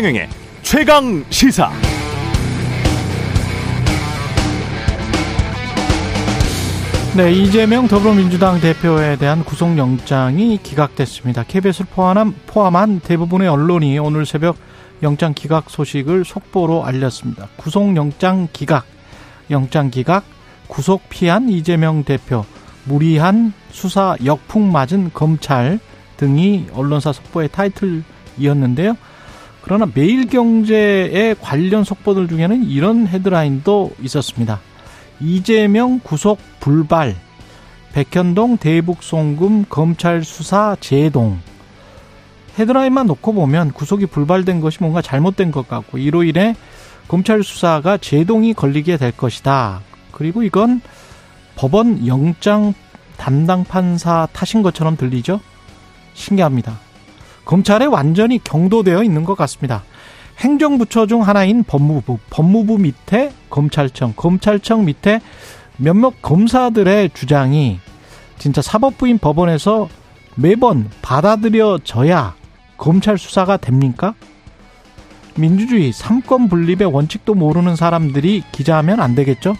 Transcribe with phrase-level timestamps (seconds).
[0.00, 0.28] 최경영의
[0.62, 1.70] 최강 시사.
[7.14, 11.42] 네, 이재명 더불어민주당 대표에 대한 구속영장이 기각됐습니다.
[11.42, 14.56] KBS를 포함한, 포함한 대부분의 언론이 오늘 새벽
[15.02, 17.48] 영장 기각 소식을 속보로 알렸습니다.
[17.56, 18.86] 구속영장 기각,
[19.50, 20.24] 영장 기각,
[20.66, 22.46] 구속 피한 이재명 대표,
[22.84, 25.78] 무리한 수사 역풍 맞은 검찰
[26.16, 28.96] 등이 언론사 속보의 타이틀이었는데요.
[29.62, 34.60] 그러나 매일경제의 관련 속보들 중에는 이런 헤드라인도 있었습니다.
[35.20, 37.14] 이재명 구속 불발,
[37.92, 41.38] 백현동 대북 송금 검찰 수사 제동.
[42.58, 46.56] 헤드라인만 놓고 보면 구속이 불발된 것이 뭔가 잘못된 것 같고 이로 인해
[47.08, 49.80] 검찰 수사가 제동이 걸리게 될 것이다.
[50.12, 50.80] 그리고 이건
[51.56, 52.74] 법원 영장
[53.16, 55.40] 담당 판사 탓인 것처럼 들리죠?
[56.14, 56.78] 신기합니다.
[57.50, 59.82] 검찰에 완전히 경도되어 있는 것 같습니다.
[60.38, 65.20] 행정부처 중 하나인 법무부, 법무부 밑에 검찰청, 검찰청 밑에
[65.76, 67.80] 몇몇 검사들의 주장이
[68.38, 69.88] 진짜 사법부인 법원에서
[70.36, 72.36] 매번 받아들여져야
[72.76, 74.14] 검찰 수사가 됩니까?
[75.34, 79.56] 민주주의 삼권 분립의 원칙도 모르는 사람들이 기자하면 안 되겠죠?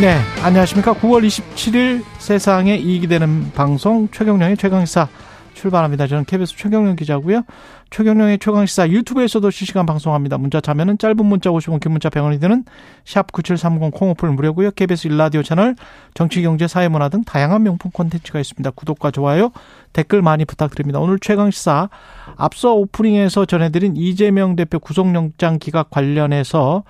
[0.00, 0.94] 네, 안녕하십니까.
[0.94, 5.08] 9월 27일 세상에 이익이 되는 방송 최경령의 최강시사
[5.52, 6.06] 출발합니다.
[6.06, 7.42] 저는 KBS 최경령 기자고요.
[7.90, 10.38] 최경령의 최강시사 유튜브에서도 실시간 방송합니다.
[10.38, 12.64] 문자 자면은 짧은 문자 50원, 긴 문자 100원이 드는
[13.04, 14.70] 샵 9730 콩오플 무료고요.
[14.70, 15.76] KBS 일라디오 채널
[16.14, 18.70] 정치, 경제, 사회문화 등 다양한 명품 콘텐츠가 있습니다.
[18.70, 19.50] 구독과 좋아요,
[19.92, 20.98] 댓글 많이 부탁드립니다.
[20.98, 21.90] 오늘 최강시사
[22.36, 26.84] 앞서 오프닝에서 전해드린 이재명 대표 구속영장 기각 관련해서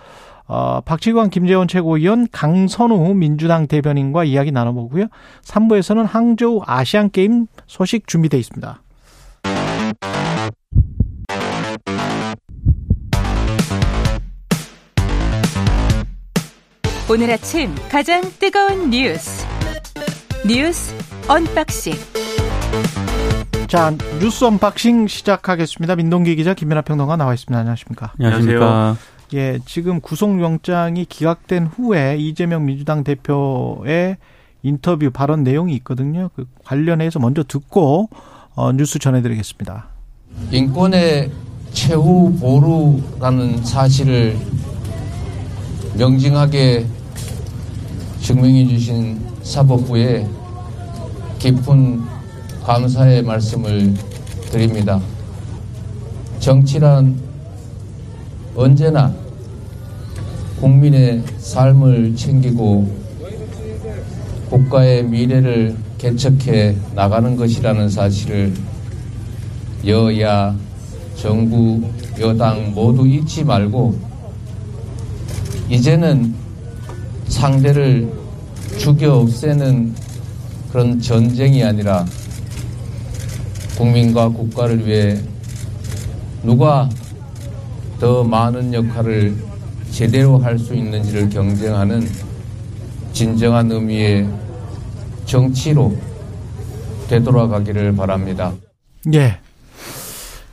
[0.53, 5.07] 어, 박지관 김재원 최고위원 강선우 민주당 대변인과 이야기 나눠보고요.
[5.45, 8.83] 3부에서는 항저우 아시안게임 소식 준비되어 있습니다.
[17.09, 19.47] 오늘 아침 가장 뜨거운 뉴스
[20.47, 20.95] 뉴스
[21.29, 21.93] unboxing
[23.69, 25.95] 자 뉴스 unboxing 시작하겠습니다.
[25.95, 27.57] 민동기 기자 김민아 평론가 나와 있습니다.
[27.57, 28.15] 안녕하십니까?
[28.19, 28.97] 안녕하십니까?
[29.35, 34.17] 예, 지금 구속영장이 기각된 후에 이재명 민주당 대표의
[34.63, 36.31] 인터뷰 발언 내용이 있거든요.
[36.35, 38.09] 그 관련해서 먼저 듣고
[38.55, 39.87] 어, 뉴스 전해드리겠습니다.
[40.51, 41.31] 인권의
[41.73, 44.37] 최후 보루라는 사실을
[45.97, 46.87] 명징하게
[48.21, 50.27] 증명해 주신 사법부에
[51.39, 52.03] 깊은
[52.65, 53.95] 감사의 말씀을
[54.51, 55.01] 드립니다.
[56.41, 57.30] 정치란
[58.61, 59.11] 언제나
[60.61, 62.95] 국민의 삶을 챙기고
[64.51, 68.53] 국가의 미래를 개척해 나가는 것이라는 사실을
[69.87, 70.55] 여야,
[71.17, 71.83] 정부,
[72.21, 73.99] 여당 모두 잊지 말고
[75.71, 76.35] 이제는
[77.29, 78.13] 상대를
[78.77, 79.95] 죽여 없애는
[80.71, 82.05] 그런 전쟁이 아니라
[83.79, 85.19] 국민과 국가를 위해
[86.43, 86.91] 누가
[88.01, 89.37] 더 많은 역할을
[89.91, 92.03] 제대로 할 수 있는지를 경쟁하는
[93.13, 94.29] 진정한 의미의
[95.27, 95.97] 정치로
[97.09, 98.53] 되돌아가기를 바랍니다.
[99.13, 99.39] 예.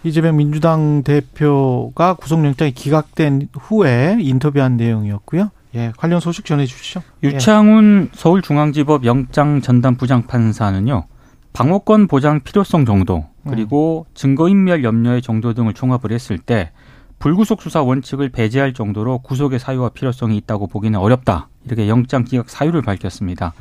[0.04, 5.50] 이재명 민주당 대표가 구속영장이 기각된 후에 인터뷰한 내용이었고요.
[5.76, 7.02] 예, 관련 소식 전해 주시죠.
[7.24, 8.18] 유창훈 예.
[8.18, 11.06] 서울중앙지법 영장 전담 부장판사는요.
[11.54, 14.12] 방어권 보장 필요성 정도 그리고 음.
[14.16, 16.72] 증거인멸 염려의 정도 등을 종합을 했을 때
[17.20, 21.50] 불구속 수사 원칙을 배제할 정도로 구속의 사유와 필요성이 있다고 보기는 어렵다.
[21.66, 23.54] 이렇게 영장 기각 사유를 밝혔습니다.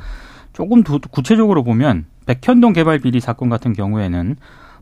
[0.53, 4.35] 조금 더 구체적으로 보면 백현동 개발 비리 사건 같은 경우에는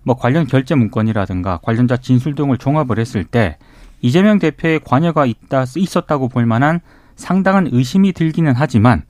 [0.04, 3.58] 뭐 관련 결제 문건이라든가 관련자 진술 등을 종합을 했을 때
[4.02, 6.80] 이재명 대표의 관여가 있다 있었다고 볼 만한
[7.16, 9.04] 상당한 의심이 들기는 하지만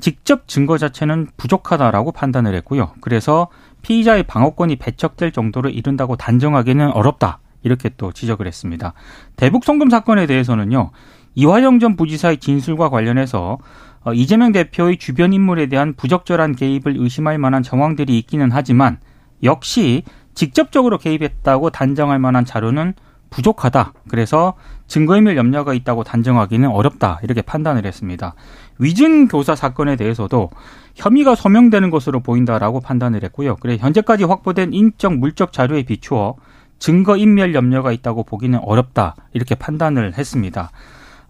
[0.00, 2.92] 직접 증거 자체는 부족하다라고 판단을 했고요.
[3.00, 3.48] 그래서
[3.82, 7.38] 피의자의 방어권이 배척될 정도로 이른다고 단정하기는 어렵다.
[7.62, 8.92] 이렇게 또 지적을 했습니다.
[9.36, 10.90] 대북 송금 사건에 대해서는요.
[11.34, 13.58] 이화영 전 부지사의 진술과 관련해서
[14.04, 18.98] 어, 이재명 대표의 주변 인물에 대한 부적절한 개입을 의심할 만한 정황들이 있기는 하지만
[19.42, 20.02] 역시
[20.34, 22.94] 직접적으로 개입했다고 단정할 만한 자료는
[23.30, 23.94] 부족하다.
[24.08, 24.54] 그래서
[24.88, 27.18] 증거인멸 염려가 있다고 단정하기는 어렵다.
[27.22, 28.34] 이렇게 판단을 했습니다.
[28.78, 30.50] 위증 교사 사건에 대해서도
[30.94, 33.56] 혐의가 소명되는 것으로 보인다라고 판단을 했고요.
[33.56, 36.36] 그래 현재까지 확보된 인적 물적 자료에 비추어
[36.82, 40.72] 증거 인멸 염려가 있다고 보기는 어렵다 이렇게 판단을 했습니다.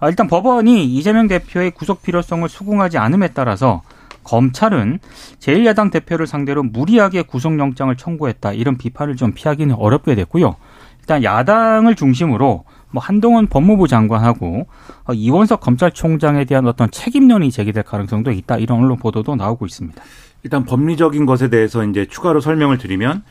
[0.00, 3.82] 아, 일단 법원이 이재명 대표의 구속 필요성을 수긍하지 않음에 따라서
[4.25, 4.99] 검찰은
[5.40, 10.56] 제1야당 대표를 상대로 무리하게 구속영장을 청구했다 이런 비판을 좀 피하기는 어렵게 됐고요.
[11.00, 14.66] 일단 야당을 중심으로 뭐 한동훈 법무부 장관하고
[15.05, 20.02] 어, 이원석 검찰총장에 대한 어떤 책임론이 제기될 가능성도 있다 이런 언론 보도도 나오고 있습니다.
[20.44, 23.22] 일단 법리적인 것에 대해서 이제 추가로 설명을 드리면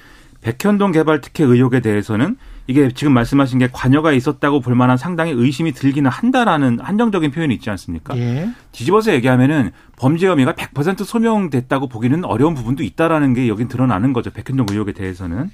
[0.42, 2.36] 백현동 개발 특혜 의혹에 대해서는
[2.68, 7.70] 이게 지금 말씀하신 게 관여가 있었다고 볼 만한 상당히 의심이 들기는 한다라는 한정적인 표현이 있지
[7.70, 8.18] 않습니까?
[8.18, 8.50] 예.
[8.72, 14.32] 뒤집어서 얘기하면은 범죄 혐의가 100% 소명됐다고 보기는 어려운 부분도 있다라는 게 여긴 드러나는 거죠.
[14.32, 15.50] 백현동 의혹에 대해서는.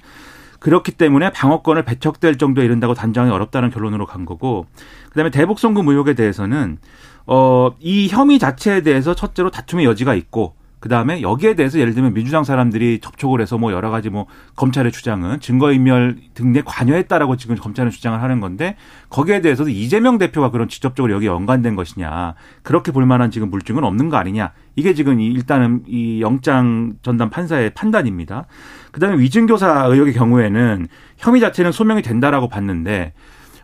[0.60, 4.66] 그렇기 때문에 방어권을 배척될 정도에 이른다고 단정이 어렵다는 결론으로 간 거고
[5.10, 6.78] 그다음에 대북 송금 의혹에 대해서는
[7.26, 12.14] 어 이 혐의 자체에 대해서 첫째로 다툼의 여지가 있고 그 다음에 여기에 대해서 예를 들면
[12.14, 14.26] 민주당 사람들이 접촉을 해서 뭐 여러 가지 뭐
[14.56, 18.76] 검찰의 주장은 증거인멸 등에 관여했다라고 지금 검찰은 주장을 하는 건데
[19.10, 24.08] 거기에 대해서도 이재명 대표가 그런 직접적으로 여기 연관된 것이냐 그렇게 볼 만한 지금 물증은 없는
[24.08, 28.46] 거 아니냐 이게 지금 일단은 이 영장 전담 판사의 판단입니다.
[28.92, 30.86] 그 다음에 위증교사 의혹의 경우에는
[31.16, 33.12] 혐의 자체는 소명이 된다라고 봤는데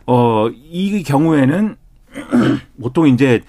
[0.05, 1.75] 어 이 경우에는
[2.81, 3.41] 보통 이제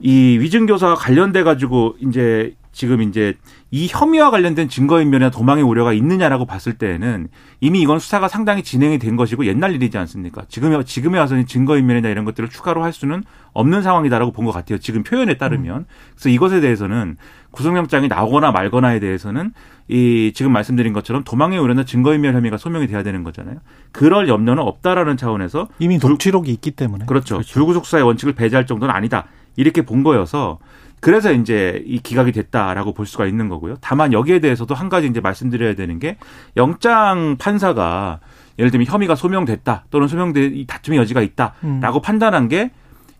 [0.00, 3.34] 이 위증교사와 관련돼 가지고 이제 지금 이제
[3.70, 7.28] 이 혐의와 관련된 증거인멸이나 도망의 우려가 있느냐라고 봤을 때에는
[7.60, 10.42] 이미 이건 수사가 상당히 진행이 된 것이고 옛날 일이지 않습니까?
[10.48, 14.78] 지금에 지금에 와서는 증거인멸이나 이런 것들을 추가로 할 수는 없는 상황이다라고 본 것 같아요.
[14.78, 17.16] 지금 표현에 따르면 그래서 이것에 대해서는
[17.50, 19.52] 구속영장이 나오거나 말거나에 대해서는
[19.88, 23.56] 이 지금 말씀드린 것처럼 도망의 우려나 증거인멸 혐의가 소명이 돼야 되는 거잖아요.
[23.92, 27.36] 그럴 염려는 없다라는 차원에서 이미 녹취록이 있기 때문에 그렇죠.
[27.36, 27.52] 그렇죠.
[27.52, 29.26] 불구속 수사의 원칙을 배제할 정도는 아니다.
[29.56, 30.58] 이렇게 본 거여서
[31.00, 33.76] 그래서 이제 이 기각이 됐다라고 볼 수가 있는 거고요.
[33.80, 36.16] 다만 여기에 대해서도 한 가지 이제 말씀드려야 되는 게
[36.56, 38.20] 영장 판사가
[38.58, 42.02] 예를 들면 혐의가 소명됐다 또는 소명돼 다툼의 여지가 있다라고 음.
[42.02, 42.70] 판단한 게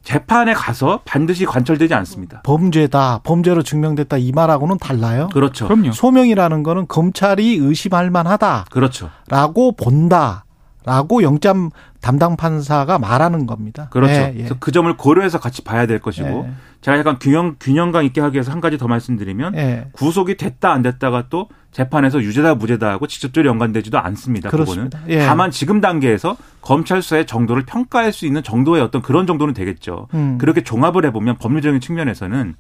[0.03, 2.41] 재판에 가서 반드시 관철되지 않습니다.
[2.43, 5.29] 범죄다, 범죄로 증명됐다 이 말하고는 달라요.
[5.33, 5.69] 그렇죠.
[5.69, 5.93] 그럼요.
[5.93, 8.67] 소명이라는 거는 검찰이 의심할 만하다.
[8.71, 9.11] 그렇죠.
[9.29, 10.45] 라고 본다.
[10.85, 13.89] 라고 영장 담당 판사가 말하는 겁니다.
[13.91, 14.13] 그렇죠.
[14.13, 14.39] 예, 예.
[14.39, 16.53] 그래서 그 점을 고려해서 같이 봐야 될 것이고 예.
[16.81, 19.87] 제가 약간 균형 균형감 있게 하기 위해서 한 가지 더 말씀드리면 예.
[19.93, 24.49] 구속이 됐다 안 됐다가 또 재판에서 유죄다 무죄다 하고 직접적으로 연관되지도 않습니다.
[24.51, 24.99] 그렇습니다.
[24.99, 25.27] 그거는 예.
[25.27, 30.09] 다만 지금 단계에서 검찰 수사의 정도를 평가할 수 있는 정도의 어떤 그런 정도는 되겠죠.
[30.15, 30.39] 음.
[30.39, 32.55] 그렇게 종합을 해보면 법률적인 측면에서는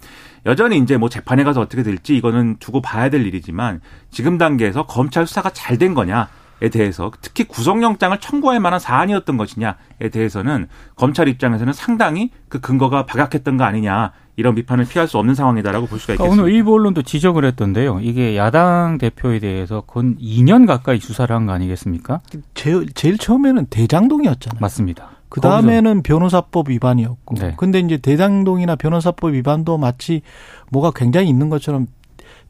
[0.46, 5.26] 여전히 이제 뭐 재판에 가서 어떻게 될지 이거는 두고 봐야 될 일이지만 지금 단계에서 검찰
[5.26, 11.72] 수사가 잘 된 거냐 에 대해서 특히 구속영장을 청구할 만한 사안이었던 것이냐에 대해서는 검찰 입장에서는
[11.72, 16.42] 상당히 그 근거가 박약했던 거 아니냐 이런 비판을 피할 수 없는 상황이다라고 볼 수가 있겠습니다.
[16.42, 18.00] 오늘 일부 언론도 지적을 했던데요.
[18.00, 22.20] 이게 야당 대표에 대해서 건 2년 가까이 수사를 한 거 아니겠습니까?
[22.54, 24.60] 제일, 제일 처음에는 대장동이었잖아요.
[24.60, 25.10] 맞습니다.
[25.28, 27.36] 그 다음에는 변호사법 위반이었고.
[27.36, 27.54] 네.
[27.56, 30.22] 근데 이제 대장동이나 변호사법 위반도 마치
[30.70, 31.86] 뭐가 굉장히 있는 것처럼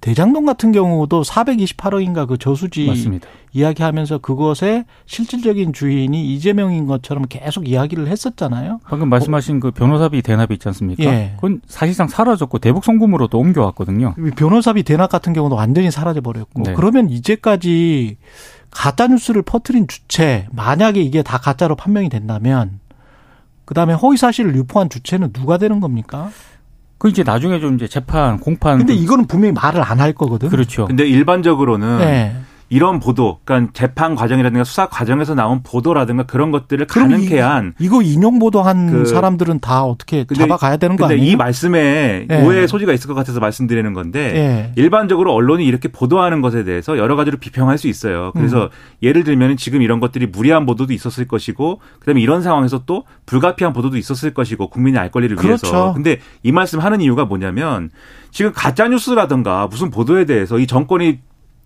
[0.00, 3.29] 대장동 같은 경우도 428억인가 그 저수지 맞습니다.
[3.52, 8.81] 이야기하면서 그것의 실질적인 주인이 이재명인 것처럼 계속 이야기를 했었잖아요.
[8.85, 11.05] 방금 말씀하신 그 변호사비 대납이 있지 않습니까?
[11.05, 11.32] 예.
[11.37, 14.14] 그건 사실상 사라졌고 대북 송금으로도 옮겨왔거든요.
[14.37, 16.73] 변호사비 대납 같은 경우도 완전히 사라져 버렸고 네.
[16.75, 18.17] 그러면 이제까지
[18.70, 22.81] 가짜 뉴스를 퍼뜨린 주체 만약에 이게 다 가짜로 판명이 된다면
[23.67, 26.31] 그다음에 허위 사실을 유포한 주체는 누가 되는 겁니까?
[27.00, 28.76] 그 이제 나중에 좀 이제 재판 공판.
[28.78, 30.50] 근데 이거는 분명히 말을 안 할 거거든.
[30.50, 30.87] 그렇죠.
[30.87, 32.37] 근데 일반적으로는 네.
[32.71, 38.00] 이런 보도, 그러니까 재판 과정이라든가 수사 과정에서 나온 보도라든가 그런 것들을 가능케 한 이 거
[38.00, 41.23] 인용 보도한 그 사람들은 다 어떻게 잡아가야 되는 거 아니에요?
[41.23, 42.45] 이 말씀에 네.
[42.47, 44.73] 오해의 소지가 있을 것 같아서 말씀드리는 건데 네.
[44.77, 48.31] 일반적으로 언론이 이렇게 보도하는 것에 대해서 여러 가지로 비평할 수 있어요.
[48.35, 48.69] 그래서 음.
[49.03, 53.97] 예를 들면 지금 이런 것들이 무리한 보도도 있었을 것이고 그다음에 이런 상황에서 또 불가피한 보도도
[53.97, 55.67] 있었을 것이고 국민이 알 권리를 그렇죠.
[55.67, 55.93] 위해서.
[55.93, 57.91] 근데 이 말씀 하는 이유가 뭐냐면
[58.31, 61.19] 지금 가짜 뉴스라든가 무슨 보도에 대해서 이 정권이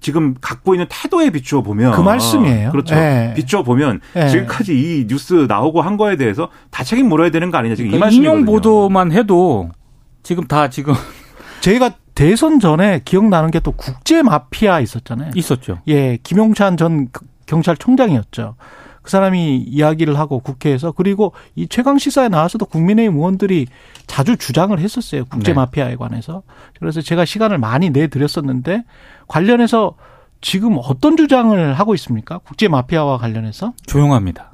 [0.05, 2.71] 지금 갖고 있는 태도에 비추어 보면 그 말씀이에요.
[2.73, 2.95] 그렇죠.
[2.95, 3.33] 네.
[3.35, 4.29] 비추어 보면 네.
[4.29, 7.97] 지금까지 이 뉴스 나오고 한 거에 대해서 다 책임 물어야 되는 거 아니냐 지금 그러니까
[7.97, 8.39] 이 말씀이거든요.
[8.39, 9.71] 인용 보도만 해도
[10.23, 10.93] 지금 다 지금
[11.63, 15.31] 저희가 대선 전에 기억나는 게 또 국제 마피아 있었잖아요.
[15.35, 15.79] 있었죠.
[15.89, 17.09] 예, 김용찬 전
[17.47, 18.57] 경찰총장이었죠.
[19.05, 23.67] 그 사람이 이야기를 하고 국회에서 그리고 이 최강 시사에 나와서도 국민의힘 의원들이
[24.07, 25.27] 자주 주장을 했었어요.
[25.27, 25.57] 국제 네.
[25.57, 26.43] 마피아에 관해서.
[26.81, 28.85] 그래서 제가 시간을 많이 내 드렸었는데
[29.29, 29.97] 관련해서
[30.41, 32.39] 지금 어떤 주장을 하고 있습니까?
[32.39, 33.75] 국제 마피아와 관련해서?
[33.87, 34.53] 조용합니다.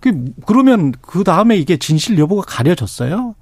[0.00, 3.34] 그 그러면 그 다음에 이게 진실 여부가 가려졌어요?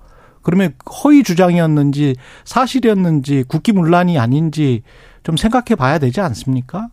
[0.43, 4.83] 그러면 허위 주장이었는지 사실이었는지 국기문란이 아닌지
[5.23, 6.89] 좀 생각해 봐야 되지 않습니까?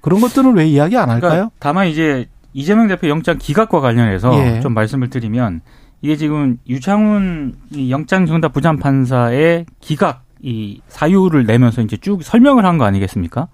[0.00, 1.30] 그런 것들은 왜 이야기 안 할까요?
[1.30, 4.60] 그러니까 다만 이제 이재명 대표 영장 기각과 관련해서 예.
[4.60, 5.60] 좀 말씀을 드리면
[6.00, 7.54] 이게 지금 유창훈
[7.90, 13.48] 영장정답 부장판사의 기각 이 사유를 내면서 이제 쭉 설명을 한 거 아니겠습니까?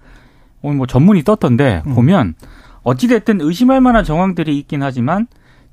[0.63, 1.95] 오늘 뭐 전문이 떴던데 음.
[1.95, 2.35] 보면
[2.83, 5.27] 어찌됐든 의심할 만한 정황들이 있긴 하지만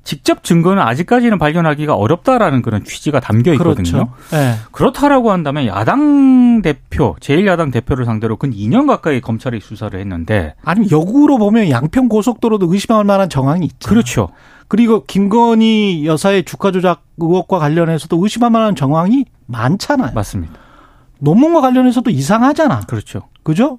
[0.04, 4.08] 직접 증거는 아직까지는 발견하기가 어렵다라는 그런 취지가 담겨 있거든요.
[4.08, 4.12] 그렇죠.
[4.34, 4.54] 예.
[4.72, 11.38] 그렇다라고 한다면 야당 대표, 제1야당 대표를 상대로 근 2년 가까이 검찰이 수사를 했는데 아니면 역으로
[11.38, 13.88] 보면 양평 고속도로도 의심할 만한 정황이 있죠.
[13.88, 14.28] 그렇죠.
[14.68, 20.12] 그리고 김건희 여사의 주가 조작 의혹과 관련해서도 의심할 만한 정황이 많잖아요.
[20.14, 20.54] 맞습니다.
[21.18, 22.80] 논문과 관련해서도 이상하잖아.
[22.88, 23.22] 그렇죠.
[23.42, 23.78] 그죠?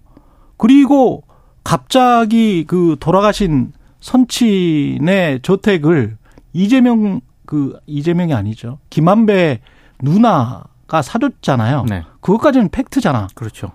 [0.56, 1.24] 그리고
[1.64, 6.18] 갑자기 그 돌아가신 선친의 저택을
[6.52, 8.80] 이재명 그 이재명이 아니죠.
[8.90, 9.62] 김한배
[10.02, 11.86] 누나가 사줬잖아요.
[11.88, 12.04] 네.
[12.20, 13.28] 그것까지는 팩트잖아.
[13.34, 13.72] 그렇죠.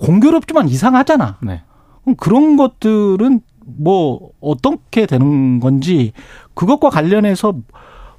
[0.00, 1.38] 공교롭지만 이상하잖아.
[1.42, 1.62] 네.
[2.02, 6.12] 그럼 그런 것들은 뭐 어떻게 되는 건지
[6.54, 7.54] 그것과 관련해서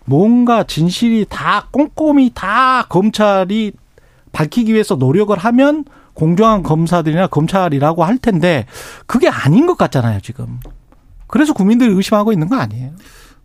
[0.05, 3.73] 뭔가 진실이 다 꼼꼼히 다 검찰이
[4.31, 8.65] 밝히기 위해서 노력을 하면 공정한 검사들이나 검찰이라고 할 텐데
[9.05, 10.59] 그게 아닌 것 같잖아요 지금.
[11.27, 12.91] 그래서 국민들이 의심하고 있는 거 아니에요?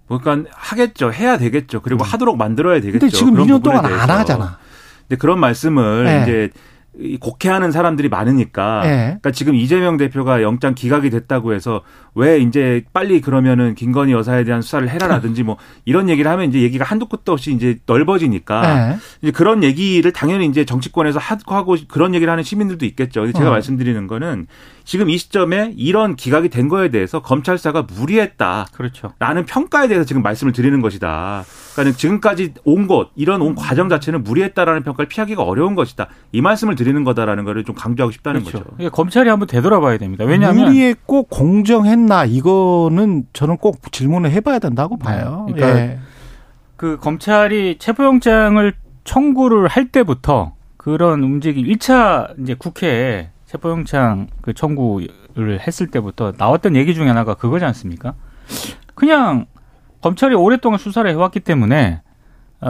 [0.08, 1.12] 그러니까 하겠죠.
[1.12, 1.80] 해야 되겠죠.
[1.82, 2.96] 그리고 하도록 만들어야 되겠죠.
[2.96, 3.00] 음.
[3.00, 4.12] 근데 지금 그런 2년 부분에 동안 안 대해서.
[4.18, 4.58] 하잖아.
[5.08, 6.22] 근데 그런 말씀을 네.
[6.22, 6.50] 이제
[6.98, 8.96] 이 곡해하는 사람들이 많으니까 네.
[9.04, 11.82] 그러니까 지금 이재명 대표가 영장 기각이 됐다고 해서
[12.14, 16.84] 왜 이제 빨리 그러면은 김건희 여사에 대한 수사를 해라라든지 뭐 이런 얘기를 하면 이제 얘기가
[16.84, 18.96] 한두 끝도 없이 이제 넓어지니까 네.
[19.22, 23.22] 이제 그런 얘기를 당연히 이제 정치권에서 하고 그런 얘기를 하는 시민들도 있겠죠.
[23.22, 23.52] 근데 제가 어.
[23.52, 24.46] 말씀드리는 거는
[24.84, 28.66] 지금 이 시점에 이런 기각이 된 거에 대해서 검찰 수사가 무리했다.
[28.72, 29.12] 그렇죠.
[29.20, 31.44] 라는 평가에 대해서 지금 말씀을 드리는 것이다.
[31.74, 36.08] 그러니까 지금까지 온 것, 이런 온 과정 자체는 무리했다라는 평가를 피하기가 어려운 것이다.
[36.32, 38.64] 이 말씀을 드리는 거다라는 거를 좀 강조하고 싶다는 그렇죠.
[38.64, 38.76] 거죠.
[38.80, 40.24] 이게 검찰이 한번 되돌아봐야 됩니다.
[40.24, 45.46] 왜냐하면 무리했고 공정했 나 이거는 저는 꼭 질문을 해봐야 된다고 봐요.
[45.48, 45.98] 그러니까 예.
[46.76, 48.72] 그 검찰이 체포영장을
[49.04, 56.94] 청구를 할 때부터 그런 움직임 1차 이제 국회에 체포영장 그 청구를 했을 때부터 나왔던 얘기
[56.94, 58.14] 중에 하나가 그거지 않습니까?
[58.94, 59.46] 그냥
[60.00, 62.09] 검찰이 오랫동안 수사를 해왔기 때문에 어,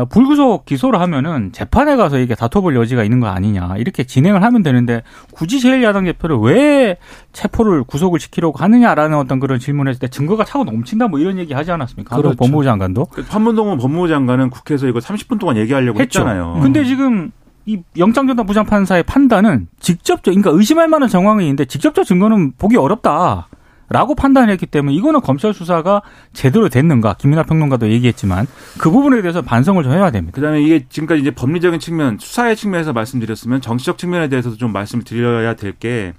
[0.08, 5.02] 불구속 기소를 하면은 재판에 가서 이게 다퉈볼 여지가 있는 거 아니냐 이렇게 진행을 하면 되는데
[5.32, 6.96] 굳이 제1야당 대표를 왜
[7.32, 11.54] 체포를 구속을 시키려고 하느냐라는 어떤 그런 질문을 했을 때 증거가 차고 넘친다 뭐 이런 얘기
[11.54, 12.16] 하지 않았습니까?
[12.16, 12.36] 그렇죠.
[12.36, 13.06] 법무부 장관도.
[13.06, 16.20] 그 판문동은 법무부 장관은 국회에서 이거 30분 동안 얘기하려고 했죠.
[16.20, 16.60] 했잖아요.
[16.62, 17.32] 근데 지금
[17.66, 23.48] 이 영장전담 부장판사의 판단은 직접적, 그러니까 의심할 만한 정황이 있는데 직접적 증거는 보기 어렵다.
[23.90, 28.46] 라고 판단했기 때문에 이거는 검찰 수사가 제대로 됐는가 김민하 평론가도 얘기했지만
[28.78, 30.36] 그 부분에 대해서 반성을 좀 해야 됩니다.
[30.36, 35.54] 그다음에 이게 지금까지 이제 법리적인 측면, 수사의 측면에서 말씀드렸으면 정치적 측면에 대해서도 좀 말씀을 드려야
[35.56, 36.12] 될 게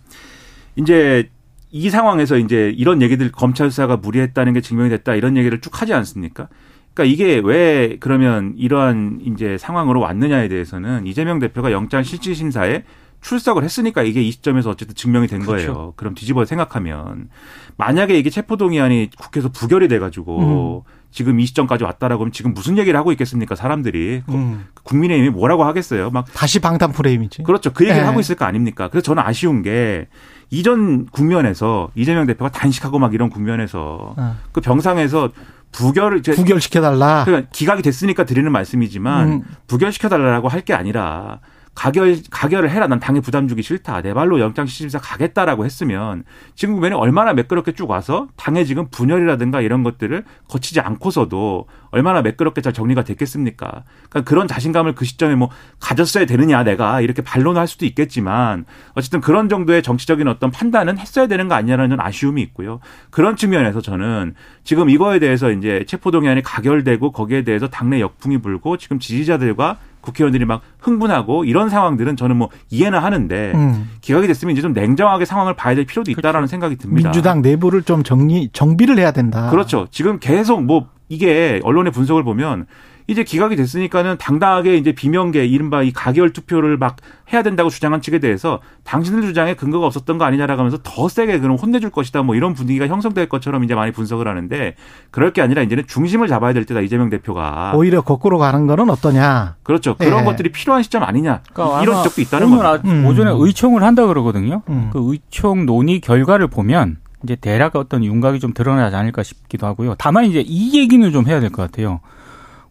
[0.76, 1.30] 이제
[1.72, 5.94] 이 상황에서 이제 이런 얘기들 검찰 수사가 무리했다는 게 증명이 됐다 이런 얘기를 쭉 하지
[5.94, 6.48] 않습니까?
[6.94, 12.84] 그러니까 이게 왜 그러면 이러한 이제 상황으로 왔느냐에 대해서는 이재명 대표가 영장 실질 심사에
[13.22, 15.74] 출석을 했으니까 이게 이 시점에서 어쨌든 증명이 된 그렇죠.
[15.74, 15.94] 거예요.
[15.96, 17.30] 그럼 뒤집어 생각하면
[17.78, 23.12] 만약에 이게 체포동의안이 국회에서 부결이 돼가지고 지금 이 시점까지 왔다라고 하면 지금 무슨 얘기를 하고
[23.12, 24.66] 있겠습니까 사람들이 음.
[24.84, 26.10] 국민의힘이 뭐라고 하겠어요?
[26.10, 27.44] 막 다시 방탄 프레임이지.
[27.44, 27.74] 그렇죠.
[27.74, 28.08] 그 얘기를 네.
[28.08, 28.88] 하고 있을 거 아닙니까?
[28.88, 30.08] 그래서 저는 아쉬운 게
[30.50, 34.38] 이전 국면에서 이재명 대표가 단식하고 막 이런 국면에서 어.
[34.52, 35.30] 그 병상에서
[35.72, 37.24] 부결을 부결시켜달라.
[37.26, 39.44] 그러니까 기각이 됐으니까 드리는 말씀이지만 음.
[39.68, 41.40] 부결시켜 달라고 할 게 아니라
[41.74, 42.88] 가결 가결을 해라.
[42.88, 44.02] 난 당에 부담 주기 싫다.
[44.02, 46.24] 내 발로 영장 실질심사 가겠다라고 했으면
[46.54, 52.62] 지금 국면에 얼마나 매끄럽게 쭉 와서 당에 지금 분열이라든가 이런 것들을 거치지 않고서도 얼마나 매끄럽게
[52.62, 53.84] 잘 정리가 됐겠습니까?
[54.10, 55.50] 그러니까 그런 자신감을 그 시점에 뭐
[55.80, 61.48] 가졌어야 되느냐 내가 이렇게 반론할 수도 있겠지만 어쨌든 그런 정도의 정치적인 어떤 판단은 했어야 되는
[61.48, 62.80] 거 아니냐라는 좀 아쉬움이 있고요.
[63.10, 69.00] 그런 측면에서 저는 지금 이거에 대해서 이제 체포동의안이 가결되고 거기에 대해서 당내 역풍이 불고 지금
[69.00, 73.90] 지지자들과 국회의원들이 막 흥분하고 이런 상황들은 저는 뭐 이해는 하는데 음.
[74.02, 77.10] 기각이 됐으면 이제 좀 냉정하게 상황을 봐야 될 필요도 있다라는 생각이 듭니다.
[77.10, 79.50] 민주당 내부를 좀 정리 정비를 해야 된다.
[79.50, 79.88] 그렇죠.
[79.92, 82.66] 지금 계속 뭐 이게 언론의 분석을 보면
[83.12, 86.96] 이제 기각이 됐으니까는 당당하게 이제 비명계 이른바 이 가결 투표를 막
[87.34, 91.58] 해야 된다고 주장한 측에 대해서 당신들 주장에 근거가 없었던 거 아니냐라고 하면서 더 세게 그럼
[91.58, 94.76] 혼내줄 것이다 뭐 이런 분위기가 형성될 것처럼 이제 많이 분석을 하는데
[95.12, 99.56] 그럴 게 아니라 이제는 중심을 잡아야 될 때다 이재명 대표가 오히려 거꾸로 가는 거는 어떠냐.
[99.64, 100.24] 그렇죠 그런 예.
[100.24, 102.66] 것들이 필요한 시점 아니냐 그러니까 이런 지적도 있다는 거죠.
[102.66, 103.06] 아- 음.
[103.06, 104.62] 오전에 의총을 한다 그러거든요.
[104.70, 104.90] 음.
[104.94, 109.96] 그 의총 논의 결과를 보면 이제 대략 어떤 윤곽이 좀 드러나지 않을까 싶기도 하고요.
[109.98, 112.00] 다만 이제 이 얘기는 좀 해야 될 것 같아요.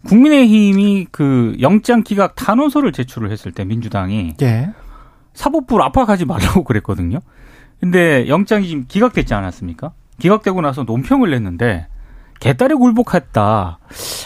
[0.07, 4.71] 국민의힘이 그 영장 기각 탄원서를 제출을 했을 때 민주당이 예.
[5.35, 7.19] 사법부를 압박하지 말라고 그랬거든요.
[7.81, 9.93] 근데 영장이 지금 기각됐지 않았습니까?
[10.19, 11.87] 기각되고 나서 논평을 냈는데
[12.41, 13.79] 개딸에 굴복했다.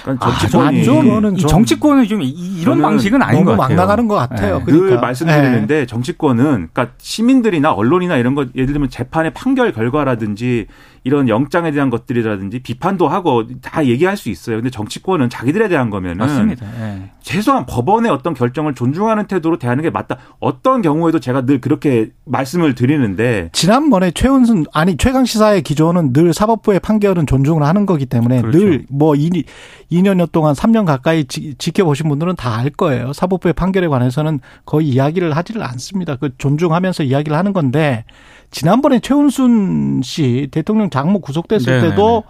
[0.02, 3.76] 그러니까 아, 정치권이 좀 이거는 이좀 정치권은 좀 이- 이런 방식은 아닌 것 너무 같아요.
[3.76, 4.58] 막 나가는 것 같아요.
[4.58, 4.64] 네.
[4.66, 4.88] 그러니까.
[4.90, 10.66] 늘 말씀드리는데 정치권은 그러니까 시민들이나 언론이나 이런 것 예를 들면 재판의 판결 결과라든지
[11.04, 14.56] 이런 영장에 대한 것들이라든지 비판도 하고 다 얘기할 수 있어요.
[14.56, 16.66] 근데 정치권은 자기들에 대한 거면은 맞습니다.
[16.80, 17.10] 예.
[17.20, 20.16] 최소한 법원의 어떤 결정을 존중하는 태도로 대하는 게 맞다.
[20.40, 26.80] 어떤 경우에도 제가 늘 그렇게 말씀을 드리는데 지난번에 최은순 아니 최강 시사의 기조는 늘 사법부의
[26.80, 28.58] 판결은 존중을 하는 거기 때문에 그렇죠.
[28.58, 29.14] 늘뭐
[29.94, 33.12] 2년여 동안 3년 가까이 지, 지켜보신 분들은 다 알 거예요.
[33.12, 36.16] 사법부의 판결에 관해서는 거의 이야기를 하지를 않습니다.
[36.16, 38.04] 그 존중하면서 이야기를 하는 건데
[38.50, 41.90] 지난번에 최은순 씨 대통령 장모 구속됐을 네네네.
[41.90, 42.22] 때도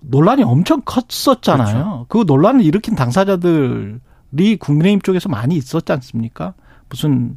[0.00, 2.06] 논란이 엄청 컸었잖아요.
[2.08, 6.54] 그 논란을 일으킨 당사자들이 국민의힘 쪽에서 많이 있었지 않습니까?
[6.88, 7.36] 무슨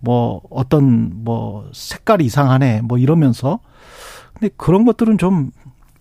[0.00, 3.60] 뭐 어떤 뭐 색깔이 이상하네 뭐 이러면서
[4.34, 5.50] 근데 그런 것들은 좀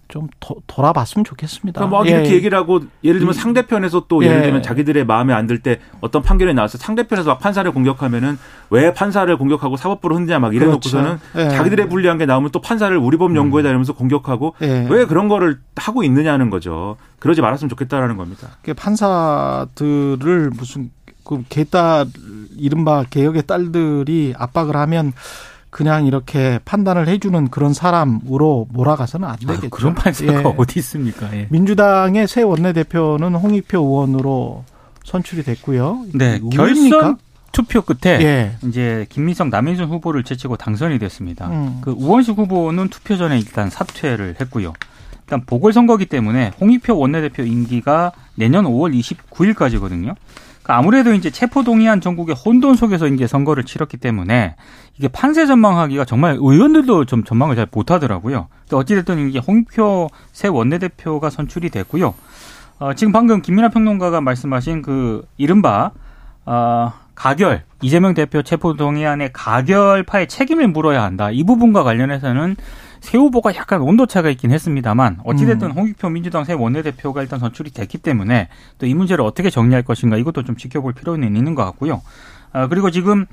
[0.07, 0.27] 좀
[0.67, 1.79] 돌아봤으면 좋겠습니다.
[1.79, 2.11] 그러니까 뭐 예.
[2.11, 4.27] 이렇게 얘기를 하고 예를 들면 이- 상대편에서 또 예.
[4.27, 8.37] 예를 들면 자기들의 마음에 안 들 때 어떤 판결이 나와서 상대편에서 막 판사를 공격하면은
[8.69, 11.39] 왜 판사를 공격하고 사법부를 흔드냐 막 이래 놓고서는 그렇죠.
[11.51, 11.55] 예.
[11.57, 14.87] 자기들의 불리한 게 나오면 또 판사를 우리 법 연구에다 이러면서 공격하고 예.
[14.89, 16.97] 왜 그런 거를 하고 있느냐는 거죠.
[17.19, 18.57] 그러지 말았으면 좋겠다라는 겁니다.
[18.61, 20.91] 그 판사들을 무슨
[21.23, 22.05] 그 개딸
[22.57, 25.11] 이른바 개혁의 딸들이 압박을 하면
[25.69, 29.69] 그냥 이렇게 판단을 해주는 그런 사람으로 몰아가서는 안 되겠죠.
[29.69, 30.43] 그런 판사가 예.
[30.57, 31.35] 어디 있습니까?
[31.35, 31.47] 예.
[31.49, 34.63] 민주당의 새 원내대표는 홍익표 의원으로
[35.03, 36.05] 선출이 됐고요.
[36.13, 36.39] 네?
[36.51, 37.17] 결선
[37.51, 38.57] 투표 끝에 예.
[38.67, 41.47] 이제 김민석, 남인순 후보를 제치고 당선이 됐습니다.
[41.47, 41.79] 음.
[41.81, 44.73] 그 우원식 후보는 투표 전에 일단 사퇴를 했고요.
[45.21, 50.15] 일단 보궐선거기 때문에 홍익표 원내대표 임기가 내년 5월 29일까지거든요.
[50.67, 54.55] 그러니까 아무래도 이제 체포 동의안 전국의 혼돈 속에서 이제 선거를 치렀기 때문에
[54.97, 58.49] 이게 판세 전망하기가 정말 의원들도 좀 전망을 잘 못하더라고요.
[58.71, 62.13] 어찌됐든 이게 홍익표 새 원내대표가 선출이 됐고요.
[62.79, 65.91] 어, 지금 방금 김민하 평론가가 말씀하신 그 이른바
[66.45, 71.31] 어, 가결 이재명 대표 체포 동의안의 가결파의 책임을 물어야 한다.
[71.31, 72.57] 이 부분과 관련해서는
[72.99, 75.71] 새 후보가 약간 온도차가 있긴 했습니다만 어찌됐든 음.
[75.71, 80.43] 홍익표 민주당 새 원내대표가 일단 선출이 됐기 때문에 또 이 문제를 어떻게 정리할 것인가 이것도
[80.43, 82.01] 좀 지켜볼 필요는 있는 것 같고요.
[82.53, 83.25] 아, 그리고 지금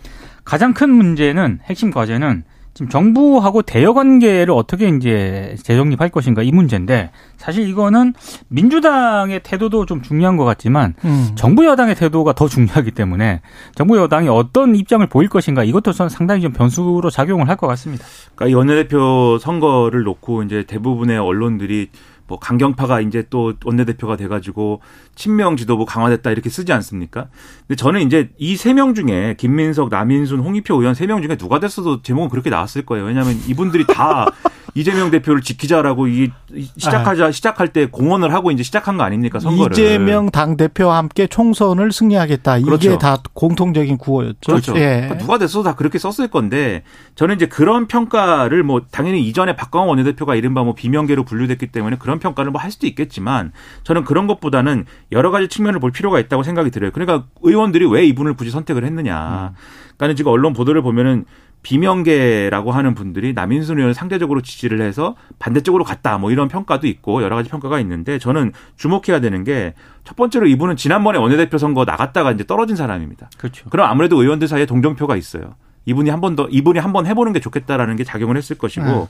[0.45, 2.43] 가장 큰 문제는 핵심 과제는
[2.75, 8.15] 지금 정부하고 대여 관계를 어떻게 이제 재정립할 것인가 이 문제인데 사실 이거는
[8.49, 11.31] 민주당의 태도도 좀 중요한 것 같지만 음.
[11.37, 13.41] 정부 여당의 태도가 더 중요하기 때문에
[13.75, 18.05] 정부 여당이 어떤 입장을 보일 것인가 이것도 저는 상당히 좀 변수로 작용을 할 것 같습니다.
[18.35, 21.91] 그러니까 이 원내대표 선거를 놓고 이제 대부분의 언론들이
[22.27, 24.81] 뭐 강경파가 이제 또 원내대표가 돼가지고
[25.15, 27.29] 친명 지도부 강화됐다 이렇게 쓰지 않습니까?
[27.67, 31.61] 근데 저는 이제 이 세 명 중에 김민석, 남인순, 홍익표 의원 세 명 중에 누가
[31.61, 33.05] 됐어도 제목은 그렇게 나왔을 거예요.
[33.05, 34.27] 왜냐하면 이분들이 다
[34.75, 36.31] 이재명 대표를 지키자라고 이
[36.77, 39.73] 시작하자 시작할 때 공언을 하고 이제 시작한 거 아닙니까 선거를?
[39.73, 42.59] 이재명 당 대표와 함께 총선을 승리하겠다.
[42.59, 42.99] 이게 그렇죠.
[42.99, 44.39] 다 공통적인 구호였죠.
[44.47, 44.77] 그렇죠.
[44.77, 45.03] 예.
[45.03, 46.83] 그러니까 누가 됐어도 다 그렇게 썼을 건데
[47.15, 52.19] 저는 이제 그런 평가를 뭐 당연히 이전에 박광호 원내대표가 이른바 뭐 비명계로 분류됐기 때문에 그런
[52.19, 56.71] 평가를 뭐 할 수도 있겠지만 저는 그런 것보다는 여러 가지 측면을 볼 필요가 있다고 생각이
[56.71, 56.91] 들어요.
[56.93, 59.53] 그러니까 의원들이 왜 이분을 굳이 선택을 했느냐.
[59.99, 61.27] 그러니까 지금 언론 보도를 보면은
[61.65, 67.35] 비명계라고 하는 분들이 남인순 의원을 상대적으로 지지를 해서 반대쪽으로 갔다 뭐 이런 평가도 있고 여러
[67.35, 69.75] 가지 평가가 있는데 저는 주목해야 되는 게
[70.05, 73.31] 첫 번째로 이분은 지난번에 원내대표 선거 나갔다가 이제 떨어진 사람입니다.
[73.39, 73.69] 그렇죠.
[73.71, 75.55] 그럼 아무래도 의원들 사이에 동정표가 있어요.
[75.87, 79.07] 이분이 한 번 더, 이분이 한 번 해보는 게 좋겠다라는 게 작용을 했을 것이고, 네.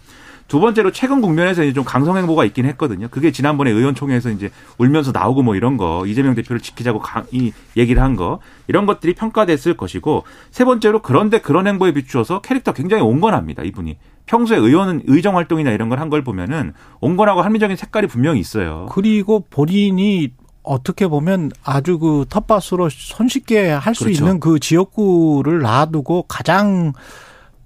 [0.47, 3.09] 두 번째로 최근 국면에서 이제 좀 강성 행보가 있긴 했거든요.
[3.11, 8.03] 그게 지난번에 의원총회에서 이제 울면서 나오고 뭐 이런 거, 이재명 대표를 지키자고 강, 이 얘기를
[8.03, 13.63] 한 거, 이런 것들이 평가됐을 것이고, 세 번째로 그런데 그런 행보에 비추어서 캐릭터 굉장히 온건합니다,
[13.63, 13.97] 이분이.
[14.27, 18.87] 평소에 의원은 의정 활동이나 이런 걸 한 걸 보면은 온건하고 합리적인 색깔이 분명히 있어요.
[18.91, 24.23] 그리고 본인이 어떻게 보면 아주 그 텃밭으로 손쉽게 할수 그렇죠.
[24.25, 26.93] 있는 그 지역구를 놔두고 가장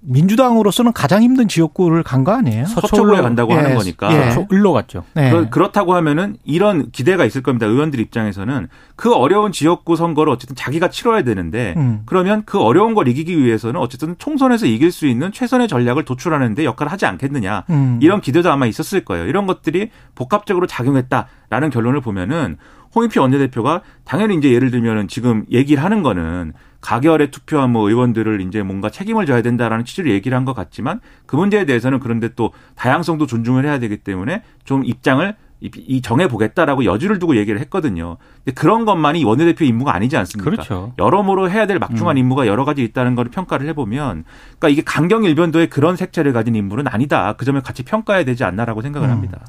[0.01, 2.65] 민주당으로서는 가장 힘든 지역구를 간 거 아니에요?
[2.65, 4.11] 서초구에 간다고 예, 하는 거니까.
[4.13, 4.31] 예.
[4.31, 5.03] 저 일로 갔죠.
[5.13, 5.29] 네.
[5.31, 7.65] 그렇- 그렇 다고 하면은 이런 기대가 있을 겁니다.
[7.65, 12.01] 의원들 입장에서는 그 어려운 지역구 선거를 어쨌든 자기가 치러야 되는데 음.
[12.05, 16.65] 그러면 그 어려운 걸 이기기 위해서는 어쨌든 총선에서 이길 수 있는 최선의 전략을 도출하는 데
[16.65, 17.63] 역할을 하지 않겠느냐.
[17.69, 17.99] 음.
[18.01, 19.25] 이런 기대도 아마 있었을 거예요.
[19.27, 22.57] 이런 것들이 복합적으로 작용했다라는 결론을 보면은
[22.95, 28.63] 홍익표 원내대표가 당연히 이제 예를 들면은 지금 얘기를 하는 거는 가결에 투표한 뭐 의원들을 이제
[28.63, 33.27] 뭔가 책임을 져야 된다라는 취지로 얘기를 한 것 같지만 그 문제에 대해서는 그런데 또 다양성도
[33.27, 38.15] 존중을 해야 되기 때문에 좀 입장을 이- 이 정해 보겠다라고 여지를 두고 얘기를 했거든요.
[38.45, 40.49] 근데 그런 것만이 원내대표 임무가 아니지 않습니까?
[40.49, 40.93] 그렇죠.
[40.97, 44.23] 여러모로 해야 될 막중한 임무가 여러 가지 있다는 걸 평가를 해보면,
[44.57, 47.33] 그러니까 이게 강경 일변도의 그런 색채를 가진 인물은 아니다.
[47.33, 49.11] 그 점을 같이 평가해야 되지 않나라고 생각을 음.
[49.11, 49.39] 합니다.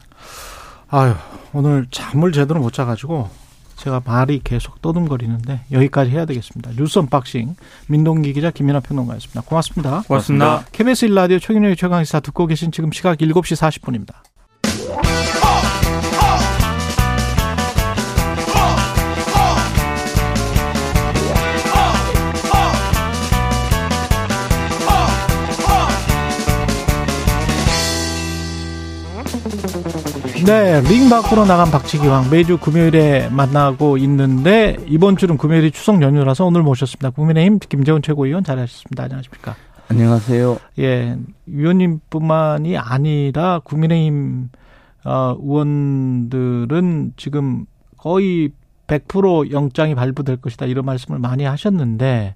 [0.92, 1.14] 아유,
[1.53, 3.29] 오늘 잠을 제대로 못 자가지고
[3.76, 6.72] 제가 말이 계속 떠듬거리는데 여기까지 해야 되겠습니다.
[6.76, 7.55] 뉴스 unboxing
[7.88, 9.42] 민동기 기자 김민아 평론가였습니다.
[9.42, 10.03] 고맙습니다.
[10.07, 10.64] 고맙습니다.
[10.72, 15.49] KBS 일라디오 최경영의 최강시사 듣고 계신 지금 시각 7시 40분입니다.
[30.46, 36.62] 네, 링 밖으로 나간 박치기왕 매주 금요일에 만나고 있는데 이번 주는 금요일이 추석 연휴라서 오늘
[36.62, 37.11] 모셨습니다.
[37.11, 39.05] 국민의힘 김재원 최고위원 잘하셨습니다.
[39.05, 39.55] 안녕하십니까?
[39.88, 40.59] 안녕하세요.
[40.79, 44.48] 예, 위원님뿐만이 아니라 국민의힘
[45.05, 47.66] 어, 의원들은 지금
[47.98, 48.53] 거의
[48.87, 52.35] 100% 영장이 발부될 것이다 이런 말씀을 많이 하셨는데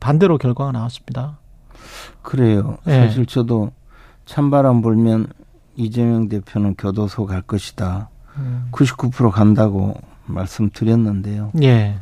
[0.00, 1.38] 반대로 결과가 나왔습니다.
[2.22, 2.78] 그래요.
[2.86, 2.92] 예.
[2.92, 3.70] 사실 저도
[4.24, 5.26] 찬바람 불면
[5.76, 8.08] 이재명 대표는 교도소 갈 것이다.
[8.36, 8.68] 음.
[8.72, 9.94] 99% 간다고
[10.26, 11.52] 말씀드렸는데요.
[11.62, 11.98] 예,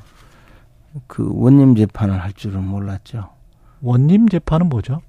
[1.07, 3.29] 그 원님 재판을 할 줄은 몰랐죠.
[3.81, 5.01] 원님 재판은 뭐죠?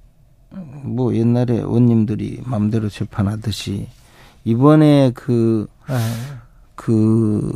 [0.83, 3.87] 뭐 옛날에 원님들이 마음대로 재판하듯이
[4.43, 5.95] 이번에 그, 예.
[6.75, 7.51] 그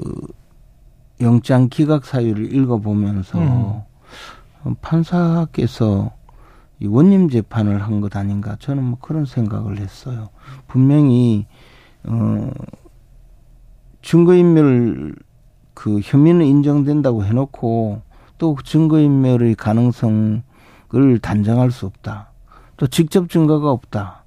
[1.22, 4.76] 영장 기각 사유를 읽어보면서 음.
[4.82, 6.12] 판사께서
[6.80, 10.30] 이 원님 재판을 한 것 아닌가 저는 뭐 그런 생각을 했어요.
[10.68, 11.46] 분명히
[12.04, 12.52] 어
[14.02, 15.16] 증거인멸
[15.74, 18.02] 그 혐의는 인정된다고 해놓고
[18.38, 20.42] 또 증거인멸의 가능성을
[21.22, 22.30] 단정할 수 없다.
[22.78, 24.24] 또 직접 증거가 없다.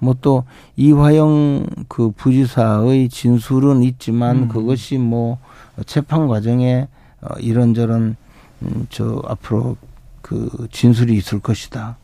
[0.00, 0.44] 뭐 또
[0.76, 4.48] 이화영 그 부지사의 진술은 있지만 음.
[4.48, 5.38] 그것이 뭐
[5.86, 6.88] 재판 과정에
[7.20, 8.16] 어 이런저런
[8.62, 9.76] 음, 저 앞으로
[10.22, 11.96] 그 진술이 있을 것이다.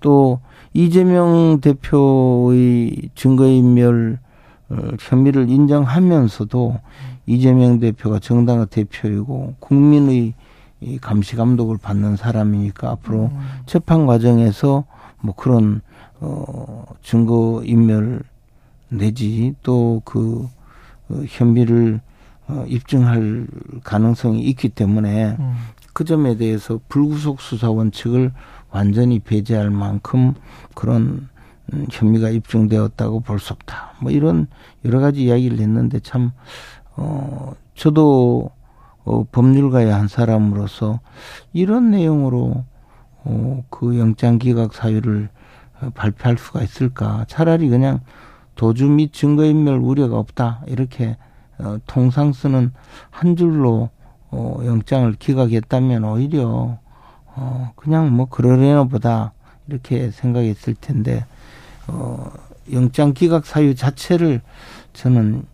[0.00, 0.40] 또
[0.72, 4.18] 이재명 대표의 증거인멸
[4.68, 6.80] 어, 혐의를 인정하면서도
[7.26, 10.34] 이재명 대표가 정당의 대표이고 국민의
[10.80, 13.30] 이 감시 감독을 받는 사람이니까 앞으로
[13.64, 14.84] 재판 과정에서
[15.20, 15.80] 뭐 그런
[16.20, 18.22] 어 증거 인멸
[18.88, 20.48] 내지 또그
[21.08, 22.00] 어, 혐의를
[22.48, 23.46] 어, 입증할
[23.82, 25.54] 가능성이 있기 때문에 음.
[25.96, 28.30] 그 점에 대해서 불구속 수사 원칙을
[28.70, 30.34] 완전히 배제할 만큼
[30.74, 31.30] 그런
[31.72, 33.94] 음, 혐의가 입증되었다고 볼 수 없다.
[34.02, 34.46] 뭐 이런
[34.84, 36.32] 여러 가지 이야기를 했는데 참,
[36.96, 38.50] 어, 저도
[39.06, 41.00] 어, 법률가의 한 사람으로서
[41.54, 42.66] 이런 내용으로
[43.24, 45.30] 어, 그 영장 기각 사유를
[45.80, 47.24] 어, 발표할 수가 있을까?
[47.26, 48.00] 차라리 그냥
[48.54, 51.16] 도주 및 증거인멸 우려가 없다 이렇게
[51.56, 52.74] 어, 통상 쓰는
[53.08, 53.88] 한 줄로
[54.36, 56.78] 어, 영장을 기각했다면 오히려
[57.34, 59.32] 어, 그냥 뭐 그러려나 보다
[59.66, 61.24] 이렇게 생각했을 텐데
[61.86, 62.30] 어,
[62.70, 64.42] 영장 기각 사유 자체를
[64.92, 65.44] 저는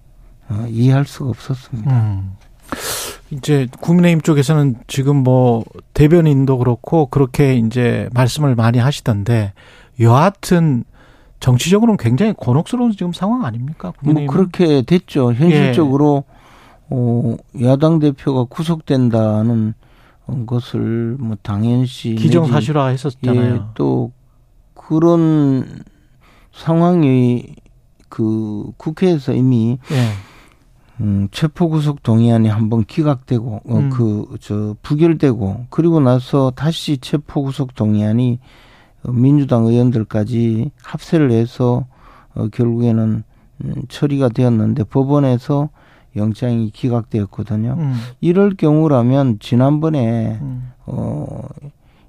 [0.49, 1.91] 어, 이해할 수가 없었습니다.
[1.93, 2.33] 음.
[3.31, 5.65] 이제 국민의힘 쪽에서는 지금 뭐
[5.95, 9.53] 대변인도 그렇고 그렇게 이제 말씀을 많이 하시던데
[10.01, 10.85] 여하튼
[11.39, 13.93] 정치적으로는 굉장히 곤혹스러운 지금 상황 아닙니까?
[14.01, 15.33] 뭐 국민의힘 그렇게 됐죠.
[15.33, 16.25] 현실적으로
[16.95, 19.73] 어, 야당 대표가 구속된다는
[20.47, 23.55] 것을 뭐 당연시 기정사실화 했었잖아요.
[23.55, 24.13] 예, 또
[24.75, 25.83] 그런
[26.53, 27.55] 상황이
[28.11, 31.03] 그 국회에서 이미 예.
[31.03, 33.91] 음, 체포 구속 동의안이 한번 기각되고 어, 음.
[33.91, 38.39] 그저 부결되고 그리고 나서 다시 체포 구속 동의안이
[39.05, 41.87] 어, 민주당 의원들까지 합세를 해서
[42.35, 43.25] 어, 결국에는
[43.65, 45.71] 음, 처리가 되었는데 법원에서
[46.17, 47.77] 영장이 기각되었거든요.
[47.79, 47.95] 음.
[48.21, 50.73] 이럴 경우라면 지난번에 음.
[50.87, 51.49] 어,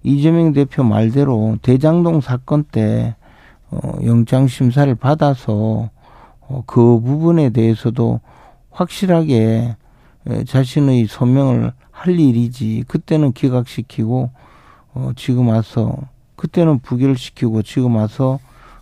[0.04, 3.16] 이재명 대표 말대로 대장동 사건 때
[3.72, 5.90] 어, 영장 심사를 받아서
[6.42, 8.20] 어, 그 부분에 대해서도
[8.72, 9.76] 확실하게
[10.28, 14.30] 에, 자신의 소명을 할 일이지 그때는 기각시키고
[14.94, 15.98] 어, 지금 와서
[16.36, 18.40] 그때는 부결시키고 지금 와서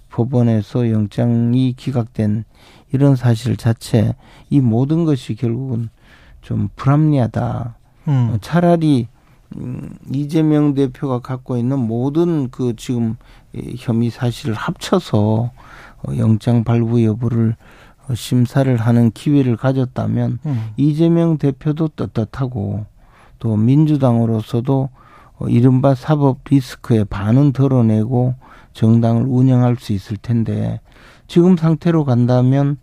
[0.10, 2.44] 법원에서 영장이 기각된
[2.92, 4.16] 이런 사실 자체
[4.50, 5.90] 이 모든 것이 결국은
[6.42, 7.76] 좀 불합리하다.
[8.08, 8.32] 음.
[8.34, 9.08] 어, 차라리
[9.58, 13.18] 음, 이재명 대표가 갖고 있는 모든 그 지금
[13.54, 15.52] 이 혐의 사실을 합쳐서
[16.04, 17.56] 어, 영장 발부 여부를
[18.08, 20.70] 어, 심사를 하는 기회를 가졌다면 음.
[20.78, 22.86] 이재명 대표도 떳떳하고
[23.40, 24.90] 또 민주당으로서도
[25.38, 28.36] 어, 이른바 사법 리스크의 반은 덜어내고
[28.74, 30.80] 정당을 운영할 수 있을 텐데
[31.32, 32.76] 지금 상태로 간다면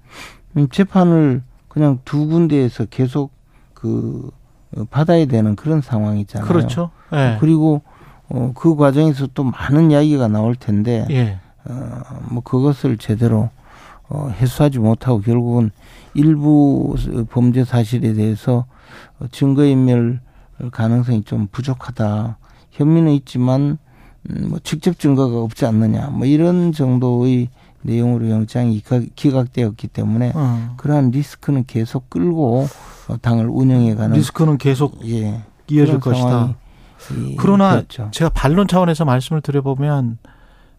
[0.57, 3.31] 음, 재판을 그냥 두 군데에서 계속
[3.75, 4.31] 그
[4.75, 6.49] 어, 받아야 되는 그런 상황이잖아요.
[6.49, 6.89] 그렇죠.
[7.13, 7.37] 예.
[7.41, 7.83] 그리고
[8.31, 11.39] 어, 그 과정에서 또 많은 이야기가 나올 텐데 예.
[11.67, 13.51] 어, 뭐 그것을 제대로
[14.09, 15.71] 어, 해소하지 못하고 결국은
[16.15, 16.97] 일부
[17.29, 18.65] 범죄 사실에 대해서
[19.31, 20.21] 증거인멸
[20.73, 22.39] 가능성이 좀 부족하다.
[22.71, 23.77] 혐의는 있지만
[24.31, 26.07] 음, 뭐 직접 증거가 없지 않느냐.
[26.07, 27.51] 뭐 이런 정도의
[27.83, 28.83] 내용으로 영장이
[29.15, 30.75] 기각되었기 때문에 어.
[30.77, 32.69] 그러한 리스크는 계속 끌고
[33.23, 36.57] 당을 운영해가는 리스크는 계속 예, 이어질 것이다.
[37.39, 38.09] 그러나 되었죠.
[38.13, 40.19] 제가 반론 차원에서 말씀을 드려보면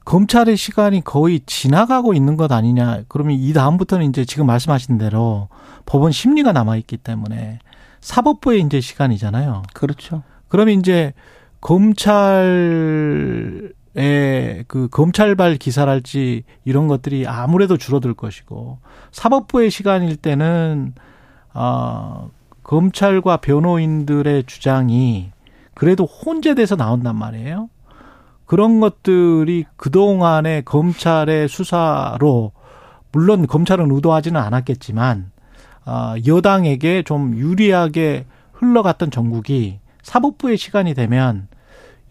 [0.06, 3.04] 검찰의 시간이 거의 지나가고 있는 것 아니냐.
[3.08, 5.50] 그러면 이 다음부터는 이제 지금 말씀하신 대로
[5.86, 7.60] 법원 심리가 남아 있기 때문에
[8.02, 9.64] 사법부의 이제 시간이잖아요.
[9.74, 10.24] 그렇죠.
[10.48, 11.14] 그러면 이제
[11.62, 12.10] 검찰의
[14.68, 18.80] 그 검찰발 기사랄지 이런 것들이 아무래도 줄어들 것이고
[19.12, 20.94] 사법부의 시간일 때는
[21.54, 22.30] 어
[22.64, 25.32] 검찰과 변호인들의 주장이
[25.74, 27.70] 그래도 혼재돼서 나온단 말이에요.
[28.46, 32.52] 그런 것들이 그동안의 검찰의 수사로
[33.12, 35.32] 물론 검찰은 의도하지는 않았겠지만
[35.86, 41.48] 아, 여당에게 좀 유리하게 흘러갔던 전국이 사법부의 시간이 되면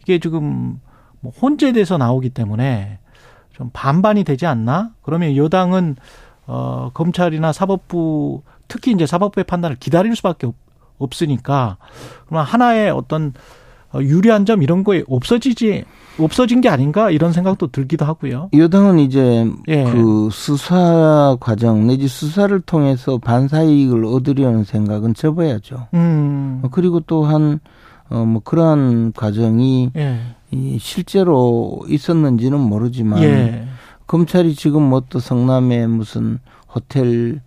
[0.00, 0.80] 이게 지금
[1.20, 2.98] 뭐 혼재돼서 나오기 때문에
[3.52, 4.90] 좀 반반이 되지 않나?
[5.02, 5.96] 그러면 여당은
[6.46, 10.54] 어 검찰이나 사법부 특히 이제 사법부의 판단을 기다릴 수밖에 없,
[10.98, 11.76] 없으니까
[12.26, 13.32] 그러면 하나의 어떤
[13.92, 15.84] 어, 유리한 점 이런 거에 없어지지
[16.18, 18.50] 없어진 게 아닌가 이런 생각도 들기도 하고요.
[18.52, 19.84] 여당은 이제 예.
[19.84, 25.86] 그 수사 과정 내지 수사를 통해서 반사 이익을 얻으려는 생각은 접어야죠.
[25.94, 26.62] 음.
[26.70, 27.60] 그리고 또한
[28.10, 30.18] 어 뭐 그러한 과정이 예.
[30.50, 33.68] 이 실제로 있었는지는 모르지만 예.
[34.06, 36.38] 검찰이 지금 뭐 또 성남에 무슨
[36.74, 37.40] 호텔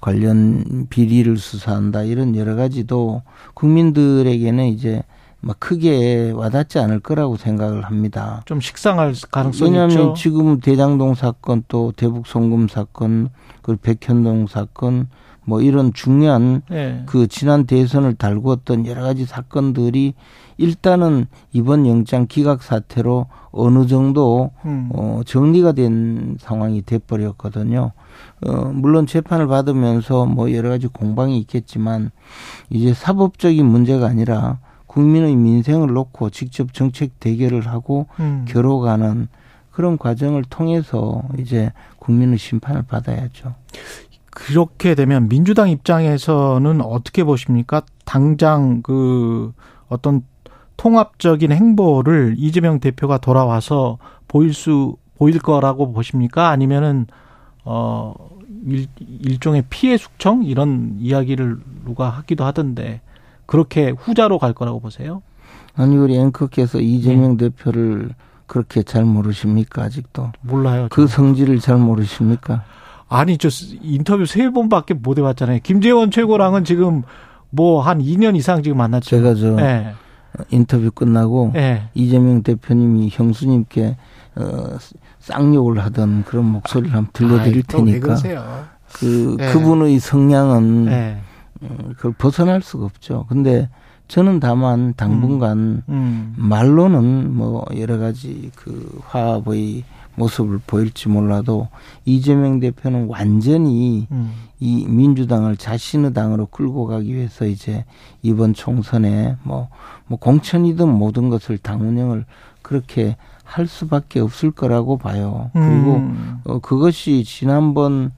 [0.00, 3.22] 관련 비리를 수사한다 이런 여러 가지도
[3.54, 5.02] 국민들에게는 이제
[5.40, 8.42] 막 크게 와닿지 않을 거라고 생각을 합니다.
[8.44, 10.14] 좀 식상할 가능성이 왜냐하면 있죠.
[10.14, 13.28] 지금 대장동 사건 또 대북 송금 사건
[13.62, 15.08] 그리고 백현동 사건
[15.48, 17.02] 뭐 이런 중요한 네.
[17.06, 20.12] 그 지난 대선을 달구었던 여러 가지 사건들이
[20.58, 24.90] 일단은 이번 영장 기각 사태로 어느 정도 음.
[24.92, 27.92] 어 정리가 된 상황이 돼 버렸거든요.
[28.44, 32.10] 어 물론 재판을 받으면서 뭐 여러 가지 공방이 있겠지만
[32.68, 38.44] 이제 사법적인 문제가 아니라 국민의 민생을 놓고 직접 정책 대결을 하고 음.
[38.46, 39.28] 겨뤄가는
[39.70, 43.54] 그런 과정을 통해서 이제 국민의 심판을 받아야죠.
[44.38, 47.82] 그렇게 되면 민주당 입장에서는 어떻게 보십니까?
[48.04, 49.52] 당장 그
[49.88, 50.22] 어떤
[50.76, 53.98] 통합적인 행보를 이재명 대표가 돌아와서
[54.28, 56.50] 보일 수 보일 거라고 보십니까?
[56.50, 57.08] 아니면은
[57.64, 58.14] 어
[58.64, 63.00] 일, 일종의 피해 숙청 이런 이야기를 누가 하기도 하던데
[63.44, 65.22] 그렇게 후자로 갈 거라고 보세요?
[65.74, 67.48] 아니 우리 앵커께서 이재명 네.
[67.50, 68.10] 대표를
[68.46, 70.30] 그렇게 잘 모르십니까 아직도?
[70.42, 70.88] 몰라요.
[70.90, 70.94] 저.
[70.94, 72.62] 그 성질을 잘 모르십니까?
[73.08, 73.48] 아니 저
[73.82, 75.60] 인터뷰 세 번밖에 못 해봤잖아요.
[75.62, 77.02] 김재원 최고랑은 지금
[77.50, 79.08] 뭐 한 2년 이상 지금 만났죠.
[79.08, 79.92] 제가 저 네.
[80.50, 81.88] 인터뷰 끝나고 네.
[81.94, 83.96] 이재명 대표님이 형수님께
[84.36, 84.76] 어,
[85.20, 88.16] 쌍욕을 하던 그런 목소리를 한번 들려드릴 아이, 테니까.
[88.92, 89.52] 그 네.
[89.52, 91.18] 그분의 성향은
[91.96, 93.26] 그걸 벗어날 수가 없죠.
[93.28, 93.68] 근데
[94.06, 95.82] 저는 다만 당분간 음.
[95.88, 96.34] 음.
[96.36, 99.84] 말로는 뭐 여러 가지 그 화합의
[100.18, 101.68] 모습을 보일지 몰라도
[102.04, 104.32] 이재명 대표는 완전히 음.
[104.60, 107.84] 이 민주당을 자신의 당으로 끌고 가기 위해서 이제
[108.22, 109.68] 이번 총선에 뭐,
[110.06, 112.24] 뭐 공천이든 모든 것을 당 운영을
[112.62, 115.50] 그렇게 할 수밖에 없을 거라고 봐요.
[115.54, 116.40] 그리고 음.
[116.44, 118.12] 어, 그것이 지난번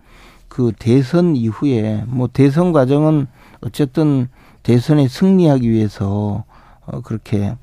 [0.48, 3.28] 그 대선 이후에 뭐 대선 과정은
[3.60, 4.28] 어쨌든
[4.62, 6.44] 대선에 승리하기 위해서
[6.86, 7.54] 어 그렇게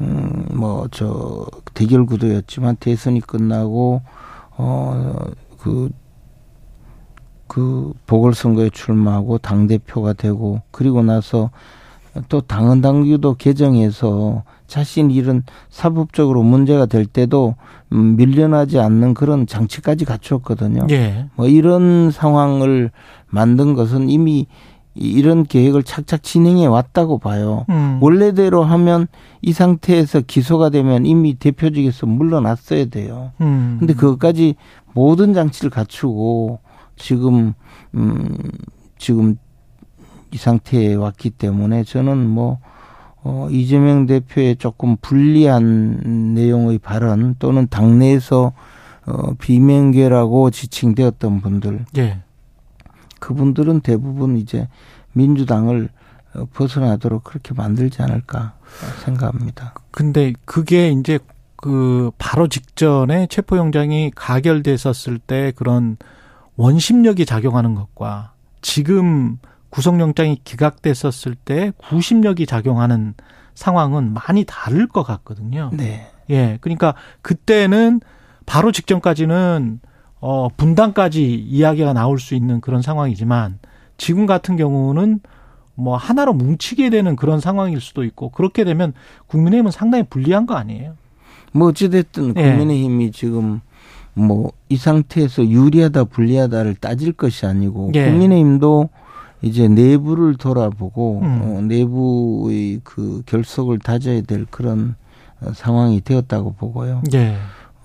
[0.00, 4.02] 음 뭐 저 대결 구도였지만 대선이 끝나고
[4.56, 5.90] 어그그
[7.46, 11.50] 그 보궐선거에 출마하고 당 대표가 되고 그리고 나서
[12.28, 17.54] 또 당헌 당규도 개정해서 자신 이런 사법적으로 문제가 될 때도
[17.92, 20.86] 음, 밀려나지 않는 그런 장치까지 갖추었거든요.
[20.90, 21.26] 예.
[21.36, 22.90] 뭐 이런 상황을
[23.28, 24.46] 만든 것은 이미
[24.96, 27.66] 이런 계획을 착착 진행해 왔다고 봐요.
[27.68, 27.98] 음.
[28.00, 29.06] 원래대로 하면
[29.42, 33.32] 이 상태에서 기소가 되면 이미 대표직에서 물러났어야 돼요.
[33.40, 33.76] 음.
[33.78, 34.56] 근데 그것까지
[34.94, 36.60] 모든 장치를 갖추고
[36.96, 37.52] 지금
[37.94, 38.36] 음
[38.98, 39.36] 지금
[40.32, 42.58] 이 상태에 왔기 때문에 저는 뭐
[43.22, 48.52] 어, 이재명 대표의 조금 불리한 내용의 발언 또는 당내에서
[49.06, 51.86] 어, 비명계라고 지칭되었던 분들.
[51.98, 52.18] 예.
[53.26, 54.68] 그분들은 대부분 이제
[55.12, 55.88] 민주당을
[56.34, 58.54] 어, 벗어나도록 그렇게 만들지 않을까
[59.04, 59.74] 생각합니다.
[59.90, 61.18] 근데 그게 이제
[61.56, 65.96] 그 바로 직전에 체포영장이 가결됐었을 때 그런
[66.54, 69.38] 원심력이 작용하는 것과 지금
[69.70, 73.14] 구속영장이 기각됐었을 때 구심력이 작용하는
[73.56, 75.70] 상황은 많이 다를 것 같거든요.
[75.72, 76.12] 네.
[76.30, 76.58] 예.
[76.60, 78.00] 그러니까 그때는
[78.44, 79.80] 바로 직전까지는
[80.26, 83.58] 어 분당까지 이야기가 나올 수 있는 그런 상황이지만
[83.96, 85.20] 지금 같은 경우는
[85.74, 88.92] 뭐 하나로 뭉치게 되는 그런 상황일 수도 있고 그렇게 되면
[89.28, 90.94] 국민의힘은 상당히 불리한 거 아니에요?
[91.52, 92.42] 뭐 어찌됐든 예.
[92.42, 93.60] 국민의힘이 지금
[94.14, 98.06] 뭐 이 상태에서 유리하다 불리하다를 따질 것이 아니고 예.
[98.06, 98.88] 국민의힘도
[99.42, 101.40] 이제 내부를 돌아보고 음.
[101.42, 104.96] 어, 내부의 그 결속을 다져야 될 그런
[105.40, 107.02] 어, 상황이 되었다고 보고요.
[107.14, 107.36] 예.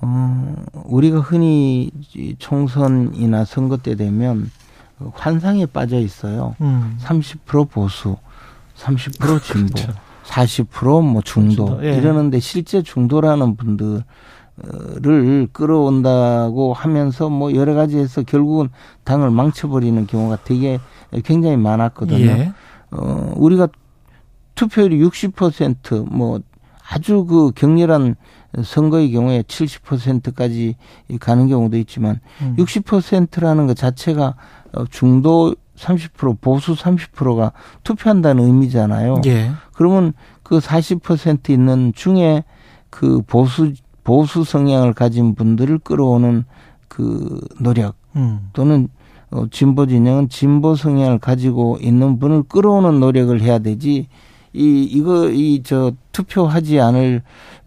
[0.01, 4.49] 어, 우리가 흔히 이 총선이나 선거 때 되면
[4.97, 6.55] 그 환상에 빠져 있어요.
[6.61, 6.97] 음.
[7.01, 8.17] 30% 보수,
[8.75, 9.93] 30% 진보, 그렇죠.
[10.25, 11.95] 40%뭐 중도 중도, 예.
[11.97, 14.03] 이러는데 실제 중도라는 분들을
[15.51, 18.69] 끌어온다고 하면서 뭐 여러 가지에서 결국은
[19.03, 20.79] 당을 망쳐버리는 경우가 되게
[21.23, 22.25] 굉장히 많았거든요.
[22.25, 22.53] 예.
[22.91, 23.67] 어, 우리가
[24.55, 26.41] 투표율이 60%뭐
[26.89, 28.15] 아주 그 격렬한
[28.63, 30.75] 선거의 경우에 70%까지
[31.19, 32.55] 가는 경우도 있지만 음.
[32.57, 34.35] 60%라는 것 자체가
[34.73, 39.21] 어, 중도 30% 보수 30%가 투표한다는 의미잖아요.
[39.25, 39.51] 예.
[39.73, 42.43] 그러면 그 40% 있는 중에
[42.89, 46.43] 그 보수 보수 성향을 가진 분들을 끌어오는
[46.87, 48.49] 그 노력 음.
[48.53, 48.89] 또는
[49.31, 54.07] 어, 진보 진영은 진보 성향을 가지고 있는 분을 끌어오는 노력을 해야 되지.
[54.53, 57.21] 이 이거 이 저 투표하지 않을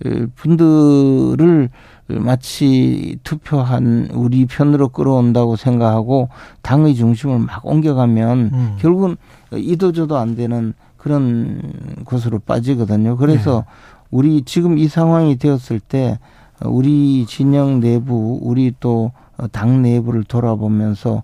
[0.04, 1.70] 어, 분들을
[2.08, 6.28] 마치 투표한 우리 편으로 끌어온다고 생각하고
[6.62, 8.76] 당의 중심을 막 옮겨가면 음.
[8.78, 9.16] 결국은
[9.52, 11.62] 이도저도 안 되는 그런
[12.04, 13.16] 곳으로 빠지거든요.
[13.16, 13.64] 그래서
[14.10, 16.18] 우리 지금 이 상황이 되었을 때
[16.62, 19.12] 우리 진영 내부, 우리 또
[19.50, 21.22] 당 내부를 돌아보면서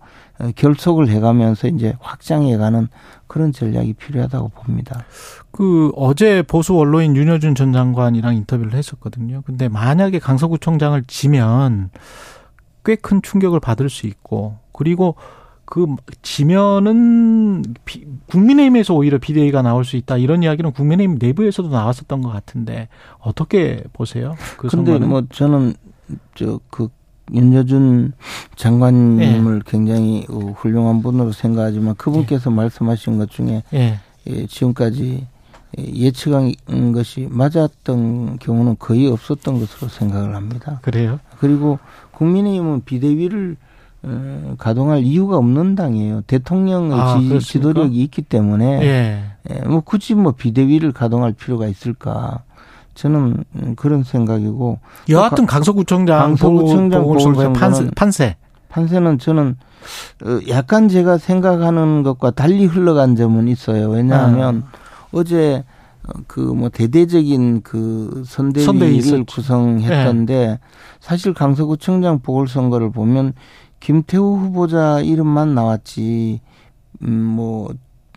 [0.56, 2.88] 결속을 해가면서 이제 확장해가는
[3.26, 5.04] 그런 전략이 필요하다고 봅니다.
[5.50, 9.42] 그 어제 보수 언론인 윤여준 전 장관이랑 인터뷰를 했었거든요.
[9.46, 11.90] 근데 만약에 강서구청장을 지면
[12.84, 15.14] 꽤 큰 충격을 받을 수 있고 그리고
[15.66, 15.86] 그
[16.22, 22.88] 지면은 비- 국민의힘에서 오히려 비대위가 나올 수 있다 이런 이야기는 국민의힘 내부에서도 나왔었던 것 같은데
[23.20, 24.34] 어떻게 보세요?
[24.56, 25.08] 그 근데 선거는?
[25.08, 25.74] 뭐 저는
[26.34, 26.88] 저 그
[27.32, 28.12] 윤여준
[28.56, 34.00] 장관님을 굉장히 어, 훌륭한 분으로 생각하지만 그분께서 말씀하신 것 중에 예.
[34.26, 35.26] 예, 지금까지
[35.78, 40.80] 예측한 것이 맞았던 경우는 거의 없었던 것으로 생각을 합니다.
[40.82, 41.20] 그래요?
[41.38, 41.78] 그리고
[42.12, 43.56] 국민의힘은 비대위를
[44.02, 46.22] 어, 가동할 이유가 없는 당이에요.
[46.22, 47.38] 대통령의 아, 지?
[47.38, 49.24] 지도력이 있기 때문에 예.
[49.50, 52.42] 예, 뭐 굳이 뭐 비대위를 가동할 필요가 있을까?
[52.94, 57.52] 저는 음, 그런 생각이고 여하튼 강서구청장, 강서구청장 보궐선거의
[57.94, 58.36] 판세.
[58.68, 59.56] 판세는 저는
[60.24, 63.88] 어, 약간 제가 생각하는 것과 달리 흘러간 점은 있어요.
[63.88, 64.78] 왜냐하면 아.
[65.12, 65.64] 어제
[66.26, 69.24] 그 뭐 대대적인 그 선대위 선대위를 있었죠.
[69.26, 70.58] 구성했던데
[71.00, 73.32] 사실 강서구청장 보궐선거를 보면
[73.80, 76.40] 김태우 후보자 이름만 나왔지
[77.02, 77.70] 음뭐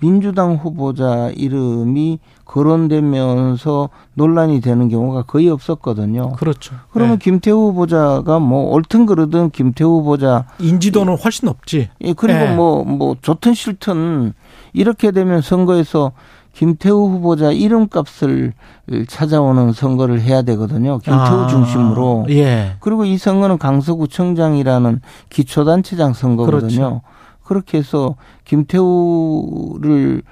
[0.04, 6.34] 민주당 후보자 이름이 거론되면서 논란이 되는 경우가 거의 없었거든요.
[6.34, 6.76] 그렇죠.
[6.92, 7.18] 그러면 예.
[7.20, 11.90] 김태우 후보자가 뭐 옳든 그르든 김태우 후보자 인지도는 훨씬 높지.
[12.02, 12.54] 예, 그리고 예.
[12.54, 14.34] 뭐, 뭐, 좋든 싫든
[14.74, 16.12] 이렇게 되면 선거에서
[16.52, 18.54] 김태우 후보자 이름값을
[19.08, 21.00] 찾아오는 선거를 해야 되거든요.
[21.00, 22.26] 김태우 아, 중심으로.
[22.30, 22.76] 예.
[22.82, 26.60] 그리고 이 선거는 강서구청장이라는 기초단체장 선거거든요.
[26.60, 27.02] 그렇죠.
[27.44, 30.24] 그렇게 해서 김태우를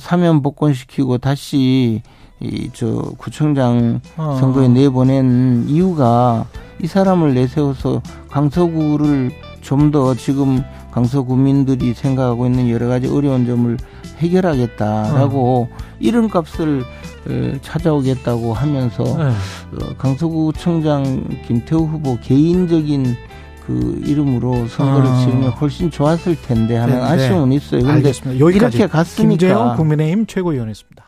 [0.00, 2.02] 사면 복권시키고 다시
[2.40, 2.86] 이 저
[3.18, 4.36] 구청장 어.
[4.38, 6.46] 선거에 내보낸 이유가
[6.80, 8.00] 이 사람을 내세워서
[8.30, 13.76] 강서구를 좀 더 지금 강서구민들이 생각하고 있는 여러 가지 어려운 점을
[14.18, 15.68] 해결하겠다라고
[16.00, 16.84] 이름값을
[17.28, 19.24] 어, 찾아오겠다고 하면서 예.
[19.24, 23.16] 어, 강서구청장 김태우 후보 개인적인
[23.68, 25.18] 그 이름으로 선거를 아.
[25.20, 27.06] 치르면 훨씬 좋았을 텐데 하는 네, 네.
[27.06, 27.82] 아쉬움은 있어요.
[27.82, 31.06] 그런데 이렇게 갔으니까 김재영 국민의힘 최고위원이었습니다.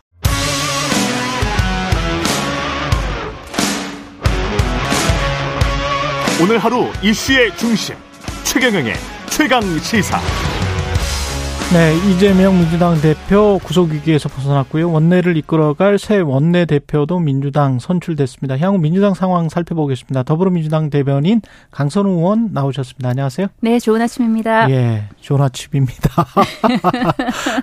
[6.39, 7.95] 오늘 하루 이슈의 중심
[8.43, 8.93] 최경영의
[9.31, 10.19] 최강 시사.
[11.73, 14.91] 네, 이재명 민주당 대표 구속위기에서 벗어났고요.
[14.91, 18.57] 원내를 이끌어갈 새 원내 대표도 민주당 선출됐습니다.
[18.57, 20.23] 향후 민주당 상황 살펴보겠습니다.
[20.23, 21.41] 더불어민주당 대변인
[21.71, 23.07] 강선우 의원 나오셨습니다.
[23.07, 23.47] 안녕하세요.
[23.61, 24.69] 네, 좋은 아침입니다.
[24.69, 26.25] 예, 좋은 아침입니다.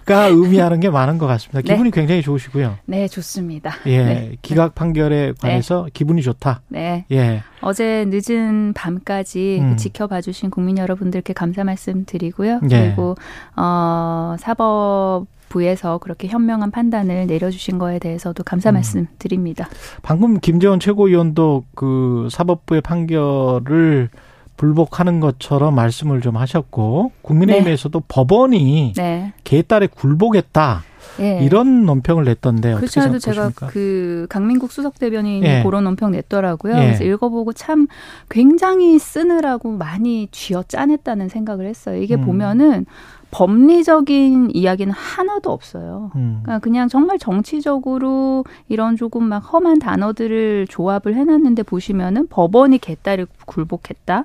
[0.06, 1.60] 가 의미하는 게 많은 것 같습니다.
[1.60, 1.74] 네.
[1.74, 2.78] 기분이 굉장히 좋으시고요.
[2.86, 3.74] 네, 좋습니다.
[3.84, 4.32] 예, 네.
[4.40, 6.62] 기각 판결에 관해서 기분이 좋다.
[6.68, 7.04] 네.
[7.12, 9.76] 예, 어제 늦은 밤까지 음.
[9.76, 12.60] 지켜봐 주신 국민 여러분들께 감사 말씀 드리고요.
[12.70, 12.86] 예.
[12.86, 13.16] 그리고
[13.54, 13.97] 어
[14.38, 18.74] 사법 부에서 그렇게 현명한 판단을 내려주신 거에 대해서도 감사 음.
[18.74, 19.68] 말씀 드립니다.
[20.02, 24.10] 방금 김재원 최고위원도 그 사법부의 판결을
[24.58, 29.32] 불복하는 것처럼 말씀을 좀 하셨고 국민의힘에서도 법원이 네.
[29.44, 30.82] 개딸에 굴복했다
[31.20, 31.40] 예.
[31.42, 33.50] 이런 논평을 냈던데 그렇지 않아도 제가?
[33.68, 35.62] 그 강민국 수석 대변인이 예.
[35.64, 36.74] 그런 논평 냈더라고요.
[36.74, 36.78] 예.
[36.78, 37.86] 그래서 읽어보고 참
[38.28, 42.00] 굉장히 쓰느라고 많이 쥐어 짜냈다는 생각을 했어요.
[42.00, 42.24] 이게 음.
[42.24, 42.86] 보면은
[43.30, 46.10] 법리적인 이야기는 하나도 없어요.
[46.16, 46.40] 음.
[46.42, 54.24] 그러니까 그냥 정말 정치적으로 이런 조금 막 험한 단어들을 조합을 해놨는데 보시면은 법원이 개딸을 굴복했다.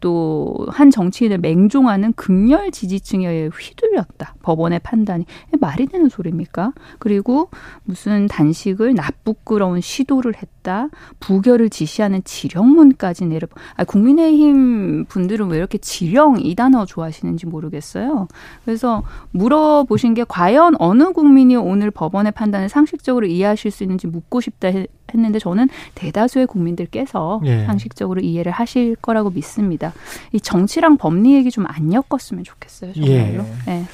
[0.00, 4.34] 또 한 정치인을 맹종하는 극렬 지지층에 의해 휘둘렸다.
[4.42, 5.24] 법원의 판단이
[5.60, 6.72] 말이 되는 소리입니까?
[6.98, 7.50] 그리고
[7.84, 10.50] 무슨 단식을 나쁘끄러운 시도를 했다.
[11.20, 13.46] 부결을 지시하는 지령문까지 내려.
[13.76, 18.28] 아, 국민의힘 분들은 왜 이렇게 지령 이 단어 좋아하시는지 모르겠어요.
[18.64, 19.02] 그래서
[19.32, 24.86] 물어보신 게 과연 어느 국민이 오늘 법원의 판단을 상식적으로 이해하실 수 있는지 묻고 싶다 해-
[25.12, 27.64] 했는데 저는 대다수의 국민들께서 예.
[27.64, 29.92] 상식적으로 이해를 하실 거라고 믿습니다.
[30.32, 32.92] 이 정치랑 법리 얘기 좀 안 엮었으면 좋겠어요.
[32.94, 33.44] 정말로.
[33.44, 33.70] 예.
[33.70, 33.84] 네.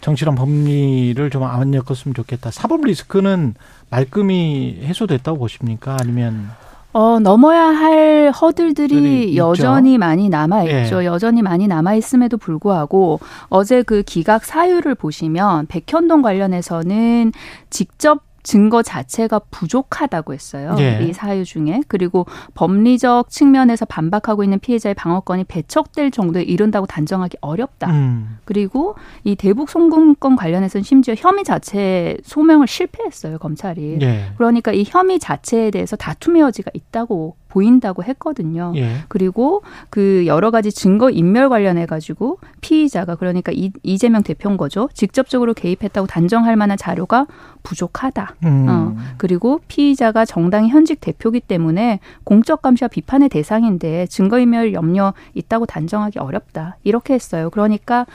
[0.00, 2.50] 정치랑 법리를 좀 안 엮었으면 좋겠다.
[2.50, 3.54] 사법 리스크는
[3.92, 5.96] 말끔히 해소됐다고 보십니까?
[6.00, 6.50] 아니면
[6.94, 9.36] 어, 넘어야 할 들이 허들들이 있죠.
[9.36, 11.02] 여전히 많이 남아있죠.
[11.02, 11.06] 예.
[11.06, 17.32] 여전히 많이 남아있음에도 불구하고 어제 그 기각 사유를 보시면 백현동 관련해서는
[17.70, 20.74] 직접 증거 자체가 부족하다고 했어요.
[20.78, 21.00] 예.
[21.02, 21.82] 이 사유 중에.
[21.88, 27.90] 그리고 법리적 측면에서 반박하고 있는 피해자의 방어권이 배척될 정도에 이른다고 단정하기 어렵다.
[27.90, 28.38] 음.
[28.44, 33.98] 그리고 이 대북 송금권 관련해서는 심지어 혐의 자체 소명을 실패했어요, 검찰이.
[34.02, 34.32] 예.
[34.36, 38.72] 그러니까 이 혐의 자체에 대해서 다툼의 여지가 있다고 보인다고 했거든요.
[38.76, 38.94] 예.
[39.08, 44.88] 그리고 그 여러 가지 증거 인멸 관련해 가지고 피의자가 그러니까 이, 이재명 대표인 거죠.
[44.94, 47.26] 직접적으로 개입했다고 단정할 만한 자료가
[47.62, 48.36] 부족하다.
[48.44, 48.66] 음.
[48.68, 55.66] 어, 그리고 피의자가 정당의 현직 대표기 때문에 공적 감시와 비판의 대상인데 증거 인멸 염려 있다고
[55.66, 56.78] 단정하기 어렵다.
[56.84, 57.50] 이렇게 했어요.
[57.50, 58.06] 그러니까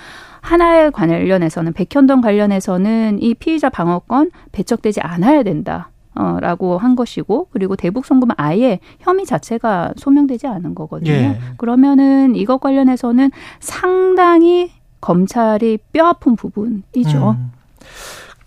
[0.42, 5.92] 하나에 관련해서는 백현동 관련해서는 이 피의자 방어권 배척되지 않아야 된다.
[6.18, 11.12] 어, 라고 한 것이고, 그리고 대북 송금은 아예 혐의 자체가 소명되지 않은 거거든요.
[11.12, 11.40] 예.
[11.58, 17.36] 그러면은 이것 관련해서는 상당히 검찰이 뼈아픈 부분이죠.
[17.38, 17.52] 음.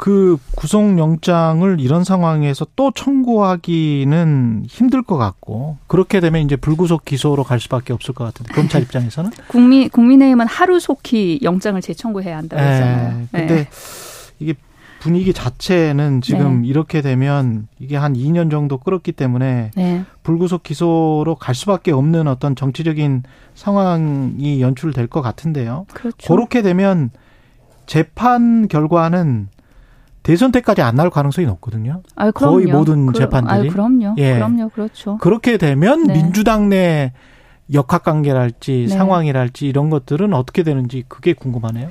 [0.01, 7.61] 그 구속영장을 이런 상황에서 또 청구하기는 힘들 것 같고 그렇게 되면 이제 불구속 기소로 갈
[7.61, 13.21] 수밖에 없을 것 같은데 검찰 입장에서는 국민 국민의힘은 하루 속히 영장을 재청구해야 한다고 했잖아요.
[13.21, 13.27] 예.
[13.31, 13.69] 근데 네.
[14.39, 14.55] 이게
[15.01, 20.05] 분위기 자체는 지금 이렇게 되면 이게 한 2년 정도 끌었기 때문에 네.
[20.23, 23.23] 불구속 기소로 갈 수밖에 없는 어떤 정치적인
[23.55, 25.87] 상황이 연출될 것 같은데요.
[25.93, 26.17] 그렇죠.
[26.33, 27.11] 그렇게 되면
[27.87, 29.49] 재판 결과는
[30.23, 32.03] 대선 때까지 안 나올 가능성이 높거든요.
[32.15, 32.67] 아유, 거의.
[32.67, 33.55] 모든 그- 재판들이.
[33.61, 34.15] 아유, 그럼요.
[34.19, 34.35] 예.
[34.35, 34.69] 그럼요.
[34.69, 35.17] 그렇죠.
[35.19, 36.13] 그렇게 되면 네.
[36.13, 37.13] 민주당 내
[37.73, 38.95] 역학 관계랄지 네.
[38.95, 41.89] 상황이랄지 이런 것들은 어떻게 되는지 그게 궁금하네요.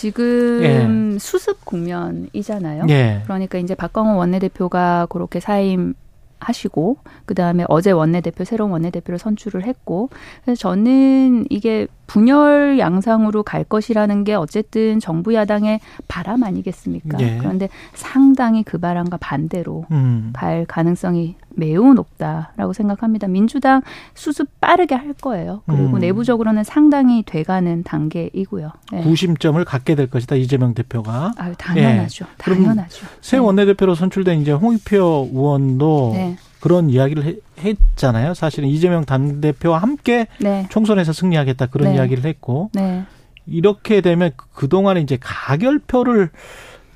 [0.00, 2.86] 지금 수습 국면이잖아요.
[2.88, 3.20] 예.
[3.24, 5.92] 그러니까 이제 박광호 원내대표가 그렇게 사임
[6.38, 6.96] 하시고
[7.26, 10.08] 그다음에 어제 원내대표 새로운 원내대표를 선출을 했고
[10.42, 17.20] 그래서 저는 이게 분열 양상으로 갈 것이라는 게 어쨌든 정부 야당의 바람 아니겠습니까?
[17.20, 17.38] 예.
[17.38, 20.30] 그런데 상당히 그 바람과 반대로 음.
[20.32, 23.28] 갈 가능성이 매우 높다라고 생각합니다.
[23.28, 23.82] 민주당
[24.14, 25.62] 수습 빠르게 할 거예요.
[25.66, 25.98] 그리고 음.
[26.00, 28.72] 내부적으로는 상당히 돼가는 단계이고요.
[28.90, 29.02] 네.
[29.04, 32.26] 구심점을 갖게 될 것이다 이재명 대표가 아유 당연하죠.
[32.28, 32.34] 예.
[32.38, 33.06] 당연하죠.
[33.20, 33.42] 새 네.
[33.44, 36.36] 원내대표로 선출된 이제 홍익표 의원도 네.
[36.60, 38.34] 그런 이야기를 해- 했잖아요.
[38.34, 40.66] 사실은 이재명 당대표와 함께 네.
[40.70, 41.96] 총선에서 승리하겠다 그런 네.
[41.96, 43.04] 이야기를 했고 네.
[43.46, 46.30] 이렇게 되면 그동안에 이제 가결표를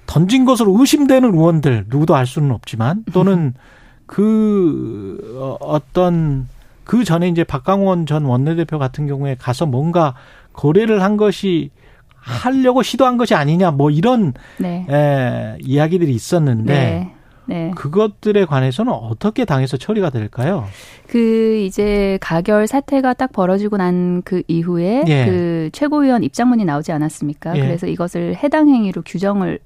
[0.07, 3.55] 던진 것으로 의심되는 의원들 누구도 알 수는 없지만 또는
[4.07, 6.47] 그 어, 어떤
[6.85, 10.15] 그 전에 이제 박강원 전 원내대표 같은 경우에 가서 뭔가
[10.53, 11.71] 거래를 한 것이
[12.17, 14.87] 하려고 시도한 것이 아니냐 뭐 이런 네.
[14.89, 17.14] 에, 이야기들이 있었는데
[17.47, 17.55] 네.
[17.66, 17.70] 네.
[17.74, 20.66] 그것들에 관해서는 어떻게 당에서 처리가 될까요?
[21.09, 25.26] 그 이제 가결 사태가 딱 벌어지고 난 그 이후에 예.
[25.26, 27.57] 그 최고위원 입장문이 나오지 않았습니까?
[27.57, 27.61] 예.
[27.61, 29.59] 그래서 이것을 해당 행위로 규정을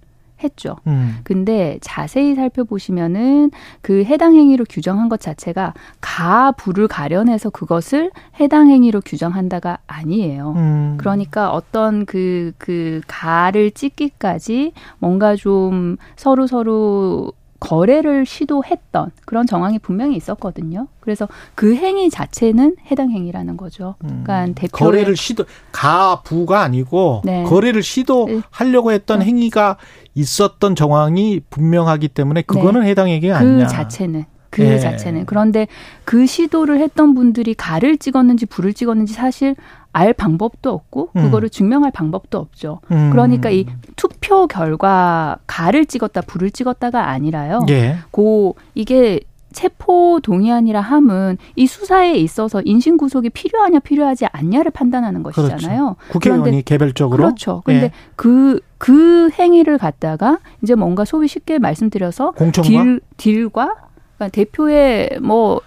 [0.43, 0.77] 했죠.
[0.87, 1.17] 음.
[1.25, 3.51] 근데 자세히 살펴보시면은
[3.81, 10.55] 그 해당 행위로 규정한 것 자체가 가 부를 가려내서 그것을 해당 행위로 규정한다가 아니에요.
[10.57, 10.95] 음.
[10.97, 20.17] 그러니까 어떤 그, 그, 가를 찍기까지 뭔가 좀 서로 서로 거래를 시도했던 그런 정황이 분명히
[20.17, 20.87] 있었거든요.
[21.01, 23.97] 그래서 그 행위 자체는 해당 행위라는 거죠.
[23.99, 24.91] 그러니까 대표 음.
[24.91, 27.43] 거래를 시도 가부가 아니고 네.
[27.45, 29.27] 거래를 시도하려고 했던 네.
[29.27, 29.77] 행위가
[30.15, 33.67] 있었던 정황이 분명하기 때문에 그거는 해당 행위가 그 아니냐.
[33.67, 34.25] 자체는
[34.59, 34.79] 그 예.
[34.79, 35.69] 자체는 그런데
[36.05, 39.55] 그 시도를 했던 분들이 가를 찍었는지 불을 찍었는지 사실
[39.93, 41.23] 알 방법도 없고 음.
[41.23, 42.81] 그거를 증명할 방법도 없죠.
[42.91, 43.11] 음.
[43.11, 47.67] 그러니까 이 투표 결과 가를 찍었다 불을 찍었다가 아니라요.
[47.71, 47.97] 예.
[48.11, 49.21] 고 이게
[49.53, 55.97] 체포 동의안이라 함은 이 수사에 있어서 인신 구속이 필요하냐 필요하지 않냐를 판단하는 것이잖아요.
[56.11, 57.63] 국회의원이 그런데 개별적으로 그렇죠.
[57.65, 57.91] 근데 예.
[58.15, 63.75] 그, 그 행위를 갖다가 이제 뭔가 소위 쉽게 말씀드려서 공천과 딜, 딜과
[64.19, 65.61] 그러니까 대표의 뭐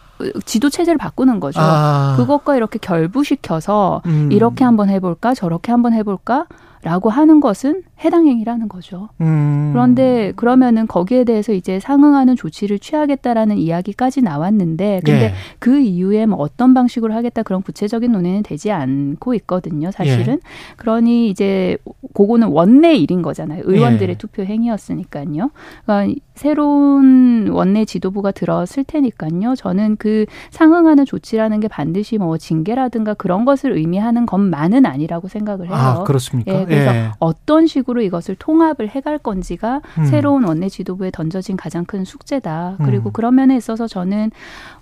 [0.45, 1.59] 지도 체제를 바꾸는 거죠.
[1.61, 2.15] 아.
[2.17, 4.31] 그것과 이렇게 결부시켜서 음.
[4.31, 6.45] 이렇게 한번 해볼까 저렇게 한번 해볼까
[6.83, 9.09] 라고 하는 것은 해당 행위라는 거죠.
[9.21, 9.69] 음.
[9.71, 15.33] 그런데 그러면은 거기에 대해서 이제 상응하는 조치를 취하겠다라는 이야기까지 나왔는데 근데 예.
[15.59, 20.33] 그 이후에 뭐 어떤 방식으로 하겠다 그런 구체적인 논의는 되지 않고 있거든요, 사실은.
[20.33, 20.39] 예.
[20.77, 21.77] 그러니 이제
[22.15, 23.61] 그거는 원내 일인 거잖아요.
[23.63, 24.17] 의원들의 예.
[24.17, 25.51] 투표 행위였으니까요.
[25.85, 29.53] 그러니까 새로운 원내 지도부가 들어설 테니까요.
[29.55, 35.75] 저는 그 상응하는 조치라는 게 반드시 뭐 징계라든가 그런 것을 의미하는 것만은 아니라고 생각을 해요.
[35.75, 36.61] 아 그렇습니까?
[36.61, 37.11] 예, 그래서 예.
[37.19, 40.05] 어떤 식으로 이것을 통합을 해갈 건지가 음.
[40.05, 42.77] 새로운 원내 지도부에 던져진 가장 큰 숙제다.
[42.85, 43.13] 그리고 음.
[43.13, 44.31] 그런 면에 있어서 저는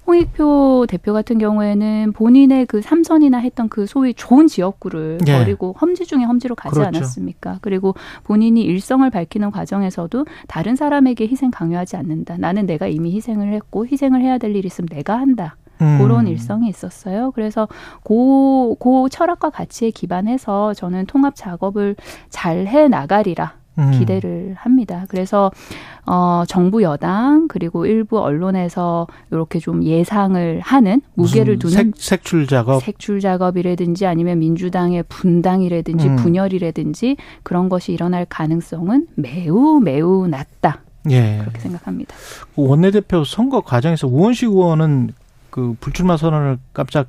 [0.08, 5.38] 홍익표 대표 같은 경우에는 본인의 그 삼선이나 했던 그 소위 좋은 지역구를 예.
[5.38, 6.88] 버리고 험지 중에 험지로 가지 그렇죠.
[6.98, 7.60] 않았습니까?
[7.62, 7.94] 그리고
[8.24, 12.38] 본인이 일성을 밝히는 과정에서도 다른 사람에게 희생 강요하지 않는다.
[12.38, 15.56] 나는 내가 이미 희생을 했고 희생을 해야 될일 있으면 내가 한다.
[15.82, 15.98] 음.
[16.00, 17.32] 그런 일성이 있었어요.
[17.32, 17.68] 그래서
[18.04, 21.96] 고, 고 철학과 가치에 기반해서 저는 통합 작업을
[22.30, 23.92] 잘 해 나가리라 음.
[23.92, 25.06] 기대를 합니다.
[25.08, 25.52] 그래서
[26.06, 32.82] 어 정부 여당 그리고 일부 언론에서 이렇게 좀 예상을 하는 무게를 두는 색, 색출 작업.
[32.84, 36.16] 색출 작업이라든지 아니면 민주당의 분당이라든지 음.
[36.18, 40.82] 분열이라든지 그런 것이 일어날 가능성은 매우 매우 낮다.
[41.10, 41.38] 예.
[41.40, 42.16] 그렇게 생각합니다.
[42.56, 45.14] 원내대표 선거 과정에서 우원식 의원은
[45.50, 47.08] 그 불출마 선언을 깜짝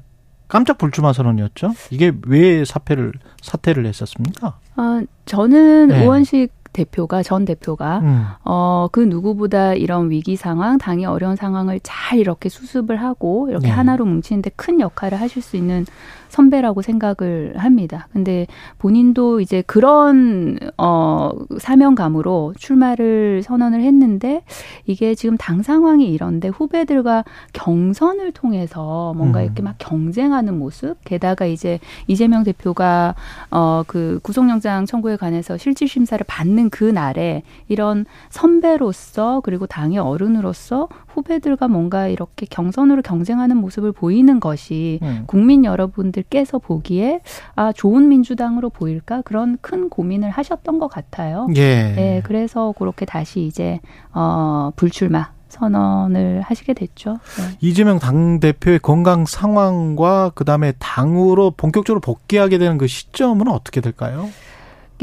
[0.49, 1.73] 깜짝 불출마 선언이었죠.
[1.91, 4.59] 이게 왜 사퇴를 사퇴를 했었습니까?
[4.75, 6.05] 아, 저는 네.
[6.05, 8.27] 우원식 대표가 전 대표가 음.
[8.45, 13.73] 어, 그 누구보다 이런 위기 상황, 당의 어려운 상황을 잘 이렇게 수습을 하고 이렇게 네.
[13.73, 15.87] 하나로 뭉치는데 큰 역할을 하실 수 있는
[16.31, 18.09] 선배라고 생각을 합니다.
[18.13, 18.47] 근데
[18.79, 24.43] 본인도 이제 그런 어 사명감으로 출마를 선언을 했는데
[24.87, 29.45] 이게 지금 당 상황이 이런데 후배들과 경선을 통해서 뭔가 음.
[29.45, 33.15] 이렇게 막 경쟁하는 모습 게다가 이제 이재명 대표가
[33.51, 40.89] 어 그 구속영장 청구에 관해서 실질 심사를 받는 그 날에 이런 선배로서 그리고 당의 어른으로서
[41.15, 45.25] 후배들과 뭔가 이렇게 경선으로 경쟁하는 모습을 보이는 것이 음.
[45.27, 47.21] 국민 여러분들께서 보기에
[47.57, 51.49] 아 좋은 민주당으로 보일까 그런 큰 고민을 하셨던 것 같아요.
[51.57, 51.93] 예.
[51.95, 53.81] 네, 그래서 그렇게 다시 이제
[54.13, 57.19] 어 불출마 선언을 하시게 됐죠.
[57.39, 57.57] 네.
[57.61, 64.29] 이재명 당 대표의 건강 상황과 그다음에 당으로 본격적으로 복귀하게 되는 그 시점은 어떻게 될까요?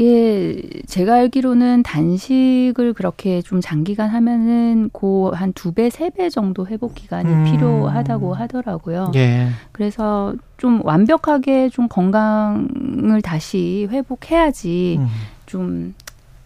[0.02, 6.94] 이게 제가 알기로는 단식을 그렇게 좀 장기간 하면은 고한 두 배, 세 배 정도 회복
[6.94, 7.44] 기간이 음.
[7.44, 9.10] 필요하다고 하더라고요.
[9.16, 9.48] 예.
[9.72, 15.06] 그래서 좀 완벽하게 좀 건강을 다시 회복해야지 음.
[15.46, 15.94] 좀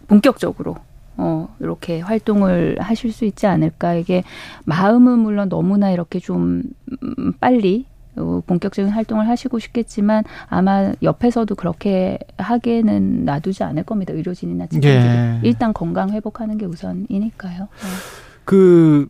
[0.07, 0.75] 본격적으로
[1.17, 4.23] 어 이렇게 활동을 하실 수 있지 않을까 이게
[4.65, 6.63] 마음은 물론 너무나 이렇게 좀
[7.03, 14.67] 음, 빨리 어, 본격적인 활동을 하시고 싶겠지만 아마 옆에서도 그렇게 하게는 놔두지 않을 겁니다 의료진이나
[14.67, 15.39] 직원들이 예.
[15.43, 17.59] 일단 건강 회복하는 게 우선이니까요.
[17.59, 17.89] 네.
[18.45, 19.07] 그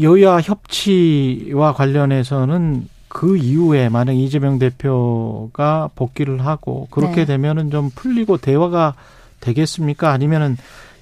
[0.00, 7.24] 여야 협치와 관련해서는 그 이후에 만약 이재명 대표가 복귀를 하고 그렇게 네.
[7.26, 8.94] 되면은 좀 풀리고 대화가
[9.40, 10.10] 되겠습니까?
[10.10, 10.56] 아니면은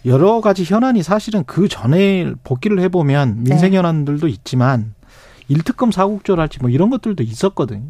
[0.06, 3.76] 여러 가지 현안이 사실은 그 전에 복귀를 해보면 민생 네.
[3.76, 4.94] 현안들도 있지만
[5.50, 7.82] 일특검 사국조랄지 뭐 이런 것들도 있었거든요.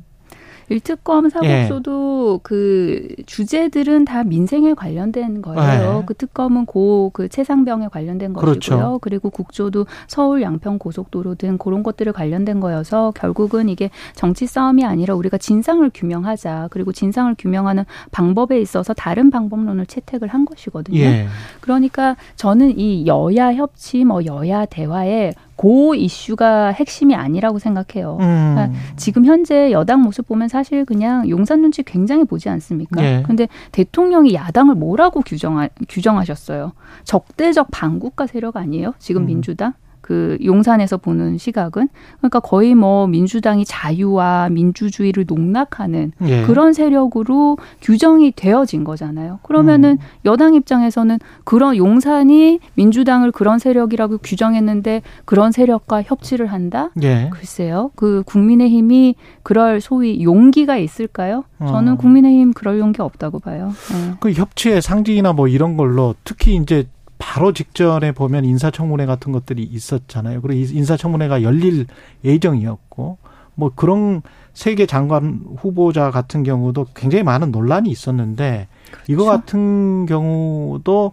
[0.70, 2.40] 일특검 사법소도 예.
[2.44, 5.98] 그 주제들은 다 민생에 관련된 거예요.
[5.98, 6.06] 예.
[6.06, 8.52] 그 특검은 고 그 최상병에 관련된 것이고요.
[8.52, 8.98] 그렇죠.
[9.02, 15.16] 그리고 국조도 서울 양평 고속도로 등 그런 것들을 관련된 거여서 결국은 이게 정치 싸움이 아니라
[15.16, 16.68] 우리가 진상을 규명하자.
[16.70, 21.00] 그리고 진상을 규명하는 방법에 있어서 다른 방법론을 채택을 한 것이거든요.
[21.00, 21.26] 예.
[21.60, 28.16] 그러니까 저는 이 여야 협치, 뭐 여야 대화에 고 이슈가 핵심이 아니라고 생각해요.
[28.18, 28.54] 음.
[28.54, 33.04] 그러니까 지금 현재 여당 모습 보면 사실 그냥 용산 눈치 굉장히 보지 않습니까?
[33.04, 33.22] 예.
[33.26, 36.72] 근데 대통령이 야당을 뭐라고 규정하, 규정하셨어요?
[37.04, 38.94] 적대적 반국가 세력 아니에요?
[38.98, 39.26] 지금 음.
[39.26, 39.74] 민주당?
[40.10, 41.88] 그 용산에서 보는 시각은
[42.18, 46.42] 그러니까 거의 뭐 민주당이 자유와 민주주의를 농락하는 예.
[46.42, 49.38] 그런 세력으로 규정이 되어진 거잖아요.
[49.44, 49.98] 그러면은 음.
[50.24, 56.90] 여당 입장에서는 그런 용산이 민주당을 그런 세력이라고 규정했는데 그런 세력과 협치를 한다?
[57.04, 57.30] 예.
[57.32, 57.92] 글쎄요.
[57.94, 61.44] 그 국민의힘이 그럴 소위 용기가 있을까요?
[61.60, 61.96] 저는 어.
[61.98, 63.72] 국민의힘 그럴 용기 없다고 봐요.
[63.92, 64.14] 네.
[64.18, 66.88] 그 협치의 상징이나 뭐 이런 걸로 특히 이제
[67.20, 70.40] 바로 직전에 보면 인사청문회 같은 것들이 있었잖아요.
[70.40, 71.86] 그리고 인사청문회가 열릴
[72.24, 73.18] 예정이었고
[73.54, 74.22] 뭐 그런
[74.54, 79.12] 세계 장관 후보자 같은 경우도 굉장히 많은 논란이 있었는데 그렇죠.
[79.12, 81.12] 이거 같은 경우도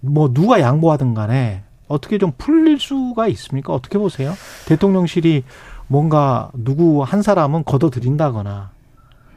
[0.00, 3.72] 뭐 누가 양보하든 간에 어떻게 좀 풀릴 수가 있습니까?
[3.72, 4.34] 어떻게 보세요?
[4.66, 5.42] 대통령실이
[5.88, 8.70] 뭔가 누구 한 사람은 걷어들인다거나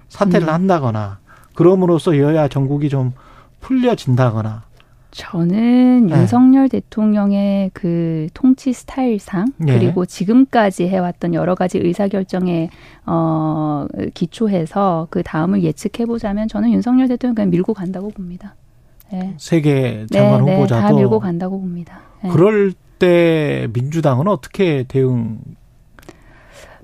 [0.09, 0.53] 사퇴를 음.
[0.53, 1.19] 한다거나
[1.55, 3.13] 그럼으로써 여야 정국이 좀
[3.61, 4.63] 풀려진다거나
[5.11, 6.15] 저는 네.
[6.15, 9.77] 윤석열 대통령의 그 통치 스타일상 네.
[9.77, 12.69] 그리고 지금까지 해왔던 여러 가지 의사결정에
[13.05, 18.55] 어 기초해서 그 다음을 예측해 보자면 저는 윤석열 대통령 그냥 밀고 간다고 봅니다.
[19.11, 19.33] 네.
[19.37, 22.01] 세계 장관 네, 후보자도 다 밀고 간다고 봅니다.
[22.23, 22.29] 네.
[22.29, 25.39] 그럴 때 민주당은 어떻게 대응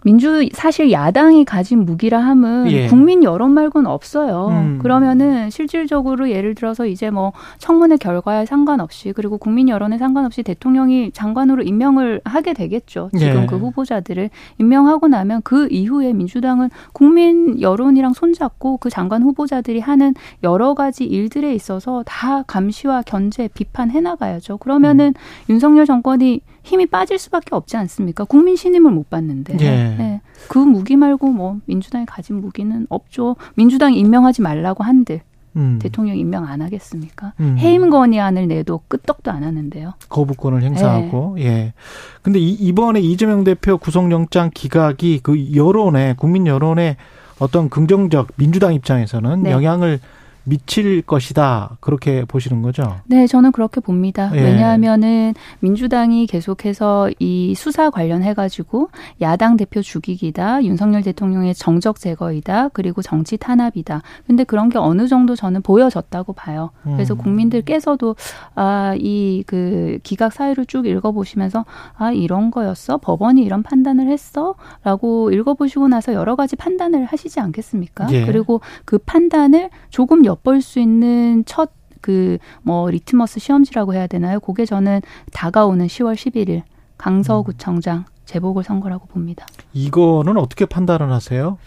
[0.05, 2.85] 민주 사실 야당이 가진 무기라 함은 예.
[2.85, 4.49] 국민 여론 말고는 없어요.
[4.51, 4.79] 음.
[4.79, 11.63] 그러면은 실질적으로 예를 들어서 이제 뭐 청문회 결과에 상관없이 그리고 국민 여론에 상관없이 대통령이 장관으로
[11.63, 13.09] 임명을 하게 되겠죠.
[13.17, 13.45] 지금 예.
[13.47, 14.29] 그 후보자들을
[14.59, 21.51] 임명하고 나면 그 이후에 민주당은 국민 여론이랑 손잡고 그 장관 후보자들이 하는 여러 가지 일들에
[21.55, 24.57] 있어서 다 감시와 견제, 비판해 나가야죠.
[24.57, 25.49] 그러면은 음.
[25.49, 28.25] 윤석열 정권이 힘이 빠질 수밖에 없지 않습니까?
[28.25, 29.57] 국민 신임을 못 받는데.
[29.61, 29.95] 예.
[29.97, 30.21] 네.
[30.49, 33.35] 그 무기 말고 뭐 민주당이 가진 무기는 없죠.
[33.55, 35.21] 민주당이 임명하지 말라고 한들
[35.55, 35.79] 음.
[35.81, 37.33] 대통령 임명 안 하겠습니까?
[37.39, 37.55] 음.
[37.57, 39.93] 해임 건의안을 내도 끄떡도 안 하는데요.
[40.09, 41.45] 거부권을 행사하고 네.
[41.45, 41.73] 예.
[42.21, 46.97] 근데 이, 이번에 이재명 대표 구속영장 기각이 그 여론에 국민 여론에
[47.39, 49.51] 어떤 긍정적 민주당 입장에서는 네.
[49.51, 49.99] 영향을
[50.45, 52.97] 미칠 것이다 그렇게 보시는 거죠?
[53.05, 54.31] 네, 저는 그렇게 봅니다.
[54.35, 54.41] 예.
[54.41, 58.89] 왜냐하면은 민주당이 계속해서 이 수사 관련해 가지고
[59.21, 64.01] 야당 대표 죽이기다, 윤석열 대통령의 정적 제거이다, 그리고 정치 탄압이다.
[64.27, 66.69] 근데 그런 게 어느 정도 저는 보여졌다고 봐요.
[66.83, 67.17] 그래서 음.
[67.17, 68.15] 국민들께서도
[68.53, 71.65] 아이 그 기각 사유를 쭉 읽어보시면서
[71.97, 78.07] 아 이런 거였어, 법원이 이런 판단을 했어라고 읽어보시고 나서 여러 가지 판단을 하시지 않겠습니까?
[78.11, 78.25] 예.
[78.25, 81.71] 그리고 그 판단을 조금 엿볼 수 있는 첫
[82.05, 84.39] 그 뭐 리트머스 시험지라고 해야 되나요?
[84.39, 85.01] 그게 저는
[85.33, 86.61] 다가오는 10월 11일
[86.99, 89.47] 강서구청장 재보궐 선거라고 봅니다.
[89.73, 91.57] 이거는 어떻게 판단을 하세요?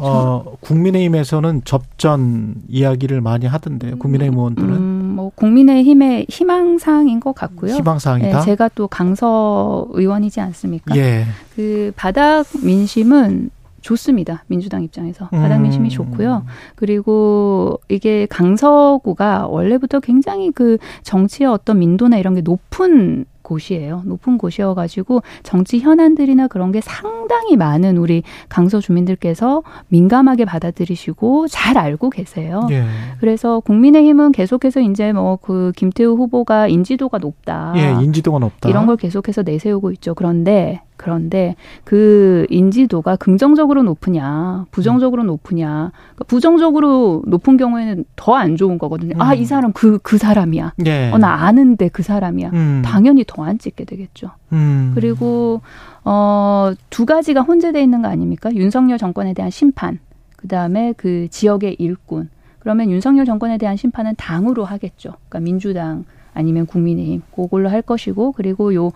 [0.00, 3.98] 어, 국민의힘에서는 접전 이야기를 많이 하던데요.
[3.98, 4.68] 국민의힘 의원들은.
[4.74, 7.74] 음, 뭐 국민의힘의 희망사항인 것 같고요.
[7.74, 8.38] 희망사항이다.
[8.40, 10.96] 네, 제가 또 강서 의원이지 않습니까?
[10.96, 11.24] 예.
[11.56, 13.50] 그 바닥 민심은
[13.80, 14.44] 좋습니다.
[14.46, 15.90] 민주당 입장에서 바닥 민심이 음.
[15.90, 16.44] 좋고요.
[16.74, 24.02] 그리고 이게 강서구가 원래부터 굉장히 그 정치의 어떤 민도나 이런 게 높은 곳이에요.
[24.04, 32.10] 높은 곳이어가지고 정치 현안들이나 그런 게 상당히 많은 우리 강서 주민들께서 민감하게 받아들이시고 잘 알고
[32.10, 32.66] 계세요.
[32.70, 32.84] 예.
[33.20, 37.72] 그래서 국민의힘은 계속해서 이제 뭐 그 김태우 후보가 인지도가 높다.
[37.76, 38.68] 예, 인지도가 높다.
[38.68, 40.14] 이런 걸 계속해서 내세우고 있죠.
[40.14, 45.92] 그런데 그런데 그 인지도가 긍정적으로 높으냐, 부정적으로 높으냐.
[46.16, 49.14] 그러니까 부정적으로 높은 경우에는 더 안 좋은 거거든요.
[49.16, 49.20] 음.
[49.20, 50.74] 아, 이 사람 그, 그 사람이야.
[50.76, 51.10] 네.
[51.12, 52.50] 어, 나 아는데 그 사람이야.
[52.52, 52.82] 음.
[52.84, 54.30] 당연히 더안 찍게 되겠죠.
[54.52, 54.92] 음.
[54.94, 55.60] 그리고,
[56.04, 58.50] 어, 두 가지가 혼재되어 있는 거 아닙니까?
[58.54, 59.98] 윤석열 정권에 대한 심판,
[60.36, 62.30] 그 다음에 그 지역의 일꾼.
[62.58, 65.14] 그러면 윤석열 정권에 대한 심판은 당으로 하겠죠.
[65.28, 68.92] 그러니까 민주당 아니면 국민의힘 그걸로 할 것이고 그리고 요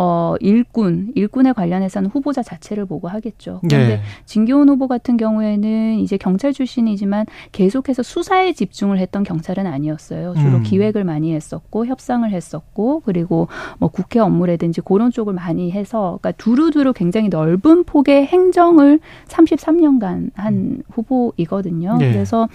[0.00, 3.60] 어, 일꾼, 일꾼에 관련해서는 후보자 자체를 보고 하겠죠.
[3.64, 3.68] 예.
[3.68, 10.34] 그런데 진교훈 후보 같은 경우에는 이제 경찰 출신이지만 계속해서 수사에 집중을 했던 경찰은 아니었어요.
[10.36, 10.62] 주로 음.
[10.62, 13.48] 기획을 많이 했었고 협상을 했었고 그리고
[13.80, 20.80] 뭐 국회 업무라든지 그런 쪽을 많이 해서 그러니까 두루두루 굉장히 넓은 폭의 행정을 33년간 한
[20.92, 21.98] 후보이거든요.
[22.02, 22.12] 예.
[22.12, 22.48] 그래서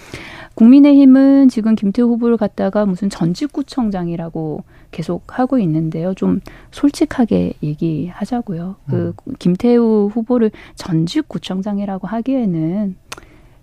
[0.56, 4.64] 국민의힘은 지금 김태우 후보를 갖다가 무슨 전직구청장이라고
[4.94, 6.14] 계속 하고 있는데요.
[6.14, 6.40] 좀
[6.72, 8.78] 솔직하게 얘기하자고요.
[8.88, 12.96] 그 김태우 후보를 전직 구청장이라고 하기에는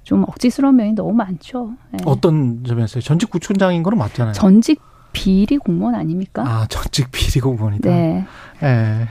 [0.02, 1.72] 좀 억지스러운 면이 너무 많죠.
[1.94, 1.98] 예.
[2.04, 3.00] 어떤 점에서요?
[3.00, 4.32] 전직 구청장인 거는 맞잖아요.
[4.34, 4.80] 전직
[5.12, 6.42] 비리 공무원 아닙니까?
[6.46, 7.88] 아, 전직 비리 공무원이다.
[7.88, 8.24] 네.
[8.62, 9.08] 예.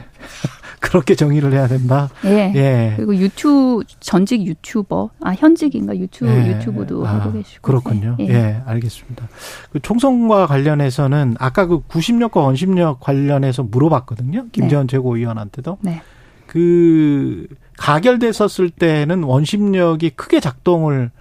[0.89, 2.09] 그렇게 정의를 해야 된다.
[2.25, 2.51] 예.
[2.55, 2.93] 예.
[2.95, 6.47] 그리고 유튜 전직 유튜버 아 현직인가 유튜 예.
[6.47, 8.17] 유튜브도 아, 하고 계시고 그렇군요.
[8.19, 8.27] 예.
[8.27, 9.29] 예, 알겠습니다.
[9.71, 14.47] 그 총선과 관련해서는 아까 그 구심력과 원심력 관련해서 물어봤거든요.
[14.51, 15.77] 김재원 최고위원한테도.
[15.81, 16.01] 네.
[16.47, 21.11] 그 가결됐었을 때는 원심력이 크게 작동을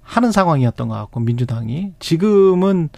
[0.00, 2.88] 하는 상황이었던 것 같고 민주당이 지금은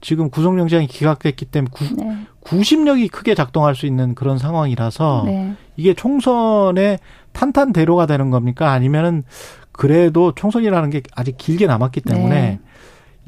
[0.00, 2.26] 지금 구속영장이 기각됐기 때문에 구, 네.
[2.40, 5.54] 구심력이 크게 작동할 수 있는 그런 상황이라서 네.
[5.76, 6.98] 이게 총선의
[7.32, 8.72] 탄탄대로가 되는 겁니까?
[8.72, 9.24] 아니면은
[9.72, 12.58] 그래도 총선이라는 게 아직 길게 남았기 때문에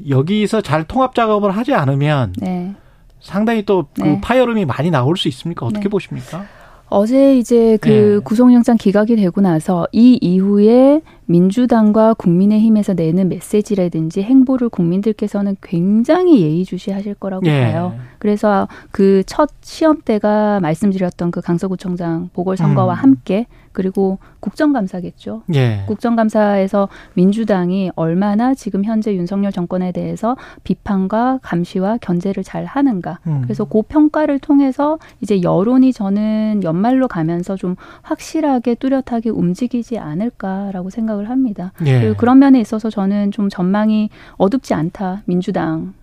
[0.09, 2.73] 여기서 잘 통합 작업을 하지 않으면 네.
[3.19, 4.21] 상당히 또그 네.
[4.21, 5.65] 파열음이 많이 나올 수 있습니까?
[5.65, 5.89] 어떻게 네.
[5.89, 6.45] 보십니까?
[6.93, 8.19] 어제 이제 그 네.
[8.23, 17.47] 구속영장 기각이 되고 나서 이 이후에 민주당과 국민의힘에서 내는 메시지라든지 행보를 국민들께서는 굉장히 예의주시하실 거라고
[17.47, 17.71] 예.
[17.71, 17.93] 봐요.
[18.19, 22.99] 그래서 그 첫 시험 때가 말씀드렸던 그 강서구청장 보궐선거와 음.
[22.99, 25.43] 함께 그리고 국정감사겠죠.
[25.55, 25.83] 예.
[25.87, 33.19] 국정감사에서 민주당이 얼마나 지금 현재 윤석열 정권에 대해서 비판과 감시와 견제를 잘 하는가.
[33.27, 33.41] 음.
[33.43, 41.29] 그래서 그 평가를 통해서 이제 여론이 저는 연말로 가면서 좀 확실하게 뚜렷하게 움직이지 않을까라고 생각을
[41.29, 41.73] 합니다.
[41.85, 41.99] 예.
[41.99, 45.23] 그리고 그런 면에 있어서 저는 좀 전망이 어둡지 않다.
[45.25, 45.93] 민주당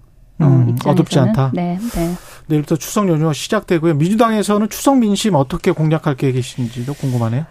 [0.41, 0.93] 어, 음, 입장에서는.
[0.93, 1.51] 어둡지 않다.
[1.55, 2.15] 네, 네.
[2.47, 3.95] 내일부터 추석 연휴가 시작되고요.
[3.95, 7.45] 민주당에서는 추석 민심 어떻게 공략할 계획이신지도 궁금하네요.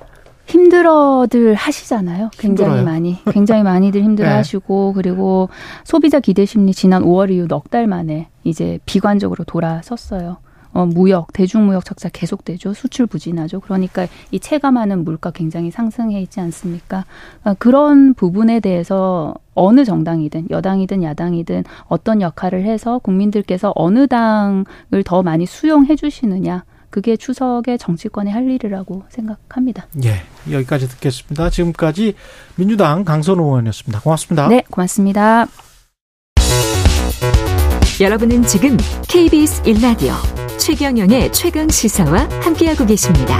[0.49, 2.31] 힘들어들 하시잖아요.
[2.37, 2.85] 굉장히 힘들어요.
[2.85, 3.17] 많이.
[3.31, 4.35] 굉장히 많이들 힘들어 네.
[4.35, 5.49] 하시고, 그리고
[5.83, 10.37] 소비자 기대 심리 지난 5월 이후 넉 달 만에 이제 비관적으로 돌아섰어요.
[10.71, 12.73] 어, 무역, 대중무역 적자 계속되죠.
[12.73, 13.59] 수출 부진하죠.
[13.59, 17.05] 그러니까 이 체감하는 물가 굉장히 상승해 있지 않습니까?
[17.43, 25.21] 아, 그런 부분에 대해서 어느 정당이든 여당이든 야당이든 어떤 역할을 해서 국민들께서 어느 당을 더
[25.21, 26.63] 많이 수용해 주시느냐.
[26.89, 29.87] 그게 추석의 정치권의 할 일이라고 생각합니다.
[30.03, 30.21] 예.
[30.51, 31.49] 여기까지 듣겠습니다.
[31.49, 32.15] 지금까지
[32.55, 34.01] 민주당 강선호 의원이었습니다.
[34.01, 34.47] 고맙습니다.
[34.47, 35.47] 네, 고맙습니다.
[38.01, 38.77] 여러분은 지금
[39.09, 40.13] KBS 1라디오
[40.57, 43.37] 최경영의 최강 시사와 함께하고 계십니다.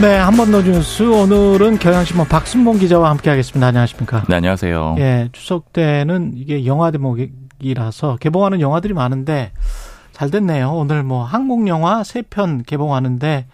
[0.00, 1.02] 네, 한 번 더 뉴스.
[1.02, 3.66] 오늘은 경향신문 박순봉 기자와 함께 하겠습니다.
[3.66, 4.24] 안녕하십니까?
[4.28, 4.94] 네, 안녕하세요.
[4.98, 9.50] 예, 추석 때는 이게 영화 대목이라서 개봉하는 영화들이 많은데
[10.12, 10.70] 잘 됐네요.
[10.72, 13.46] 오늘 뭐 한국 영화 세 편 개봉하는데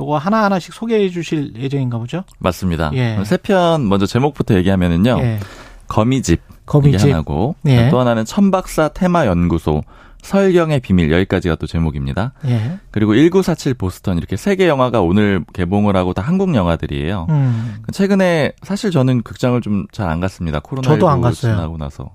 [0.00, 2.24] 요거 하나하나씩 소개해 주실 예정인가 보죠?
[2.40, 2.90] 맞습니다.
[2.94, 3.18] 예.
[3.24, 5.18] 세편 먼저 제목부터 얘기하면은요.
[5.20, 5.38] 예.
[5.86, 7.10] 거미집 거미집.
[7.10, 7.88] 하나고 예.
[7.90, 9.82] 또 하나는 천박사 테마 연구소
[10.22, 12.32] 설경의 비밀 여기까지가 또 제목입니다.
[12.46, 12.78] 예.
[12.90, 17.26] 그리고 1947 보스턴 이렇게 세 개 영화가 오늘 개봉을 하고 다 한국 영화들이에요.
[17.30, 17.82] 음.
[17.92, 20.60] 최근에 사실 저는 극장을 좀 잘 안 갔습니다.
[20.60, 21.54] 코로나 저도 안 갔어요.
[21.54, 22.10] 지나고 나서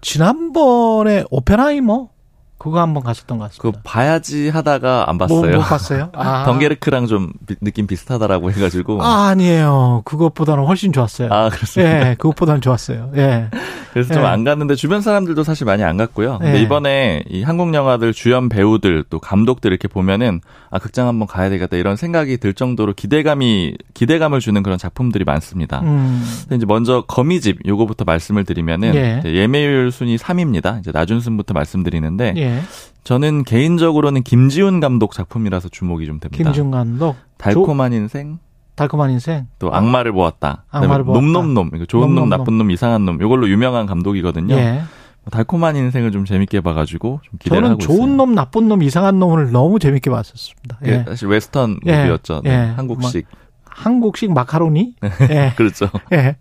[0.00, 2.08] 지난번에 오펜하이머
[2.56, 3.80] 그거 한번 갔었던 것그 같습니다.
[3.84, 5.56] 봐야지 하다가 안 뭐, 봤어요.
[5.56, 6.08] 못 봤어요?
[6.14, 6.44] 아.
[6.46, 10.02] 덩게르크랑 좀 비- 느낌 비슷하다라고 해가지고 아, 아니에요.
[10.04, 11.28] 그것보다는 훨씬 좋았어요.
[11.32, 12.10] 아, 그렇습니다.
[12.10, 13.10] 예, 그것보다는 좋았어요.
[13.16, 13.48] 예.
[13.92, 14.18] 그래서 예.
[14.18, 16.38] 좀안 갔는데 주변 사람들도 사실 많이 안 갔고요.
[16.38, 16.62] 근데 예.
[16.62, 20.40] 이번에 이 한국 영화들 주연 배우들 또 감독들 이렇게 보면은
[20.70, 25.80] 아 극장 한번 가야 되겠다 이런 생각이 들 정도로 기대감이 기대감을 주는 그런 작품들이 많습니다.
[25.82, 26.24] 음.
[26.42, 29.22] 근데 이제 먼저 거미집 요거부터 말씀을 드리면은 예.
[29.24, 30.80] 예매율 순위 3위입니다.
[30.80, 32.60] 이제 나준순부터 말씀드리는데 예.
[33.04, 36.44] 저는 개인적으로는 김지운 감독 작품이라서 주목이 좀 됩니다.
[36.44, 37.16] 김지운 감독.
[37.36, 38.38] 달콤한 인생
[38.76, 39.46] 달콤한 인생.
[39.58, 40.64] 또 악마를 보았다.
[40.70, 41.20] 악마를 보았다.
[41.20, 42.38] 놈놈놈 이거 좋은 놈, 놈놈 놈.
[42.38, 44.54] 나쁜 놈, 이상한 놈 이걸로 유명한 감독이거든요.
[44.54, 44.82] 예.
[45.30, 48.16] 달콤한 인생을 좀 재밌게 봐가지고 좀 기대를 저는 하고 좋은 있어요.
[48.16, 50.78] 놈, 나쁜 놈, 이상한 놈을 너무 재밌게 봤었습니다.
[50.86, 51.04] 예, 예.
[51.06, 52.42] 사실 western 예, movie였죠.
[52.44, 52.54] 네, 예.
[52.76, 53.26] 한국식.
[53.74, 54.94] 한국식 마카로니?
[55.30, 55.52] 예.
[55.56, 55.88] 그렇죠.
[56.12, 56.36] 예.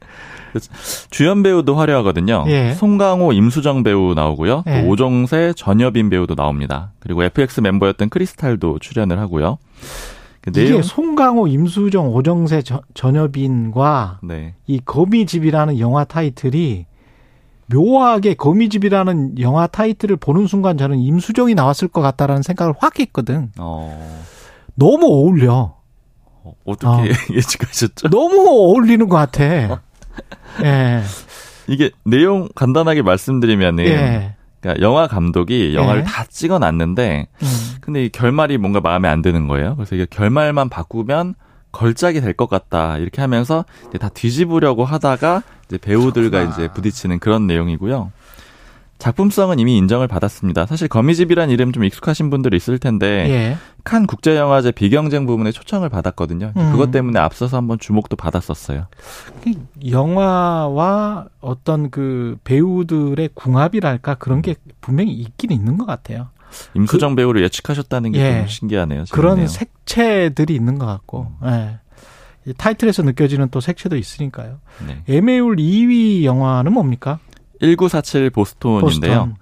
[1.09, 2.45] 주연 배우도 화려하거든요.
[2.47, 2.73] 예.
[2.73, 4.63] 송강호, 임수정 배우 나오고요.
[4.67, 4.81] 예.
[4.83, 6.91] 또 오정세, 전여빈 배우도 나옵니다.
[6.99, 9.57] 그리고 FX 멤버였던 크리스탈도 출연을 하고요.
[10.41, 14.53] 그 이게 송강호, 임수정, 오정세, 저- 전여빈과 네.
[14.67, 16.85] 이 거미집이라는 영화 타이틀이
[17.73, 23.51] 묘하게 거미집이라는 영화 타이틀을 보는 순간 저는 임수정이 나왔을 것 같다라는 생각을 확 했거든.
[23.57, 24.21] 어,
[24.75, 25.75] 너무 어울려.
[26.43, 27.03] 어, 어떻게 어.
[27.31, 28.09] 예측하셨죠?
[28.09, 29.43] 너무 어울리는 것 같아.
[30.63, 31.01] 예.
[31.67, 34.35] 이게 내용 간단하게 말씀드리면은 예.
[34.61, 36.05] 그러니까 영화 감독이 영화를 예.
[36.05, 37.47] 다 찍어놨는데 음.
[37.81, 39.75] 근데 이 결말이 뭔가 마음에 안 드는 거예요.
[39.75, 41.35] 그래서 이게 결말만 바꾸면
[41.71, 43.65] 걸작이 될 것 같다 이렇게 하면서
[43.99, 46.53] 다 뒤집으려고 하다가 이제 배우들과 그렇구나.
[46.65, 48.11] 이제 부딪히는 그런 내용이고요.
[49.03, 50.65] 작품성은 이미 인정을 받았습니다.
[50.65, 53.57] 사실 거미집이란 이름 좀 익숙하신 분들 있을 텐데 예.
[53.83, 56.53] 칸 국제영화제 비경쟁 부분에 초청을 받았거든요.
[56.55, 56.71] 음.
[56.71, 58.87] 그것 때문에 앞서서 한번 주목도 받았었어요.
[59.85, 66.29] 영화와 어떤 그 배우들의 궁합이랄까 그런 게 분명히 있긴 있는 것 같아요.
[66.73, 68.47] 임수정 배우를 예측하셨다는 게좀그 예.
[68.47, 69.03] 신기하네요.
[69.11, 69.47] 그런 재밌네요.
[69.49, 71.79] 색채들이 있는 것 같고, 예.
[72.45, 74.59] 이 타이틀에서 느껴지는 또 색채도 있으니까요.
[74.87, 75.03] 네.
[75.09, 77.19] 에메울 2위 영화는 뭡니까?
[77.63, 79.19] 1947 보스톤인데요.
[79.19, 79.35] 보스턴.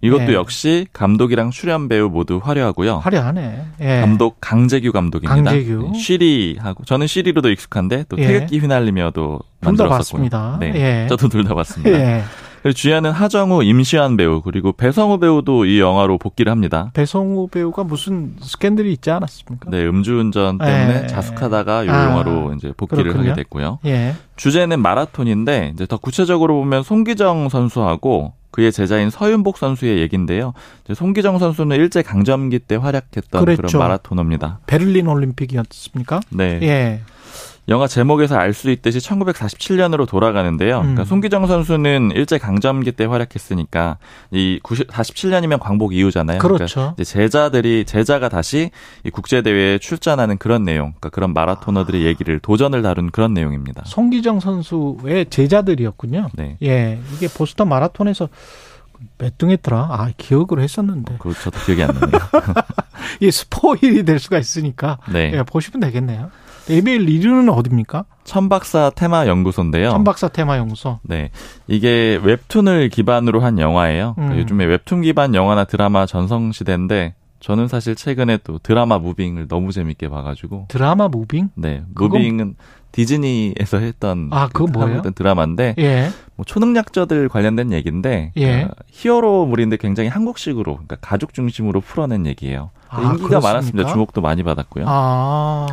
[0.00, 0.34] 이것도 예.
[0.34, 2.98] 역시 감독이랑 출연 배우 모두 화려하고요.
[2.98, 3.64] 화려하네.
[3.82, 4.00] 예.
[4.00, 5.34] 감독 강재규 감독입니다.
[5.50, 5.90] 강재규.
[5.92, 8.26] 네, 쉬리하고 저는 쉬리로도 익숙한데 또 예.
[8.26, 10.56] 태극기 휘날리며도 만들었었고요.
[10.60, 11.06] 네, 예.
[11.08, 12.24] 저도 둘 다 봤습니다.
[12.70, 16.90] 주연은 하정우, 임시완 배우 그리고 배성우 배우도 이 영화로 복귀를 합니다.
[16.94, 19.68] 배성우 배우가 무슨 스캔들이 있지 않았습니까?
[19.70, 21.06] 네, 음주운전 때문에 예.
[21.08, 23.30] 자숙하다가 이 아, 영화로 이제 복귀를 그렇군요.
[23.30, 23.80] 하게 됐고요.
[23.86, 24.14] 예.
[24.36, 30.52] 주제는 마라톤인데 이제 더 구체적으로 보면 송기정 선수하고 그의 제자인 서윤복 선수의 얘긴데요.
[30.84, 33.78] 이제 송기정 선수는 일제 강점기 때 활약했던 그 그랬죠.
[33.78, 34.60] 런 마라토너입니다.
[34.66, 36.20] 베를린 올림픽이었습니까?
[36.30, 36.58] 네.
[36.62, 37.00] 예.
[37.68, 40.80] 영화 제목에서 알 수 있듯이 1947년으로 돌아가는데요.
[40.80, 41.04] 그러니까 음.
[41.04, 43.98] 송기정 선수는 일제 강점기 때 활약했으니까
[44.32, 46.38] 이 90, 47년이면 광복 이후잖아요.
[46.38, 46.94] 그러니까 그렇죠.
[46.98, 48.70] 이제 제자들이 제자가 다시
[49.04, 53.82] 이 국제 대회에 출전하는 그런 내용, 그러니까 그런 마라토너들의 얘기를 도전을 다룬 그런 내용입니다.
[53.86, 56.30] 송기정 선수의 제자들이었군요.
[56.34, 56.56] 네.
[56.62, 56.98] 예.
[57.14, 58.28] 이게 보스턴 마라톤에서
[59.18, 59.88] 몇 등 했더라?
[59.90, 61.16] 아, 기억을 했었는데.
[61.18, 62.20] 그거 저도 기억이 안 나네요.
[63.20, 64.98] 이게 스포일이 될 수가 있으니까.
[65.12, 65.32] 네.
[65.34, 66.30] 예, 보시면 되겠네요.
[66.70, 68.04] 에밀 리르는 어딥니까?
[68.24, 69.90] 천박사 테마 연구소인데요.
[69.90, 71.00] 천박사 퇴마 연구소.
[71.02, 71.30] 네.
[71.66, 74.14] 이게 웹툰을 기반으로 한 영화예요.
[74.14, 74.40] 그러니까 음.
[74.40, 80.08] 요즘에 웹툰 기반 영화나 드라마 전성 시대인데 저는 사실 최근에 또 드라마 무빙을 너무 재밌게
[80.08, 81.48] 봐가지고 드라마 무빙?
[81.56, 82.54] 네 그건- 무빙은
[82.92, 85.00] 디즈니에서 했던 아, 그거 그 뭐예요?
[85.02, 86.10] 드라마인데 예.
[86.36, 88.46] 뭐 초능력자들 관련된 얘기인데 예.
[88.46, 92.70] 그러니까 히어로물인데 굉장히 한국식으로 그러니까 가족 중심으로 풀어낸 얘기예요.
[92.90, 93.40] 아, 인기가 그렇습니까?
[93.48, 93.88] 많았습니다.
[93.90, 94.84] 주목도 많이 받았고요.
[94.86, 95.66] 아.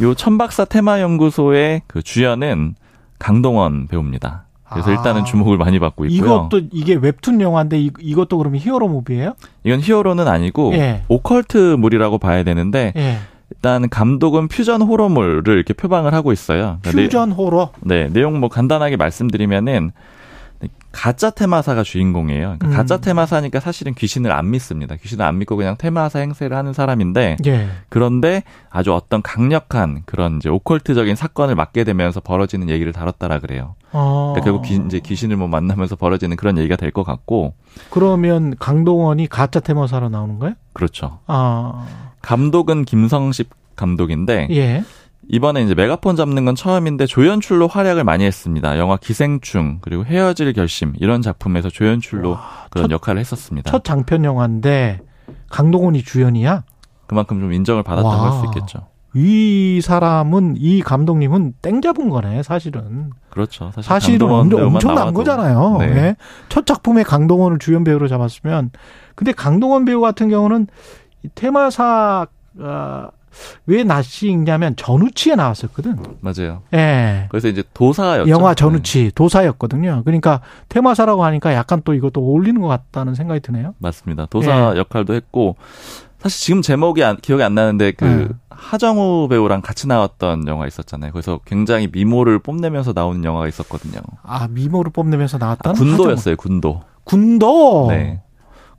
[0.00, 2.74] 요 천박사 테마 연구소의 그 주연은
[3.18, 4.44] 강동원 배우입니다.
[4.70, 4.94] 그래서 아.
[4.94, 6.48] 일단은 주목을 많이 받고 있고요.
[6.48, 9.34] 이것도 이게 웹툰 영화인데 이, 이것도 그러면 히어로 무비예요?
[9.64, 11.02] 이건 히어로는 아니고 예.
[11.08, 13.18] 오컬트물이라고 봐야 되는데 예.
[13.50, 16.78] 일단 감독은 퓨전 호러물을 이렇게 표방을 하고 있어요.
[16.82, 17.70] 그러니까 퓨전 호러.
[17.80, 19.92] 네, 네, 내용 뭐 간단하게 말씀드리면은
[20.98, 22.56] 가짜 테마사가 주인공이에요.
[22.58, 22.72] 그러니까 음.
[22.72, 24.96] 가짜 테마사니까 사실은 귀신을 안 믿습니다.
[24.96, 27.68] 귀신을 안 믿고 그냥 테마사 행세를 하는 사람인데 예.
[27.88, 33.76] 그런데 아주 어떤 강력한 그런 이제 오컬트적인 사건을 맡게 되면서 벌어지는 얘기를 다뤘다라 그래요.
[33.92, 34.32] 어.
[34.34, 37.54] 그러니까 결국 귀, 이제 귀신을 뭐 만나면서 벌어지는 그런 얘기가 될 것 같고
[37.90, 40.54] 그러면 강동원이 가짜 테마사로 나오는 거예요?
[40.72, 41.20] 그렇죠.
[41.28, 41.86] 아.
[42.22, 44.82] 감독은 김성식 감독인데 예.
[45.28, 48.78] 이번에 이제 메가폰 잡는 건 처음인데 조연출로 활약을 많이 했습니다.
[48.78, 52.38] 영화 기생충 그리고 헤어질 결심 이런 작품에서 조연출로
[52.70, 53.70] 그런 첫- 역할을 했었습니다.
[53.70, 55.00] 첫 장편 영화인데
[55.50, 56.64] 강동원이 주연이야?
[57.06, 58.32] 그만큼 좀 인정을 받았다고 와.
[58.32, 58.86] 할수 있겠죠.
[59.14, 63.70] 이 사람은 이 감독님은 땡 잡은 거네 사실은 그렇죠.
[63.82, 65.14] 사실 엄청, 배우만 엄청난.
[65.14, 65.76] 거잖아요.
[65.80, 65.86] 네.
[65.86, 66.16] 예.
[66.48, 68.70] 첫 작품에 강동원을 주연 배우로 잡았으면
[69.14, 70.66] 근데 강동원 배우 같은 경우는
[71.24, 72.26] 이 테마사
[72.60, 73.08] 아,
[73.66, 75.96] 왜 낯이 익냐면 전우치에 나왔었거든.
[76.20, 76.62] 맞아요.
[76.74, 77.26] 예.
[77.30, 78.28] 그래서 이제 도사였죠.
[78.30, 78.54] 영화 네.
[78.54, 80.02] 전우치 도사였거든요.
[80.04, 83.74] 그러니까 테마사라고 하니까 약간 또 이것도 어울리는 것 같다는 생각이 드네요.
[83.78, 84.26] 맞습니다.
[84.26, 84.78] 도사 예.
[84.78, 85.56] 역할도 했고
[86.18, 88.28] 사실 지금 제목이 안- 기억이 안 나는데 그 음.
[88.50, 91.12] 하정우 배우랑 같이 나왔던 영화 있었잖아요.
[91.12, 94.00] 그래서 굉장히 미모를 뽐내면서 나오는 영화가 있었거든요.
[94.24, 96.34] 아 미모를 뽐내면서 아, 나왔던 군도였어요.
[96.36, 96.82] 군도.
[97.04, 97.86] 군도.
[97.90, 98.20] 네.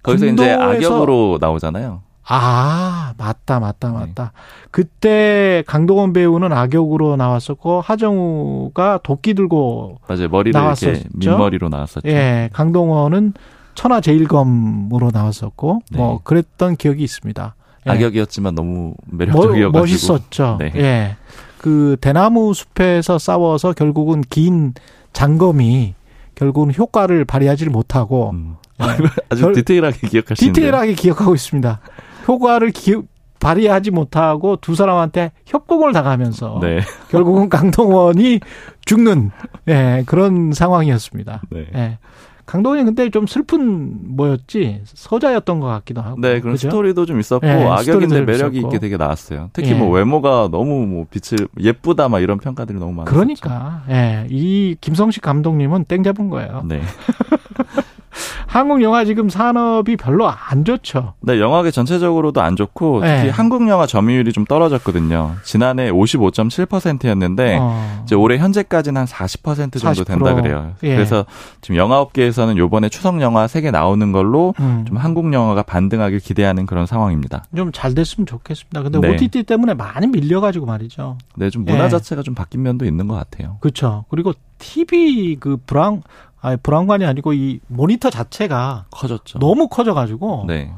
[0.03, 2.01] 거기서 이제 군도에서- 악역으로 나오잖아요.
[2.31, 3.59] 아, 맞다, 네.
[3.61, 4.31] 맞다, 맞다.
[4.71, 10.27] 그때 강동원 배우는 악역으로 나왔었고, 하정우가 도끼 들고, 맞아요.
[10.29, 10.89] 머리를 나왔었죠?
[10.91, 12.07] 이렇게 민머리로 나왔었죠.
[12.07, 13.33] 예, 강동원은
[13.73, 15.97] 천하 제일검으로 나왔었고, 네.
[15.97, 17.55] 뭐, 그랬던 기억이 있습니다.
[17.87, 17.91] 예.
[17.91, 20.57] 악역이었지만 너무 멋- 매력적이어가지고 멋있었죠.
[20.59, 20.71] 네.
[20.75, 21.15] 예.
[21.57, 24.73] 그 대나무 숲에서 싸워서 결국은 긴
[25.13, 25.95] 장검이
[26.35, 28.55] 결국은 효과를 발휘하지를 못하고 음.
[28.79, 28.85] 네.
[29.29, 30.53] 아주 결- 디테일하게 기억하시는데.
[30.53, 31.79] 디테일하게 기억하고 있습니다.
[32.29, 32.95] 효과를 기,
[33.39, 36.79] 발휘하지 못하고 두 사람한테 협공을 당하면서 네.
[37.09, 38.39] 결국은 강동원이
[38.85, 39.31] 죽는
[39.67, 41.41] 예, 그런 상황이었습니다.
[41.49, 41.65] 네.
[41.73, 41.97] 예.
[42.45, 46.19] 강동원이 근데 좀 슬픈 뭐였지 서자였던 것 같기도 하고.
[46.19, 46.69] 네, 그런 그죠?
[46.69, 48.75] 스토리도 좀 있었고 네, 스토리도 악역인데 좀 매력이 있었고.
[48.75, 49.49] 있게 되게 나왔어요.
[49.53, 49.73] 특히 예.
[49.75, 53.13] 뭐 외모가 너무 뭐 빛을 예쁘다 막 이런 평가들이 너무 많았죠.
[53.13, 56.63] 그러니까 예, 이 김성식 감독님은 땡 잡은 거예요.
[56.67, 56.81] 네.
[58.47, 61.13] 한국 영화 지금 산업이 별로 안 좋죠.
[61.21, 63.29] 네, 영화계 전체적으로도 안 좋고 특히 네.
[63.29, 65.35] 한국 영화 점유율이 좀 떨어졌거든요.
[65.43, 68.01] 지난해 55.7%였는데 어.
[68.03, 70.05] 이제 올해 현재까지는 한 40% 정도 40%.
[70.05, 70.73] 된다 그래요.
[70.83, 70.95] 예.
[70.95, 71.25] 그래서
[71.61, 74.85] 지금 영화업계에서는 요번에 추석 영화 3개 나오는 걸로 음.
[74.87, 77.43] 좀 한국 영화가 반등하길 기대하는 그런 상황입니다.
[77.55, 78.81] 좀 잘 됐으면 좋겠습니다.
[78.83, 79.09] 근데 네.
[79.09, 81.17] OTT 때문에 많이 밀려가지고 말이죠.
[81.35, 81.89] 네, 좀 문화 예.
[81.89, 83.57] 자체가 좀 바뀐 면도 있는 것 같아요.
[83.61, 84.05] 그렇죠.
[84.09, 86.03] 그리고 TV 그 브라운
[86.41, 89.39] 아니 브라운관이 아니고 이 모니터 자체가 커졌죠.
[89.39, 90.73] 너무 커져가지고 네.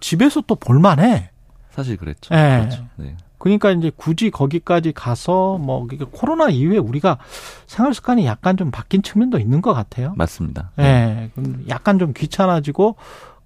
[0.00, 1.30] 집에서 또 볼만해.
[1.70, 2.34] 사실 그랬죠.
[2.34, 2.60] 예.
[2.60, 2.84] 그렇죠.
[2.96, 3.16] 네.
[3.38, 7.18] 그러니까 이제 굳이 거기까지 가서 뭐 이게 코로나 이후에 우리가
[7.66, 10.14] 생활 습관이 약간 좀 바뀐 측면도 있는 것 같아요.
[10.16, 10.70] 맞습니다.
[10.78, 12.96] 예, 그럼 약간 좀 귀찮아지고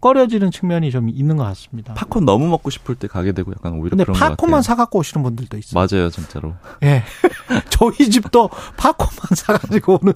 [0.00, 1.94] 꺼려지는 측면이 좀 있는 것 같습니다.
[1.94, 4.36] 팝콘 너무 먹고 싶을 때 가게 되고 약간 오히려 근데 그런 것 같아요.
[4.36, 5.74] 팝콘만 사갖고 오시는 분들도 있어요.
[5.74, 6.54] 맞아요, 진짜로.
[6.84, 7.02] 예.
[7.70, 10.12] 저희 집도 팝콘만 사가지고 오는,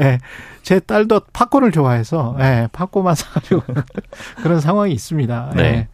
[0.00, 0.18] 예.
[0.66, 2.68] 제 딸도 팝콘을 좋아해서, 예.
[2.72, 3.62] 팝콘만 사가지고
[4.42, 5.52] 그런 상황이 있습니다.
[5.58, 5.62] 예.
[5.62, 5.88] 네.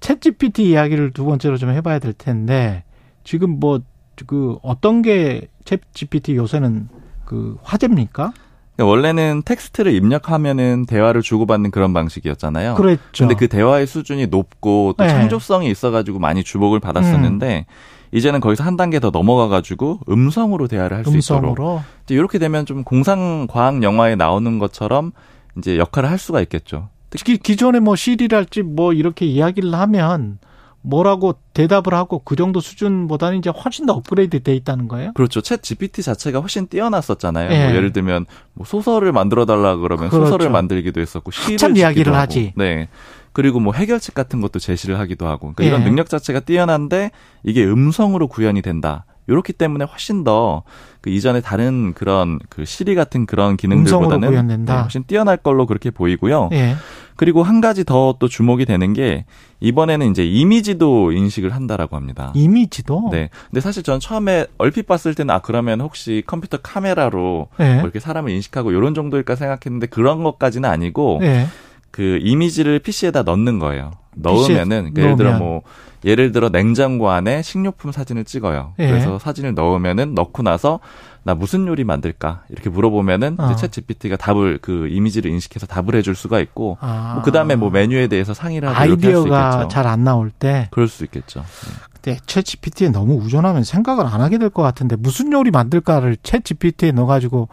[0.00, 2.84] 챗 GPT 이야기를 두 번째로 좀 해봐야 될 텐데,
[3.22, 3.80] 지금 뭐,
[4.26, 6.88] 그, 어떤 게 챗 GPT 요새는
[7.24, 8.32] 그 화제입니까?
[8.76, 12.74] 그러니까 원래는 텍스트를 입력하면은 대화를 주고받는 그런 방식이었잖아요.
[12.74, 13.26] 그랬죠.
[13.26, 15.10] 근데 그 대화의 수준이 높고 또 네.
[15.10, 17.66] 창조성이 있어가지고 많이 주목을 받았었는데
[18.14, 21.82] 이제는 거기서 한 단계 더 넘어가가지고 음성으로 대화를 할 수 있도록.
[22.04, 25.12] 이제 이렇게 되면 좀 공상 과학 영화에 나오는 것처럼
[25.58, 26.88] 이제 역할을 할 수가 있겠죠.
[27.10, 30.38] 특히 기존에 뭐 CD랄지 뭐 이렇게 이야기를 하면
[30.80, 35.12] 뭐라고 대답을 하고 그 정도 수준보다는 이제 훨씬 더 업그레이드 돼 있다는 거예요?
[35.14, 35.40] 그렇죠.
[35.40, 37.50] 챗 GPT 자체가 훨씬 뛰어났었잖아요.
[37.52, 37.66] 예.
[37.66, 40.26] 뭐 예를 들면 뭐 소설을 만들어 달라 그러면 그렇죠.
[40.26, 42.20] 소설을 만들기도 했었고 시를 짓기도 이야기를 하고.
[42.22, 42.52] 하지.
[42.56, 42.88] 네.
[43.34, 45.52] 그리고 뭐 해결책 같은 것도 제시를 하기도 하고.
[45.52, 45.68] 그러니까 예.
[45.68, 47.10] 이런 능력 자체가 뛰어난데
[47.42, 49.04] 이게 음성으로 구현이 된다.
[49.26, 50.62] 이렇기 때문에 훨씬 더
[51.04, 54.30] 그 이전에 다른 그런 그 시리 같은 그런 기능들보다는.
[54.64, 56.48] 네, 훨씬 뛰어날 걸로 그렇게 보이고요.
[56.52, 56.76] 예.
[57.16, 59.26] 그리고 한 가지 더 또 주목이 되는 게
[59.60, 62.32] 이번에는 이제 이미지도 인식을 한다라고 합니다.
[62.34, 63.10] 이미지도.
[63.12, 63.28] 네.
[63.50, 67.74] 근데 사실 전 처음에 얼핏 봤을 때는 아 그러면 혹시 컴퓨터 카메라로 예.
[67.74, 71.48] 뭐 이렇게 사람을 인식하고 이런 정도일까 생각했는데 그런 것까지는 아니고 예.
[71.94, 73.92] 그 이미지를 PC에다 넣는 거예요.
[74.16, 75.38] 넣으면은 그러니까 예를 들어.
[75.38, 75.62] 뭐
[76.04, 78.74] 예를 들어 냉장고 안에 식료품 사진을 찍어요.
[78.80, 78.88] 예.
[78.88, 80.80] 그래서 사진을 넣으면은 넣고 나서
[81.22, 83.54] 나 무슨 요리 만들까 이렇게 물어보면은 어.
[83.54, 87.12] 챗 GPT가 답을 그 이미지를 인식해서 답을 해줄 수가 있고 아.
[87.14, 89.68] 뭐 그다음에 뭐 메뉴에 대해서 상의를 하고 아이디어가.
[89.68, 91.44] 잘 안 나올 때 그럴 수 있겠죠.
[91.92, 96.44] 근데 챗 GPT에 너무 의존하면 생각을 안 하게 될 것 같은데 무슨 요리 만들까를 챗
[96.44, 97.48] GPT에 넣어가지고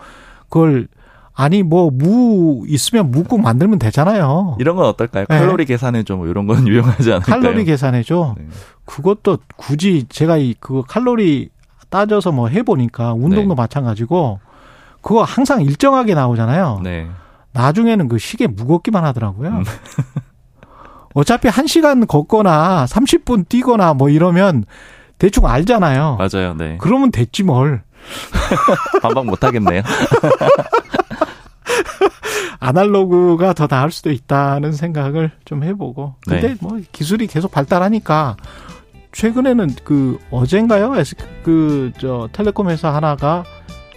[0.50, 0.88] 그걸
[1.34, 4.58] 아니 뭐 무 있으면 묵국 만들면 되잖아요.
[4.60, 5.26] 이런 건 어떨까요?
[5.30, 5.40] 네.
[5.40, 6.16] 칼로리 계산해 줘.
[6.16, 7.40] 뭐 이런 건 유용하지 않을까요?
[7.42, 8.36] 칼로리 계산해줘.
[8.38, 8.46] 네.
[8.86, 11.50] 그것도 굳이 제가 이 그 칼로리
[11.90, 13.56] 따져서 뭐 해보니까 운동도 네.
[13.56, 14.40] 마찬가지고
[15.02, 16.82] 그거 항상 일정하게 나오잖아요.
[16.84, 17.08] 네.
[17.54, 19.50] 나중에는 그 시계 무겁기만 하더라고요.
[19.50, 19.64] 음.
[21.14, 24.64] 어차피 한 시간 걷거나 30분 뛰거나 뭐 이러면
[25.18, 26.18] 대충 알잖아요.
[26.18, 26.54] 맞아요.
[26.58, 26.78] 네.
[26.80, 27.84] 그러면 됐지 뭘.
[29.02, 29.82] 반박 못 하겠네요.
[32.60, 36.16] 아날로그가 더 나을 수도 있다는 생각을 좀 해보고.
[36.28, 36.56] 근데 네.
[36.62, 38.38] 뭐 기술이 계속 발달하니까
[39.12, 40.94] 최근에는 그 어젠가요?
[41.44, 43.44] 그저 텔레콤 회사 하나가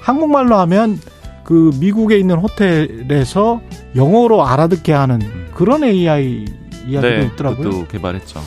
[0.01, 0.99] 한국말로 하면
[1.45, 3.61] 그 미국에 있는 호텔에서
[3.95, 5.20] 영어로 알아듣게 하는
[5.55, 6.45] 그런 AI
[6.87, 7.27] 이야기도 네.
[7.33, 7.70] 있더라고요.
[7.70, 8.41] 그것도 개발했죠.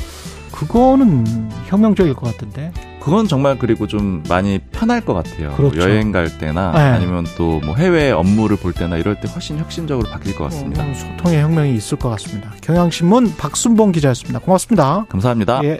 [0.51, 2.71] 그거는 혁명적일 것 같은데.
[3.07, 5.53] 그건 정말 그리고 좀 많이 편할 것 같아요.
[5.55, 5.79] 그렇죠.
[5.81, 6.79] 여행 갈 때나 네.
[6.79, 10.83] 아니면 또 뭐 해외 업무를 볼 때나 이럴 때 훨씬 혁신적으로 바뀔 것 같습니다.
[10.83, 12.51] 어, 소통의 혁명이 있을 것 같습니다.
[12.61, 14.39] 경향신문 박순봉 기자였습니다.
[14.39, 15.05] 고맙습니다.
[15.09, 15.61] 감사합니다.
[15.63, 15.79] 예.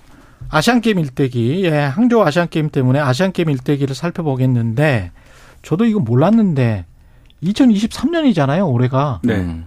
[0.51, 5.11] 아시안게임 일대기, 예, 항저우 아시안게임 때문에 아시안게임 일대기를 살펴보겠는데,
[5.63, 6.85] 저도 이거 몰랐는데,
[7.43, 9.19] 2023년이잖아요, 올해가.
[9.23, 9.63] 네.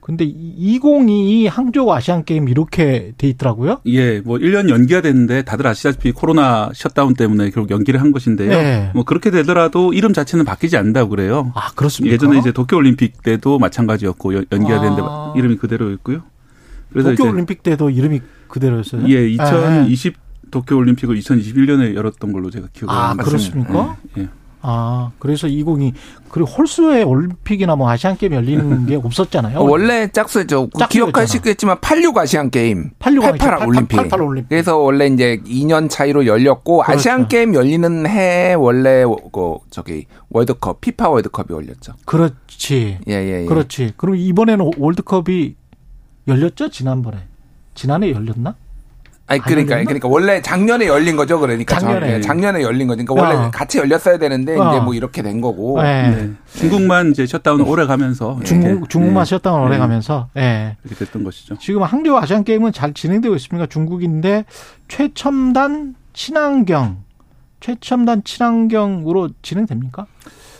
[0.00, 3.80] 근데 2022 항저우 아시안 게임 이렇게 돼 있더라고요.
[3.86, 8.48] 예, 뭐 1년 연기가 됐는데 다들 아시다시피 코로나 샷다운 때문에 결국 연기를 한 것인데요.
[8.50, 8.90] 네.
[8.94, 11.52] 뭐 그렇게 되더라도 이름 자체는 바뀌지 않는다고 그래요.
[11.54, 12.14] 아, 그렇습니까?
[12.14, 14.80] 예전에 이제 도쿄 올림픽 때도 마찬가지였고 연- 연기가 아.
[14.80, 15.02] 됐는데
[15.38, 16.22] 이름이 그대로였고요.
[16.92, 18.20] 그래서 도쿄 이제 올림픽 때도 이름이
[18.50, 19.08] 그대로였어요.
[19.08, 20.14] 예, 2020
[20.50, 23.24] 도쿄 올림픽을 2021년에 열었던 걸로 제가 기억을 아, 합니다.
[23.24, 23.96] 그렇습니까?
[24.18, 24.28] 예.
[24.62, 25.92] 아, 그래서 2022
[26.28, 29.58] 그리고 홀수의 올림픽이나 뭐 아시안 게임 열리는 게 없었잖아요.
[29.58, 30.68] 어, 원래 짝수죠.
[30.78, 30.88] 짝수였잖아.
[30.88, 33.96] 기억하시겠지만 86 아시안 게임, 86 88 88 올림픽.
[33.96, 34.48] 88 올림픽.
[34.50, 36.92] 그래서 원래 이제 2년 차이로 열렸고 그렇죠.
[36.92, 41.94] 아시안 게임 열리는 해 원래 그 저기 월드컵, 피파 월드컵이 열렸죠.
[42.04, 42.98] 그렇지.
[43.08, 43.46] 예, 예, 예.
[43.46, 43.94] 그렇지.
[43.96, 45.54] 그럼 이번에는 월드컵이
[46.28, 46.68] 열렸죠?
[46.68, 47.29] 지난번에.
[47.74, 48.54] 지난해 열렸나?
[49.26, 49.84] 아니 그러니까 열렸나?
[49.86, 51.38] 그러니까 원래 작년에 열린 거죠.
[51.38, 52.14] 그러니까 작년에.
[52.14, 53.04] 예, 작년에 열린 거죠.
[53.04, 53.38] 그러니까 어.
[53.38, 54.70] 원래 같이 열렸어야 되는데 어.
[54.70, 55.80] 이제 뭐 이렇게 된 거고.
[55.80, 56.10] 네.
[56.10, 56.30] 네.
[56.56, 60.76] 중국만 이제 셧다운 오래 가면서 중국 이렇게, 중국만 예, 쉬었다가 오래 가면서 예.
[60.84, 61.58] 이렇게 됐던 것이죠.
[61.58, 63.66] 지금 항저우 아시안 게임은 잘 진행되고 있습니다.
[63.66, 64.44] 중국인데
[64.88, 67.04] 최첨단 친환경
[67.60, 70.06] 최첨단 친환경으로 진행됩니까?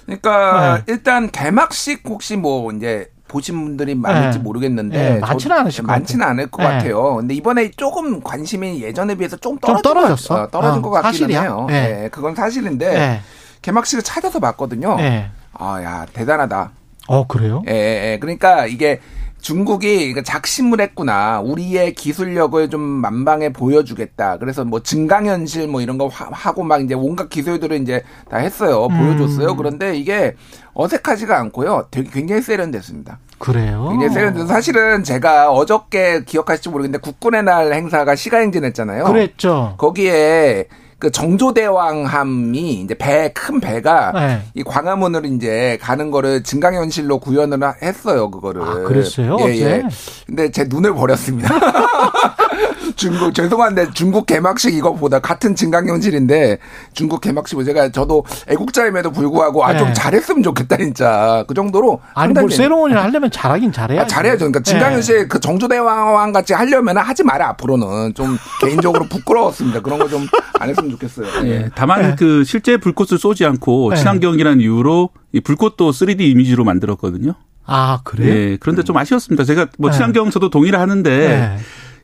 [0.04, 0.92] 그러니까 네.
[0.92, 4.43] 일단 개막식 혹시 뭐 이제 보신 분들이 많을지 네.
[4.43, 6.68] 모르겠는데 네, 저- 많지는 않으실 것 많지는 않을 것 네.
[6.68, 7.14] 같아요.
[7.16, 10.35] 근데 이번에 조금 관심이 예전에 비해서 좀 좀 떨어졌어?
[10.35, 11.41] 것, 같- 어, 떨어진 어, 것 같기는 사실이야?
[11.43, 11.66] 해요.
[11.68, 11.89] 네.
[12.03, 13.20] 네, 그건 사실인데 예.
[13.62, 14.97] 개막식을 찾아서 봤거든요.
[14.99, 15.31] 예.
[15.53, 16.70] 아, 야 대단하다.
[17.09, 17.62] 어 그래요?
[17.68, 18.18] 예, 예, 예.
[18.18, 19.01] 그러니까 이게
[19.41, 21.41] 중국이 이거 작심을 했구나.
[21.41, 24.38] 우리의 기술력을 좀 만방에 보여주겠다.
[24.38, 28.86] 그래서 뭐 증강현실 뭐 이런 거 하- 하고 막 이제 온갖 기술들을 이제 다 했어요.
[28.91, 28.99] 음.
[28.99, 29.57] 보여줬어요.
[29.57, 30.34] 그런데 이게
[30.74, 31.86] 어색하지가 않고요.
[31.91, 33.18] 되게 굉장히 세련됐습니다.
[33.38, 33.88] 그래요.
[33.91, 39.05] 굉장히 세련돼서 사실은 제가 어저께 기억하실지 모르겠는데 국군의 날 행사가 시가행진 했잖아요.
[39.05, 39.74] 그랬죠.
[39.78, 40.66] 거기에
[41.01, 44.42] 그 정조대왕함이 이제 배 큰 배가 네.
[44.55, 48.62] 이 광화문으로 이제 가는 거를 증강현실로 구현을 하- 했어요 그거를.
[48.62, 49.36] 아, 그랬어요?
[49.40, 49.61] 예, 어제?
[49.64, 49.82] 예.
[50.26, 51.48] 근데 제 눈을 버렸습니다.
[52.96, 56.58] 중국 죄송한데 중국 개막식 이거보다 같은 증강현실인데
[56.92, 59.92] 중국 개막식 뭐 제가 저도 애국자임에도 불구하고 아좀 네.
[59.94, 64.50] 잘했으면 좋겠다 진짜 그 정도로 아니 뭘 세레모니를 하려면 잘하긴 잘해야 아, 잘해야죠.
[64.50, 69.80] 그러니까 진강현 그 정조대왕 같이 하려면 하지 마라 앞으로는 좀 개인적으로 부끄러웠습니다.
[69.80, 70.26] 그런 거 좀
[70.61, 71.26] 안 했으면 좋겠어요.
[71.44, 71.50] 예.
[71.50, 71.70] 예.
[71.74, 72.14] 다만 네.
[72.18, 73.96] 그 실제 불꽃을 쏘지 않고 네.
[73.96, 77.34] 친환경이라는 이유로 이 불꽃도 3D 이미지로 만들었거든요.
[77.64, 78.30] 아 그래요?
[78.34, 78.56] 예.
[78.61, 79.44] 그런데 좀 아쉬웠습니다.
[79.44, 79.96] 제가 뭐 네.
[79.96, 81.56] 친환경 저도 동의를 하는데 네.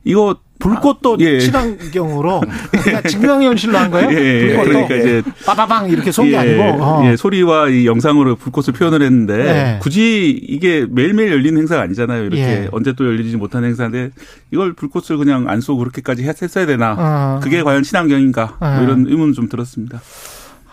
[0.07, 1.39] 이거 불꽃도 예.
[1.39, 2.41] 친환경으로
[2.83, 4.09] 그냥 증강현실로 한 거예요?
[4.11, 4.49] 예, 예.
[4.57, 7.03] 불꽃도 그러니까 이제 빠바방 이렇게 쏜게 예, 아니고 어.
[7.05, 9.79] 예, 소리와 이 영상으로 불꽃을 표현을 했는데 네.
[9.83, 12.23] 굳이 이게 매일매일 열리는 행사가 아니잖아요.
[12.25, 12.69] 이렇게 예.
[12.73, 14.11] 언제 또 열리지 못한 행사인데
[14.51, 16.95] 이걸 불꽃을 그냥 안 쏘고 그렇게까지 했- 했어야 되나?
[16.99, 17.41] 어.
[17.43, 18.57] 그게 과연 친환경인가?
[18.59, 18.83] 뭐 어.
[18.83, 20.01] 이런 의문 좀 들었습니다.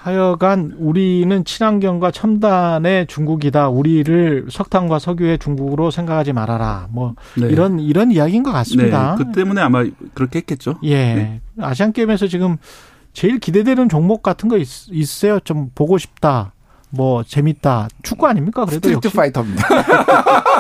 [0.03, 3.69] 하여간 우리는 친환경과 첨단의 중국이다.
[3.69, 6.87] 우리를 석탄과 석유의 중국으로 생각하지 말아라.
[6.89, 7.47] 뭐 네.
[7.47, 9.15] 이런 이런 이야기인 것 같습니다.
[9.17, 10.75] 네, 그 때문에 아마 그렇게 했겠죠.
[10.83, 11.13] 예.
[11.15, 11.41] 네.
[11.57, 12.57] 아시안 게임에서 지금
[13.13, 15.39] 제일 기대되는 종목 같은 거 있, 있어요.
[15.39, 16.51] 좀 보고 싶다.
[16.89, 17.87] 뭐 재밌다.
[18.01, 18.65] 축구 아닙니까?
[18.65, 19.67] 그래도 스트리트 파이터입니다.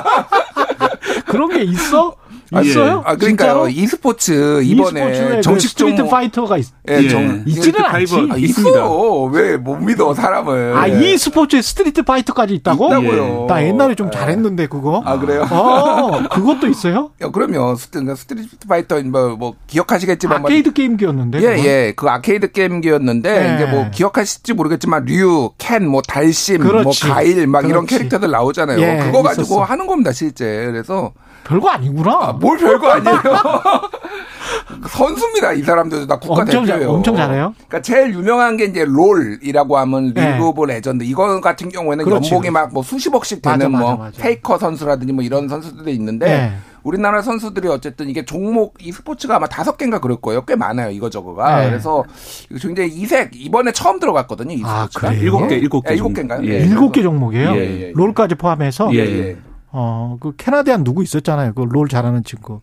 [1.27, 2.15] 그런 게 있어?
[2.61, 2.67] 예.
[2.69, 3.01] 있어요?
[3.05, 3.67] 아 그러니까요.
[3.69, 7.07] e스포츠 이번에 e스포츠에 그 정식 스트리트 종목 파이터가 있, 예, 예.
[7.09, 8.27] 정, 있지는 스트리트 않지.
[8.31, 8.79] 아, 있습니다.
[8.79, 9.21] 있어.
[9.23, 10.73] 왜 못 믿어 사람을?
[10.75, 12.87] 아, e스포츠에 스트리트 파이터까지 있다고?
[12.87, 13.45] 있다고요.
[13.47, 14.11] 나 옛날에 좀 예.
[14.17, 15.01] 잘했는데 그거.
[15.05, 15.47] 아 그래요?
[15.49, 17.11] 어, 그것도 있어요?
[17.21, 17.75] 야, 그럼요.
[17.75, 21.37] 스트, 스트리트 파이터 뭐, 뭐 기억하시겠지만 뭐- 아케이드 게임기였는데.
[21.39, 21.65] 예, 그건?
[21.65, 21.93] 예.
[21.95, 23.55] 그 아케이드 게임기였는데, 네.
[23.55, 27.07] 이제 뭐 기억하실지 모르겠지만, 류, 켄, 뭐 달심, 뭐 그렇지.
[27.07, 27.95] 가일, 막 이런 그렇지.
[27.97, 28.79] 캐릭터들 나오잖아요.
[28.79, 29.63] 예, 그거 가지고 있었어.
[29.63, 30.45] 하는 겁니다, 실제.
[30.71, 31.13] 그래서,
[31.43, 32.11] 별거 아니구나.
[32.21, 33.17] 아, 뭘 별거 아니에요.
[34.89, 36.07] 선수입니다, 이 사람들도.
[36.07, 36.95] 다 국가 엄청 잘- 대표예요.
[36.95, 37.53] 엄청 잘해요?
[37.67, 40.33] 그러니까 제일 유명한 게 이제 롤이라고 하면 네.
[40.33, 41.03] 리그 오브 레전드.
[41.03, 42.49] 이거 같은 경우에는 그렇지, 연봉이.
[42.51, 44.21] 막 뭐 수십억씩 맞아, 되는 맞아, 뭐 맞아.
[44.21, 46.53] 페이커 선수라든지 뭐 이런 선수들이 있는데 네.
[46.83, 50.43] 우리나라 선수들이 어쨌든 이게 종목 e스포츠가 아마 다섯 개인가 그럴 거예요.
[50.45, 51.61] 꽤 많아요 이거 저거가.
[51.61, 51.69] 네.
[51.69, 52.03] 그래서
[52.49, 54.53] 이거 굉장히 이색 이번에 처음 들어갔거든요.
[54.53, 55.09] e 아, 스포츠가.
[55.09, 55.21] 그래요?
[55.23, 56.13] 일곱 개, 일곱 개 예, 일곱.
[56.13, 56.43] 개인가요?
[56.45, 56.49] 예.
[56.49, 56.57] 예.
[56.65, 57.51] 일곱 개 종목이에요?
[57.51, 57.91] 예, 예, 예.
[57.95, 58.89] 롤까지 포함해서?
[58.93, 59.37] 예, 예, 예.
[59.73, 61.53] 어, 그 캐나디안 누구 있었잖아요.
[61.53, 62.61] 그 롤 잘하는 친구.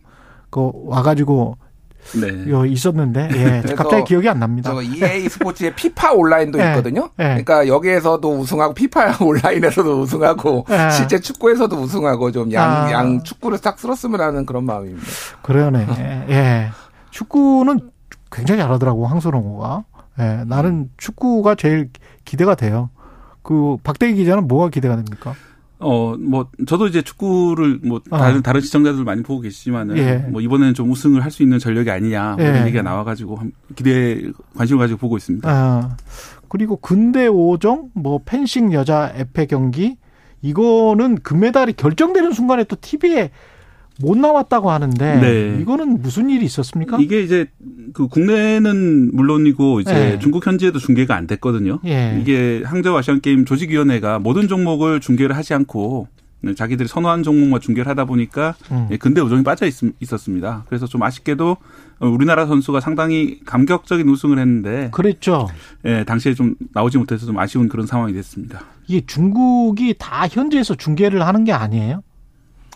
[0.49, 1.57] 그 와가지고
[2.19, 2.49] 네.
[2.49, 3.73] 요 있었는데, 예.
[3.75, 4.71] 갑자기 기억이 안 납니다.
[4.71, 6.69] 저 EA 스포츠의 피파 온라인도 네.
[6.69, 7.09] 있거든요.
[7.15, 7.25] 네.
[7.25, 10.89] 그러니까 여기에서도 우승하고 피파 온라인에서도 우승하고 네.
[10.91, 12.91] 실제 축구에서도 우승하고 좀양 아.
[12.91, 15.05] 양 축구를 싹 쓸었으면 하는 그런 마음입니다.
[15.43, 15.85] 그러네.
[16.29, 16.69] 예.
[17.11, 17.91] 축구는
[18.31, 19.83] 굉장히 잘하더라고 황선홍호가.
[20.19, 21.89] 예, 나는 축구가 제일
[22.25, 22.89] 기대가 돼요.
[23.43, 25.33] 그 박대기 기자는 뭐가 기대가 됩니까?
[25.81, 28.41] 어, 뭐, 저도 이제 축구를 뭐, 다른, 어.
[28.41, 30.15] 다른 시청자들 많이 보고 계시지만은, 예.
[30.29, 32.49] 뭐, 이번에는 좀 우승을 할 수 있는 전력이 아니냐, 뭐 예.
[32.49, 34.21] 이런 얘기가 나와가지고, 한- 기대,
[34.55, 35.49] 관심을 가지고 보고 있습니다.
[35.49, 35.97] 아,
[36.49, 39.97] 그리고 근대 5종, 뭐 펜싱 여자 에페 경기
[40.41, 43.31] 이거는 금메달이 결정되는 순간에 또 TV에
[44.01, 45.57] 못 나왔다고 하는데 네.
[45.61, 46.97] 이거는 무슨 일이 있었습니까?
[46.99, 47.47] 이게 이제,
[47.93, 50.19] 그 국내는 물론이고, 이제 예.
[50.19, 51.79] 중국 현지에도 중계가 안 됐거든요.
[51.85, 52.17] 예.
[52.21, 56.07] 이게 항저우 아시안 게임 조직위원회가 모든 종목을 중계를 하지 않고,
[56.43, 58.87] 네, 자기들이 선호한 종목만 중계를 하다 보니까 음.
[58.89, 60.65] 예, 근대 우정이 빠져 있, 있었습니다.
[60.67, 61.57] 그래서 좀 아쉽게도
[61.99, 65.47] 어, 우리나라 선수가 상당히 감격적인 우승을 했는데 그랬죠.
[65.85, 68.61] 예, 당시에 좀 나오지 못해서 좀 아쉬운 그런 상황이 됐습니다.
[68.87, 72.01] 이게 중국이 다 현지에서 중계를 하는 게 아니에요?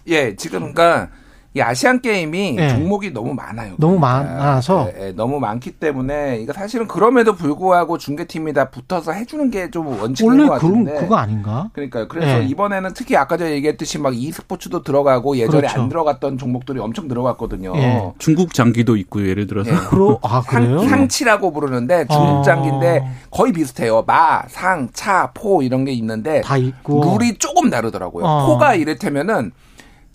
[0.08, 1.10] 예, 지금 그러니까
[1.58, 2.68] 이 아시안 게임이 예.
[2.68, 3.76] 종목이 너무 많아요.
[3.78, 4.24] 너무 그러니까.
[4.36, 9.70] 많아서 예, 예, 너무 많기 때문에 이거 사실은 그럼에도 불구하고 중계팀이 다 붙어서 해주는 게
[9.72, 11.00] 좀 원칙인 원래 것 그런 같은데.
[11.00, 11.70] 그거 아닌가?
[11.72, 12.10] 그러니까요.
[12.10, 12.46] 그래서 예.
[12.46, 15.82] 이번에는 특히 아까 전에 얘기했듯이 막 e스포츠도 들어가고 예전에 그렇죠.
[15.82, 17.72] 안 들어갔던 종목들이 엄청 들어갔거든요.
[17.78, 18.12] 예.
[18.20, 19.72] 중국 장기도 있고요, 예를 들어서.
[19.72, 19.76] 예.
[19.90, 20.80] 그러 아 그래요?
[20.80, 22.14] 상, 상치라고 부르는데 아.
[22.14, 24.04] 중국 장기인데 거의 비슷해요.
[24.06, 28.26] 마, 상, 차, 포 이런 게 있는데 다 있고 룰이 조금 다르더라고요.
[28.26, 28.48] 어.
[28.48, 29.54] 포가 이를테면은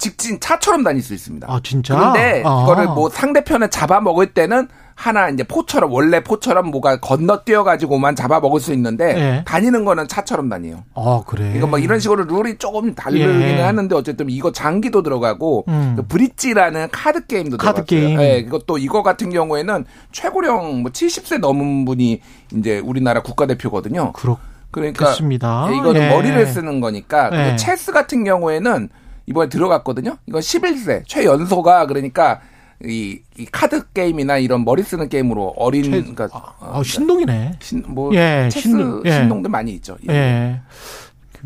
[0.01, 1.47] 직진 차처럼 다닐 수 있습니다.
[1.48, 1.94] 아 진짜?
[1.94, 2.62] 그런데 아.
[2.64, 8.72] 이거를 뭐 상대편을 잡아먹을 때는 하나 이제 포처럼 원래 포처럼 뭐가 건너뛰어 가지고만 잡아먹을 수
[8.74, 9.44] 있는데 예.
[9.47, 10.85] 다니는 거는 차처럼 다녀요.
[10.94, 11.55] 아 그래.
[11.56, 13.60] 이거 뭐 이런 식으로 룰이 조금 다르기는 예.
[13.62, 15.94] 하는데 어쨌든 이거 장기도 들어가고 음.
[15.97, 18.18] 그 브릿지라는 카드 게임도 카드 들어갔어요.
[18.18, 18.20] 게임.
[18.20, 22.20] 예, 이것도 이거 같은 경우에는 최고령 뭐 70세 넘은 분이
[22.56, 24.12] 이제 우리나라 국가대표거든요.
[24.70, 25.66] 그러니까 그렇습니다.
[25.70, 26.09] 예, 이거는 예.
[26.10, 27.31] 머리를 쓰는 거니까.
[27.32, 27.56] 예.
[27.56, 28.89] 체스 같은 경우에는
[29.31, 30.16] 이번에 들어갔거든요.
[30.27, 32.40] 이건 11세 최연소가 그러니까
[32.85, 37.52] 이, 이 카드 게임이나 이런 머리 쓰는 게임으로 어린 그러니까 아, 신동이네.
[37.61, 39.12] 신, 뭐 예, 체스 신동, 예.
[39.12, 39.97] 신동들 많이 있죠.
[40.09, 40.12] 예.
[40.15, 40.61] 예.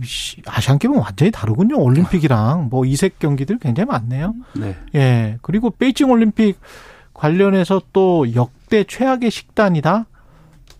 [0.02, 1.78] 시- 아시안 게임은 완전히 다르군요.
[1.78, 4.34] 올림픽이랑 뭐 이색 경기들 굉장히 많네요.
[4.56, 4.74] 네.
[4.94, 5.38] 예.
[5.42, 6.58] 그리고 베이징 올림픽
[7.12, 10.06] 관련해서 또 역대 최악의 식단이다.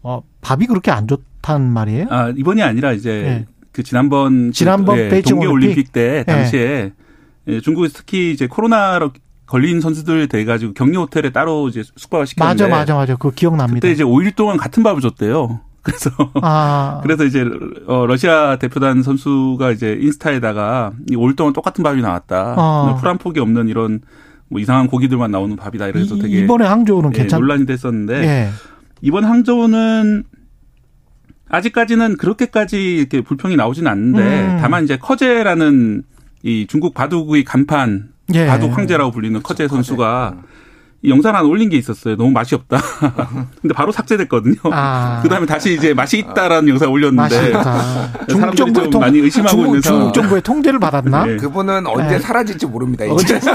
[0.03, 2.07] 어, 밥이 그렇게 안 좋단 말이에요?
[2.11, 3.47] 아, 이번이 아니라 이제 예.
[3.75, 5.93] 그 지난번 지난번 그, 베이징 동계 올림픽?
[5.93, 6.93] 때 당시에
[7.49, 9.11] 예, 중국에서 특히 이제 코로나로
[9.47, 13.15] 걸린 선수들 돼 가지고 격리 호텔에 따로 이제 숙박을 시켰는데 맞아, 맞아, 맞아.
[13.17, 13.75] 그거 기억납니다.
[13.75, 15.61] 그때 이제 5일 동안 같은 밥을 줬대요.
[15.83, 16.11] 그래서
[16.41, 17.01] 아.
[17.03, 17.45] 그래서 이제
[17.87, 22.55] 어, 러시아 대표단 선수가 이제 인스타에다가 이 5일 동안 똑같은 밥이 나왔다.
[22.57, 22.97] 어.
[23.01, 24.01] 풀한 폭이 없는 이런
[24.49, 25.89] 뭐 이상한 고기들만 나오는 밥이다.
[25.89, 28.49] 이래서 이- 되게 이번에 항저우는 예, 괜찮- 논란이 됐었는데 예.
[29.03, 30.25] 이번 항저우는
[31.55, 34.59] 아직까지는 그렇게까지 이렇게 불평이 나오진 않는데 음.
[34.61, 36.03] 다만 이제 커제라는
[36.43, 38.47] 이 중국 바둑의 간판 예.
[38.47, 40.45] 바둑 황제라고 불리는 커제 선수가 이
[41.07, 42.17] 영상 하나 올린 게 있었어요.
[42.17, 42.79] 너무 맛이 없다.
[43.61, 44.57] 근데 바로 삭제됐거든요.
[44.73, 45.21] 아.
[45.23, 47.53] 그다음에 다시 이제 맛이 있다라는 영상 올렸는데.
[48.29, 50.15] 중국 정부의 좀 통, 많이 의심하고 중국, 있는 중국.
[50.15, 51.27] 정부의 통제를 받았나?
[51.27, 51.37] 네.
[51.37, 52.19] 그분은 언제 예.
[52.19, 53.05] 사라질지 모릅니다.
[53.09, 53.51] 언제 이제.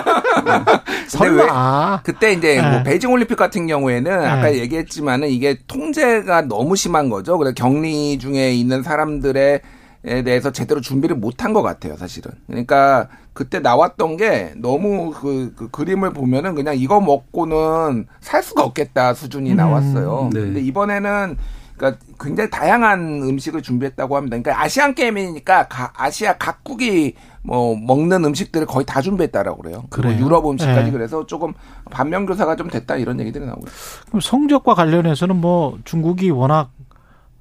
[1.08, 2.02] 설마.
[2.04, 2.62] 그때 이제 예.
[2.62, 7.38] 뭐 베이징 올림픽 같은 경우에는 아까 얘기했지만은 이게 통제가 너무 심한 거죠.
[7.38, 9.62] 그래서 격리 중에 있는 사람들의 에
[10.02, 12.32] 대해서 제대로 준비를 못한 것 같아요, 사실은.
[12.48, 19.14] 그러니까 그때 나왔던 게 너무 그, 그 그림을 보면은 그냥 이거 먹고는 살 수가 없겠다
[19.14, 19.56] 수준이 음.
[19.58, 20.30] 나왔어요.
[20.34, 20.40] 네.
[20.40, 21.38] 근데 이번에는
[21.78, 24.38] 그러니까 굉장히 다양한 음식을 준비했다고 합니다.
[24.38, 29.86] 그러니까 아시안 게임이니까 가- 아시아 각국이 뭐 먹는 음식들을 거의 다 준비했다라고 그래요.
[29.90, 30.26] 그리고 그래요?
[30.26, 30.92] 유럽 음식까지 네.
[30.92, 31.54] 그래서 조금
[31.90, 34.04] 반면 교사가 좀 됐다 이런 얘기들이 나오고 있어요.
[34.08, 36.72] 그럼 성적과 관련해서는 뭐 중국이 워낙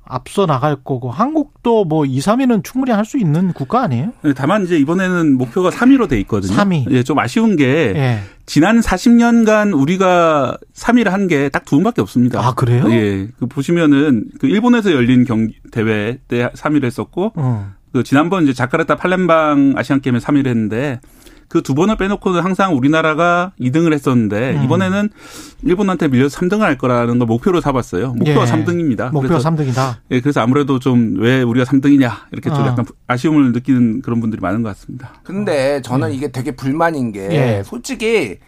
[0.09, 4.13] 앞서 나갈 거고 한국도 뭐 2, 3위는 충분히 할 수 있는 국가 아니에요?
[4.23, 6.55] 네, 다만 이제 이번에는 목표가 3위로 돼 있거든요.
[6.55, 6.91] 3위.
[6.91, 7.65] 예, 좀 아쉬운 게
[7.97, 8.21] 예.
[8.47, 12.41] 지난 40년간 우리가 3위를 한 게 딱두 번밖에 없습니다.
[12.47, 12.85] 아, 그래요?
[12.91, 13.29] 예.
[13.39, 17.71] 그 보시면은 그 일본에서 열린 경기 대회 때 3위를 했었고 어.
[17.93, 21.01] 그 지난번 이제 자카르타 팔렘방 아시안 게임에 3위를 했는데
[21.49, 24.65] 그 두 번을 빼놓고는 항상 우리나라가 2등을 했었는데 음.
[24.65, 25.09] 이번에는
[25.65, 28.13] 일본한테 밀려서 3등을 할 거라는 걸 목표로 잡았어요.
[28.15, 28.47] 목표가 예.
[28.47, 29.11] 3등입니다.
[29.13, 29.97] 목표가 3등이다.
[30.11, 32.67] 예, 그래서 아무래도 좀 왜 우리가 3등이냐 이렇게 좀 아.
[32.69, 35.15] 약간 아쉬움을 느끼는 그런 분들이 많은 것 같습니다.
[35.25, 37.63] 근데 저는 이게 되게 불만인 게 예.
[37.65, 38.39] 솔직히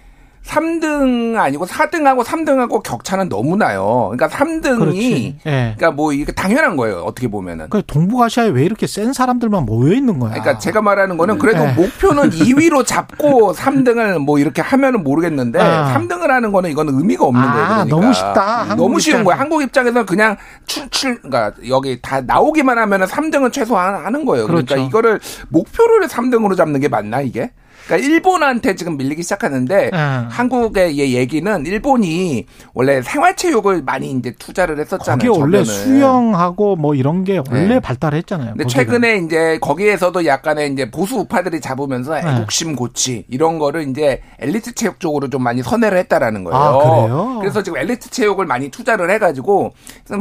[0.50, 4.10] 3등 아니고 4등하고 3등하고 격차는 너무 나요.
[4.12, 5.36] 그러니까 3등이 그렇지.
[5.46, 5.74] 예.
[5.76, 7.02] 그러니까 뭐 이게 당연한 거예요.
[7.02, 7.68] 어떻게 보면은.
[7.70, 10.30] 그 동북아시아에 왜 이렇게 센 사람들만 모여 있는 거야?
[10.32, 11.72] 그러니까 제가 말하는 거는 그래도 네.
[11.74, 15.94] 목표는 2위로 잡고 3등을 뭐 이렇게 하면은 모르겠는데 아.
[15.96, 17.66] 3등을 하는 거는 이거는 의미가 없는 아, 거예요.
[17.68, 17.96] 그러니까.
[17.96, 18.74] 너무 쉽다.
[18.76, 19.24] 너무 쉬운.
[19.24, 19.38] 거야.
[19.38, 20.36] 한국 입장에서는 그냥
[20.66, 24.46] 출출 그러니까 여기 다 나오기만 하면은 3등은 최소한 하는 거예요.
[24.46, 24.88] 그러니까 그렇죠.
[24.88, 25.20] 이거를
[25.50, 27.50] 목표를 3등으로 잡는 게 맞나 이게?
[27.86, 30.26] 그러니까 일본한테 지금 밀리기 시작하는데 음.
[30.30, 35.32] 한국의 이 얘기는 일본이 원래 생활체육을 많이 이제 투자를 했었잖아요.
[35.32, 35.64] 거기 원래.
[35.64, 37.80] 수영하고 뭐 이런 게 원래 네.
[37.80, 38.50] 발달했잖아요.
[38.50, 38.78] 근데 거기가.
[38.80, 42.22] 최근에 이제 거기에서도 약간의 이제 보수 우파들이 잡으면서 네.
[42.36, 46.56] 애국심 고치 이런 거를 이제 엘리트 체육 쪽으로 좀 많이 선회를 했다라는 거예요.
[46.58, 47.36] 아, 그래요?
[47.40, 49.72] 그래서 지금 엘리트 체육을 많이 투자를 해가지고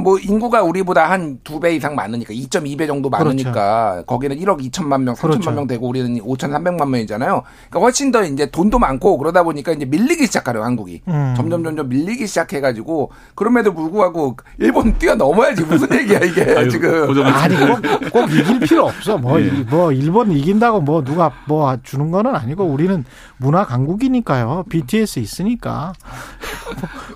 [0.04, 5.14] 뭐 인구가 우리보다 한 두 배 이상 많으니까 2.2배 정도 많으니까 거기는 1억 2천만 명,
[5.16, 5.52] 3천만 그렇죠.
[5.52, 7.44] 명 되고 우리는 5,300만 명이잖아요.
[7.70, 11.34] 그러니까 훨씬 더 이제 돈도 많고 그러다 보니까 이제 밀리기 시작하려 한국이 음.
[11.38, 17.08] 점점 점점 밀리기 시작해가지고 그럼에도 불구하고 일본 뛰어넘어야지 무슨 얘기야 이게 아유, 지금.
[17.08, 19.18] 고정하시- 아니 꼭, 꼭 이길 필요 없어.
[19.18, 19.46] 뭐, 예.
[19.48, 23.04] 이- 뭐 일본 이긴다고 뭐 누가 뭐 주는 거는 아니고 우리는
[23.38, 24.66] 문화 강국이니까요.
[24.70, 25.94] BTS 있으니까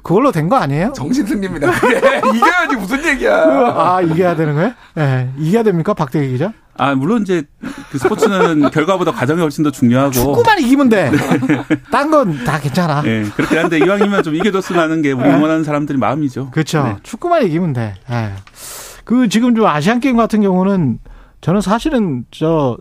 [0.03, 0.91] 그걸로 된 거 아니에요?
[0.93, 1.71] 정신 승리입니다.
[1.71, 3.33] 그게 이겨야지 무슨 얘기야.
[3.75, 4.71] 아 이겨야 되는 거예요?
[4.97, 6.51] 예, 이겨야 됩니까, 박대기 기자?
[6.77, 7.43] 아 물론 이제
[7.91, 10.11] 그 스포츠는 결과보다 과정이 훨씬 더 중요하고.
[10.11, 11.11] 축구만 이기면 돼.
[11.91, 13.03] 딴 건 다 괜찮아.
[13.05, 16.49] 예, 그렇긴 한데 이왕이면 좀 이겨줬으면 하는 게 우리 응원하는 사람들의 마음이죠.
[16.51, 16.83] 그렇죠.
[16.83, 16.95] 네.
[17.03, 17.93] 축구만 이기면 돼.
[18.09, 18.31] 예.
[19.05, 20.99] 그 지금 좀 아시안 게임 같은 경우는
[21.41, 22.77] 저는 사실은 저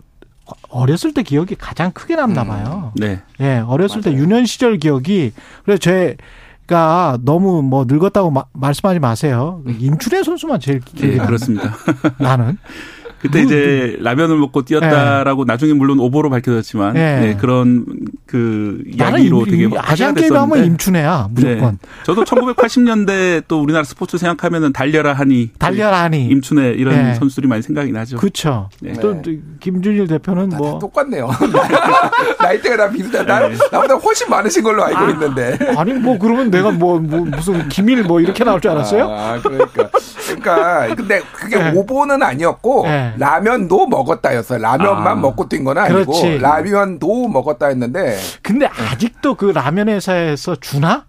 [0.69, 2.91] 어렸을 때 기억이 가장 크게 남나 봐요.
[2.95, 3.21] 네.
[3.41, 5.31] 예, 어렸을 때 유년 시절 기억이
[5.65, 9.61] 그래서 제가 너무 뭐 늙었다고 마- 말씀하지 마세요.
[9.67, 11.25] 임춘혜 선수만 제일 기억이 예, 나.
[11.25, 11.75] 그렇습니다.
[12.17, 12.57] 나는
[13.23, 16.99] 그때 이제 라면을 먹고 뛰었다라고 나중에 물론 오보로 밝혀졌지만 예.
[16.99, 17.85] 네, 그런
[18.25, 21.79] 그 이야기로 임- 되게 임- 화제가 아시안 게임 하면 됐었는데 임춘혜야 무조건.
[21.81, 21.89] 네.
[22.03, 26.25] 저도 1980년대 또 우리나라 스포츠 생각하면은 달려라 하니 달려라 하니.
[26.25, 27.13] 임춘혜 이런 네.
[27.15, 28.17] 선수들이 많이 생각이 나죠.
[28.17, 28.69] 그렇죠.
[28.81, 28.91] 네.
[29.01, 29.21] 또
[29.61, 31.29] 김준일 대표는 뭐 똑같네요.
[32.41, 33.47] 나이대가 다 비슷하다.
[33.49, 33.55] 네.
[33.71, 35.57] 나보다 훨씬 많으신 걸로 알고 있는데.
[35.77, 39.05] 아니 뭐 그러면 내가 뭐, 뭐 무슨 기밀 뭐 이렇게 나올 줄 알았어요?
[39.09, 39.89] 아, 그러니까.
[40.25, 41.71] 그러니까 근데 그게 네.
[41.73, 43.12] 오보는 아니었고 네.
[43.17, 44.59] 라면도 먹었다였어요.
[44.59, 45.15] 라면만 아.
[45.15, 46.37] 먹고 뛴 건 아니고 그렇지.
[46.39, 51.05] 라면도 먹었다 했는데 근데 아직도 그 라면 회사에서 주나?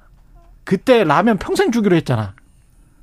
[0.65, 2.33] 그때 라면 평생 주기로 했잖아.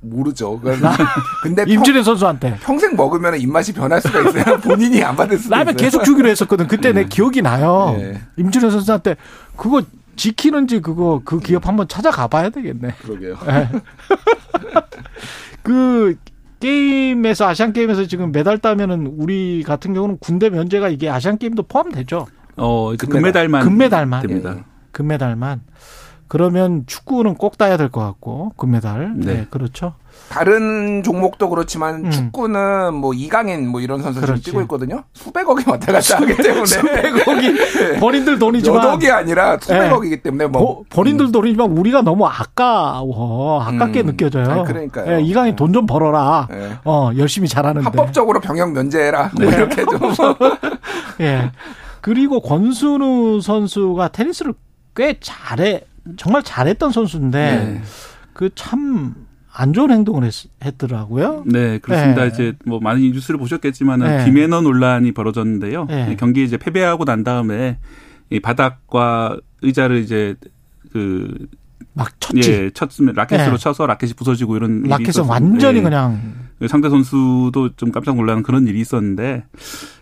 [0.00, 0.58] 모르죠.
[0.60, 0.76] 그
[1.44, 2.56] 근데 평, 임준혜 선수한테.
[2.62, 4.58] 평생 먹으면 입맛이 변할 수가 있어요.
[4.64, 5.84] 본인이 안 받을 수도 라면 있어요.
[5.84, 6.66] 계속 주기로 했었거든.
[6.66, 7.94] 그때 내 기억이 나요.
[7.96, 8.20] 네.
[8.36, 9.14] 임준혜 선수한테
[9.56, 9.82] 그거
[10.16, 12.94] 지키는지 그거 그 기업 한번 찾아가 봐야 되겠네.
[13.02, 13.36] 그러게요.
[13.48, 13.68] 예.
[15.62, 16.16] 그
[16.62, 22.26] 게임에서 아시안 게임에서 지금 메달 따면은 우리 같은 경우는 군대 면제가 이게 아시안 게임도 포함되죠.
[22.56, 23.48] 어, 이제 금메달.
[23.48, 24.22] 금메달 만 금메달만.
[24.26, 24.64] 됩니다.
[24.92, 25.62] 금메달만.
[26.28, 29.14] 그러면 축구는 꼭 따야 될 것 같고 금메달.
[29.16, 29.46] 네, 네.
[29.50, 29.94] 그렇죠.
[30.28, 32.10] 다른 종목도 그렇지만 음.
[32.10, 34.44] 축구는 뭐 이강인 뭐 이런 선수 지금 그렇지.
[34.44, 35.04] 뛰고 있거든요.
[35.12, 40.84] 수백억이 왔다 갔다 하기 때문에 수백억이 본인들 돈이지만 몇 억이 아니라 수백억이기 때문에 뭐 보-
[40.88, 44.06] 본인들 돈이지만 우리가 너무 아까워 아깝게 음.
[44.06, 44.50] 느껴져요.
[44.50, 45.12] 아니, 그러니까요.
[45.16, 46.48] 예, 이강인 돈 좀 벌어라.
[46.52, 46.76] 예.
[46.84, 47.84] 어 열심히 잘하는데.
[47.84, 49.30] 합법적으로 병역 면제해라.
[49.38, 49.56] 뭐 네.
[49.56, 50.00] 이렇게 좀
[51.20, 51.50] 예.
[52.02, 54.54] 그리고 권순우 선수가 테니스를
[54.96, 55.82] 꽤 잘해
[56.16, 57.82] 정말 잘했던 선수인데 네.
[58.34, 59.14] 그참
[59.54, 62.22] 안 좋은 행동을 했, 더라고요 네, 그렇습니다.
[62.22, 62.28] 네.
[62.28, 64.24] 이제 뭐 많이 뉴스를 보셨겠지만은 네.
[64.24, 65.84] 비매너 논란이 벌어졌는데요.
[65.86, 66.16] 네.
[66.18, 67.78] 경기 이제 패배하고 난 다음에
[68.30, 70.34] 이 바닥과 의자를 이제
[70.92, 71.48] 그
[71.94, 72.50] 막 쳤지.
[72.50, 73.58] 예, 쳤으면 라켓으로 네.
[73.58, 75.24] 쳐서 라켓이 부서지고 이런 라켓은.
[75.24, 75.82] 완전히 예.
[75.82, 76.20] 그냥
[76.68, 79.44] 상대 선수도 좀 깜짝 놀라는 그런 일이 있었는데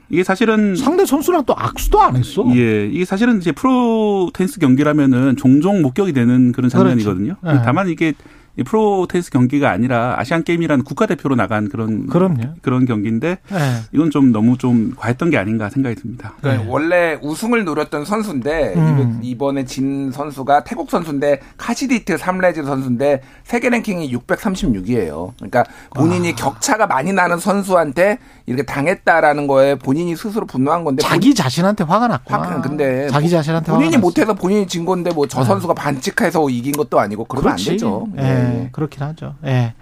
[0.09, 2.45] 이게 사실은 상대 선수랑 또 악수도 안 했어.
[2.55, 7.37] 예, 이게 사실은 이제 프로 테니스 경기라면은 종종 목격이 되는 그런 장면이거든요.
[7.41, 7.59] 그렇죠.
[7.59, 7.63] 네.
[7.65, 8.13] 다만 이게
[8.61, 12.57] 이 프로 테니스 경기가 아니라 아시안 게임이라는 국가대표로 나간 그런 그럼요.
[12.61, 13.57] 그런 경기인데 예.
[13.93, 16.35] 이건 좀 너무 좀 과했던 게 아닌가 생각이 듭니다.
[16.43, 18.81] 그러니까 원래 우승을 노렸던 선수인데 네.
[18.81, 19.21] 음.
[19.23, 25.33] 이번에 진 선수가 태국 선수인데 카시디트 삼레즈 선수인데 세계 랭킹이 636이에요.
[25.37, 25.65] 그러니까
[25.95, 28.19] 본인이 격차가 많이 나는 선수한테
[28.51, 32.39] 이렇게 당했다라는 거에 본인이 스스로 분노한 건데 자기 자신한테 화가 났구나.
[32.41, 33.97] 화- 근데 자기 자신한테 본인이.
[33.97, 38.09] 못해서 본인이 진 건데 뭐 저 선수가 반칙해서 이긴 것도 아니고 그러면 안 되죠.
[38.17, 38.69] 예, 네.
[38.73, 39.35] 그렇긴 하죠.
[39.47, 39.75] 예.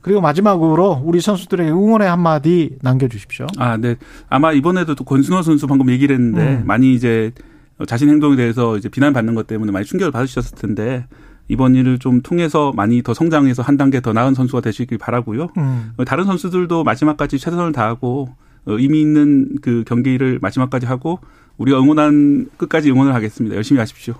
[0.00, 3.46] 그리고 마지막으로 우리 선수들에게 응원의 한마디 남겨주십시오.
[3.58, 3.96] 아, 네.
[4.28, 6.62] 아마 이번에도 또 권순호 선수 방금 얘기를 했는데 음.
[6.66, 7.32] 많이 이제
[7.88, 11.06] 자신 행동에 대해서 이제 비난받는 것 때문에 많이 충격을 받으셨을 텐데
[11.48, 15.48] 이번 일을 좀 통해서 많이 더 성장해서 한 단계 더 나은 선수가 되시길 바라고요.
[15.56, 15.92] 음.
[16.06, 18.28] 다른 선수들도 마지막까지 최선을 다하고
[18.66, 21.20] 어, 의미 있는 그 경기를 마지막까지 하고
[21.56, 23.54] 우리가 응원한 끝까지 응원을 하겠습니다.
[23.54, 24.14] 열심히 하십시오.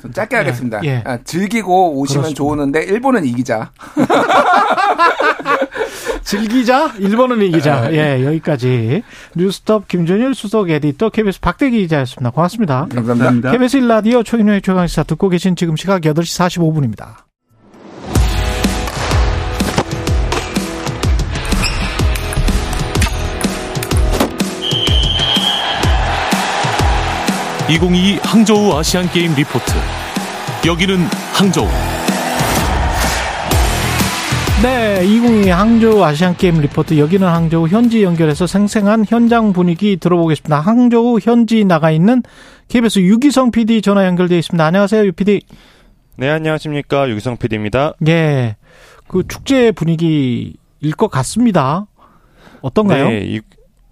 [0.00, 0.80] 좀 짧게 하겠습니다.
[0.84, 1.02] 예.
[1.04, 2.38] 아, 즐기고 오시면 그렇습니다.
[2.38, 3.70] 좋으는데 일본은 이기자.
[6.22, 7.92] 즐기자, 일본은 이기자.
[7.92, 9.02] 예, 여기까지.
[9.36, 12.30] 뉴스톱 김준일 수석 에디터 KBS 박대기 기자였습니다.
[12.30, 12.86] 고맙습니다.
[12.94, 13.50] 감사합니다.
[13.52, 17.29] KBS 1라디오 최인호의 최강시사 듣고 계신 지금 시각 8시 45분입니다.
[27.70, 29.72] 2022 항저우 아시안 게임 리포트.
[30.66, 30.96] 여기는
[31.32, 31.68] 항저우.
[34.60, 40.58] 네, 2022 항저우 아시안 게임 리포트 여기는 항저우 현지 연결해서 생생한 현장 분위기 들어보겠습니다.
[40.58, 42.24] 항저우 현지 나가 있는
[42.66, 44.64] KBS 유기성 PD 전화 연결돼 있습니다.
[44.64, 45.42] 안녕하세요, 유 PD.
[46.16, 47.08] 네, 안녕하십니까.
[47.08, 47.92] 유기성 PD입니다.
[48.08, 48.56] 예.
[49.06, 51.86] 그 축제 분위기일 것 같습니다.
[52.62, 53.10] 어떤가요?
[53.10, 53.40] 네,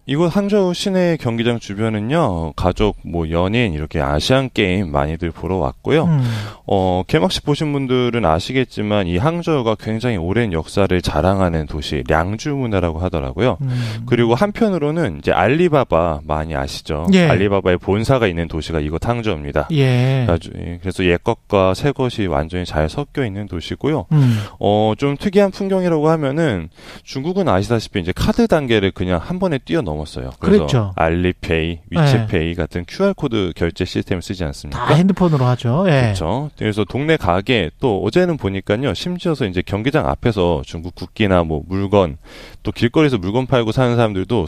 [0.08, 6.06] 이, 이곳 항저우 시내 경기장 주변은요 가족 뭐 연인 이렇게 아시안 게임 많이들 보러 왔고요.
[6.06, 6.24] 음.
[6.66, 13.58] 어 개막식 보신 분들은 아시겠지만 이 항저우가 굉장히 오랜 역사를 자랑하는 도시 량주 문화라고 하더라고요.
[13.60, 14.02] 음.
[14.06, 17.06] 그리고 한편으로는 이제 알리바바 많이 아시죠?
[17.12, 17.28] 예.
[17.28, 19.68] 알리바바의 본사가 있는 도시가 이곳 항저우입니다.
[19.72, 20.26] 예.
[20.56, 24.06] 예, 그래서 옛 것과 새 것이 완전히 잘 섞여 있는 도시고요.
[24.12, 24.38] 음.
[24.58, 26.70] 어, 좀 특이한 풍경이라고 하면은
[27.04, 30.30] 중국은 아시다시피 이제 카드 단계를 그냥 한 번에 뛰어넘 었어요.
[30.38, 30.92] 그래서 그랬죠.
[30.96, 34.86] 알리페이, 위치페이 같은 QR코드 결제 시스템을 쓰지 않습니까?
[34.86, 35.84] 다 핸드폰으로 하죠.
[35.88, 36.00] 예.
[36.02, 36.50] 그렇죠.
[36.58, 38.94] 그래서 동네 가게 또 어제는 보니까요.
[38.94, 42.16] 심지어서 이제 경기장 앞에서 중국 국기나 뭐 물건
[42.62, 44.46] 또 길거리에서 물건 팔고 사는 사람들도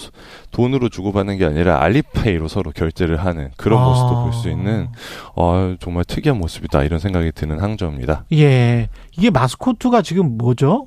[0.50, 3.84] 돈으로 주고받는 게 아니라 알리페이로 서로 결제를 하는 그런 아.
[3.84, 4.88] 모습도 볼 수 있는
[5.34, 8.24] 어, 정말 특이한 모습이다 이런 생각이 드는 항저우입니다.
[8.32, 8.88] 예.
[9.18, 10.86] 이게 마스코트가 지금 뭐죠?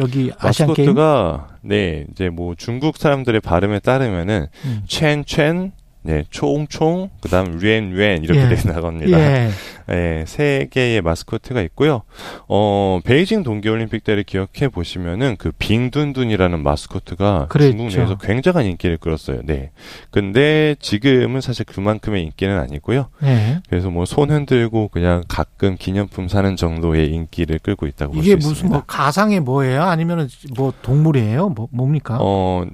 [0.00, 0.94] 여기 아시안 게임.
[0.94, 4.82] 마스코트가 네 이제 뭐 중국 사람들의 발음에 따르면은 음.
[4.86, 5.72] 첸첸
[6.02, 8.54] 네 총총 그 다음 류엔류엔 이렇게 예.
[8.54, 9.50] 되나갑니다 예.
[9.86, 12.02] 네, 세 개의 마스코트가 있고요.
[12.48, 17.76] 어, 베이징 동계올림픽 때를 기억해 보시면은 그 빙둔둔이라는 마스코트가 그랬죠.
[17.76, 19.40] 중국 내에서 굉장한 인기를 끌었어요.
[19.44, 19.70] 네.
[20.10, 23.08] 근데 지금은 사실 그만큼의 인기는 아니고요.
[23.24, 23.60] 예.
[23.68, 28.48] 그래서 뭐 손 흔들고 그냥 가끔 기념품 사는 정도의 인기를 끌고 있다고 볼수 이게 있습니다.
[28.48, 29.82] 무슨 뭐 가상의 뭐예요?
[29.82, 31.50] 아니면은 뭐 동물이에요?
[31.50, 32.18] 뭐 뭡니까?
[32.20, 32.64] 어,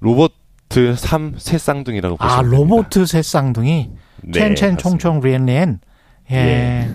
[0.00, 2.58] 로보트 삼 세쌍둥이라고 아, 보시면 됩니다.
[2.58, 3.90] 로보트 세쌍둥이.
[4.22, 4.76] 네, 첸첸.
[4.76, 5.80] 총총 리엔리엔.
[6.30, 6.36] 예.
[6.36, 6.88] 예.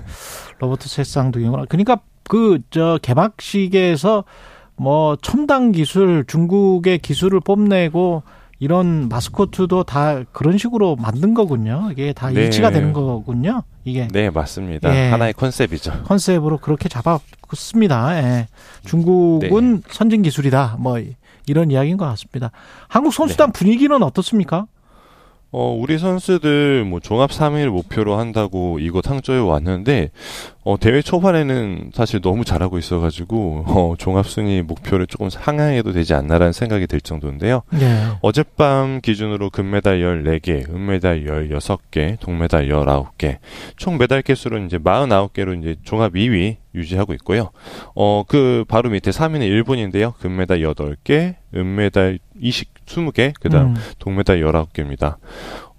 [0.59, 1.65] 로보트 세쌍둥이구나.
[1.69, 4.23] 그러니까 그 저 개막식에서
[4.75, 8.23] 뭐 첨단 기술 중국의 기술을 뽐내고
[8.59, 11.89] 이런 마스코트도 다 그런 식으로 만든 거군요.
[11.91, 12.45] 이게 다 네.
[12.45, 13.63] 일치가 되는 거군요.
[13.83, 14.95] 이게 네, 맞습니다.
[14.95, 15.09] 예.
[15.09, 16.03] 하나의 컨셉이죠.
[16.03, 18.17] 컨셉으로 그렇게 잡았습니다.
[18.23, 18.47] 예.
[18.85, 19.87] 중국은 네.
[19.89, 20.77] 선진 기술이다.
[20.79, 20.97] 뭐
[21.47, 22.51] 이런 이야기인 것 같습니다.
[22.87, 23.59] 한국 선수단 네.
[23.59, 24.67] 분위기는 어떻습니까?
[25.51, 30.09] 어, 우리 선수들 뭐 종합 3위를 목표로 한다고 이곳 항저에 왔는데
[30.65, 36.53] 어, 대회 초반에는 사실 너무 잘하고 있어가지고 어, 종합 순위 목표를 조금 상향해도 되지 않나라는
[36.53, 37.63] 생각이 들 정도인데요.
[37.71, 38.07] 네.
[38.21, 43.37] 어젯밤 기준으로 금메달 14개, 은메달 16개, 동메달 19개,
[43.75, 47.51] 총 메달 개수는 이제 49개로 이제 종합 2위 유지하고 있고요.
[47.93, 50.13] 어, 그 바로 밑에 3위는 일본인데요.
[50.19, 53.75] 금메달 8개, 은메달 20, 20개, 그 다음 음.
[53.99, 55.17] 동메달 19개입니다.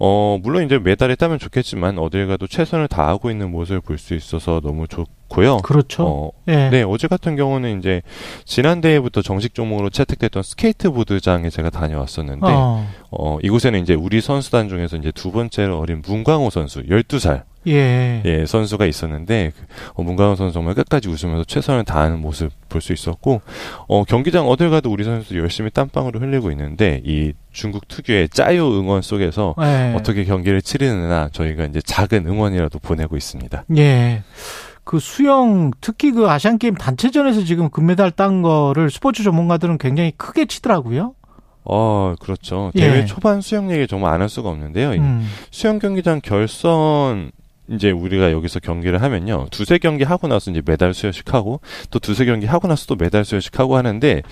[0.06, 4.60] 어, 물론 이제 메달이 따면 좋겠지만 어딜 가도 최선을 다하고 있는 모습을 볼 수 있어서
[4.62, 5.58] 너무 좋고요.
[5.58, 6.04] 그렇죠.
[6.06, 6.68] 어, 예.
[6.68, 8.02] 네, 어제 같은 경우는 이제
[8.44, 12.86] 지난 대회부터 정식 종목으로 채택됐던 스케이트보드장에 제가 다녀왔었는데 어.
[13.10, 17.44] 어, 이곳에는 이제 우리 선수단 중에서 이제 두 번째로 어린 문광호 선수, 12살.
[17.66, 18.22] 예.
[18.24, 19.64] 예, 선수가 있었는데, 그,
[19.94, 23.40] 어, 문광호 선수 정말 끝까지 웃으면서 최선을 다하는 모습 볼 수 있었고,
[23.88, 29.00] 어, 경기장 어딜 가도 우리 선수들 열심히 땀방울을 흘리고 있는데, 이 중국 특유의 짜요 응원
[29.02, 29.94] 속에서 예.
[29.96, 33.64] 어떻게 경기를 치르느냐 저희가 이제 작은 응원이라도 보내고 있습니다.
[33.76, 34.22] 예.
[34.82, 40.44] 그 수영 특히 그 아시안 게임 단체전에서 지금 금메달 딴 거를 스포츠 전문가들은 굉장히 크게
[40.44, 41.14] 치더라고요.
[41.64, 42.70] 어, 그렇죠.
[42.74, 42.80] 예.
[42.80, 44.92] 대회 초반 수영 얘기 정말 안 할 수가 없는데요.
[44.92, 45.26] 이 음.
[45.50, 47.30] 수영 경기장 결선
[47.68, 49.46] 이제 우리가 여기서 경기를 하면요.
[49.50, 51.60] 두세 경기 하고 나서 이제 메달 수여식 하고
[51.90, 54.22] 또 두세 경기 하고 나서 또 메달 수여식 하고 하는데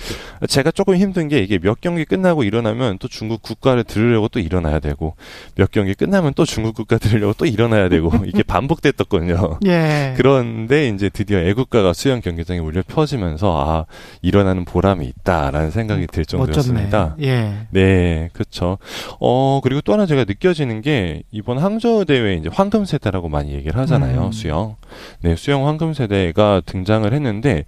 [0.48, 4.80] 제가 조금 힘든 게 이게 몇 경기 끝나고 일어나면 또 중국 국가를 들으려고 또 일어나야
[4.80, 5.14] 되고
[5.54, 9.58] 몇 경기 끝나면 또 중국 국가 들으려고 또 일어나야 되고 이게 반복됐었거든요.
[9.66, 10.12] 예.
[10.16, 13.84] 그런데 이제 드디어 애국가가 수영 경기장에 울려 퍼지면서 아
[14.20, 17.16] 일어나는 보람이 있다라는 생각이 들 정도였습니다.
[17.22, 17.66] 예.
[17.70, 18.76] 네, 그렇죠.
[19.20, 23.78] 어 그리고 또 하나 제가 느껴지는 게 이번 항저우 대회 이제 황금 세대라고 많이 얘기를
[23.80, 24.26] 하잖아요.
[24.26, 24.32] 음.
[24.32, 24.76] 수영.
[25.20, 27.64] 네, 수영 황금 세대가 등장을 했는데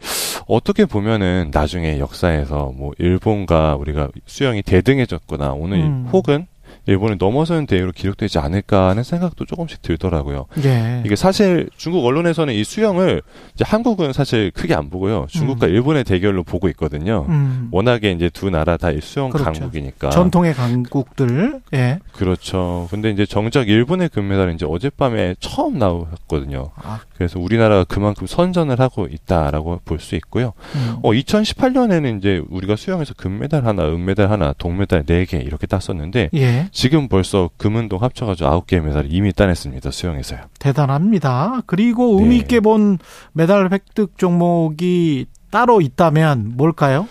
[0.46, 6.08] 어떻게 보면은 나중에 역사에서 뭐 일본과 우리가 수영이 대등해졌거나 오늘 음.
[6.12, 6.46] 혹은
[6.86, 10.46] 일본을 넘어서는 대회로 기록되지 않을까 하는 생각도 조금씩 들더라고요.
[10.64, 11.02] 예.
[11.04, 13.22] 이게 사실 중국 언론에서는 이 수영을
[13.54, 15.26] 이제 한국은 사실 크게 안 보고요.
[15.28, 17.26] 중국과 일본의 대결로 보고 있거든요.
[17.28, 17.68] 음.
[17.72, 19.52] 워낙에 이제 두 나라 다이 수영 그렇죠.
[19.52, 20.10] 강국이니까.
[20.10, 21.60] 전통의 강국들.
[21.74, 21.98] 예.
[22.12, 22.88] 그렇죠.
[22.90, 26.70] 근데 이제 정작 일본의 금메달은 이제 어젯밤에 처음 나왔거든요.
[26.76, 30.52] 아, 그래서 우리나라가 그만큼 선전을 하고 있다라고 볼 수 있고요.
[30.74, 30.96] 음.
[31.02, 36.68] 어, 2018년에는 이제 우리가 수영에서 금메달 하나, 은메달 하나, 동메달 네 개 이렇게 땄었는데 예.
[36.72, 39.90] 지금 벌써 금은동 합쳐가지고 아홉 개의 메달을 이미 따냈습니다.
[39.90, 40.40] 수영에서요.
[40.58, 41.62] 대단합니다.
[41.66, 42.36] 그리고 의미 네.
[42.38, 42.98] 있게 본
[43.32, 47.06] 메달 획득 종목이 따로 있다면 뭘까요?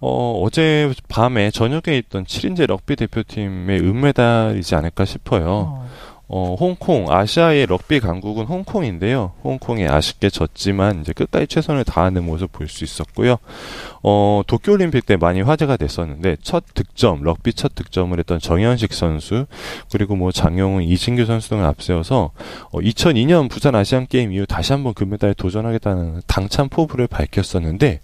[0.00, 5.44] 어, 어제 밤에 저녁에 있던 7인제 럭비 대표팀의 은메달이지 않을까 싶어요.
[5.48, 5.87] 어,
[6.28, 9.32] 홍콩, 아시아의 럭비 강국은 홍콩인데요.
[9.42, 13.38] 홍콩이 아쉽게 졌지만 이제 끝까지 최선을 다하는 모습 볼 수 있었고요.
[14.02, 19.46] 어, 도쿄올림픽 때 많이 화제가 됐었는데 첫 득점, 럭비 첫 득점을 했던 정현식 선수
[19.90, 22.30] 그리고 뭐 장영훈, 이진규 선수 등을 앞세워서
[22.70, 28.00] 어, 2002년 부산 아시안 게임 이후 다시 한번 금메달에 도전하겠다는 당찬 포부를 밝혔었는데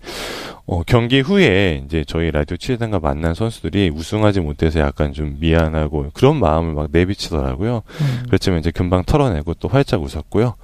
[0.67, 6.39] 어, 경기 후에 이제 저희 라디오 취재단과 만난 선수들이 우승하지 못해서 약간 좀 미안하고 그런
[6.41, 7.83] 마음을 막 내비치더라고요.
[8.27, 10.55] 그렇지만 이제 금방 털어내고 또 활짝 웃었고요.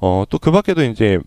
[0.00, 1.18] 어, 또 그 밖에도 이제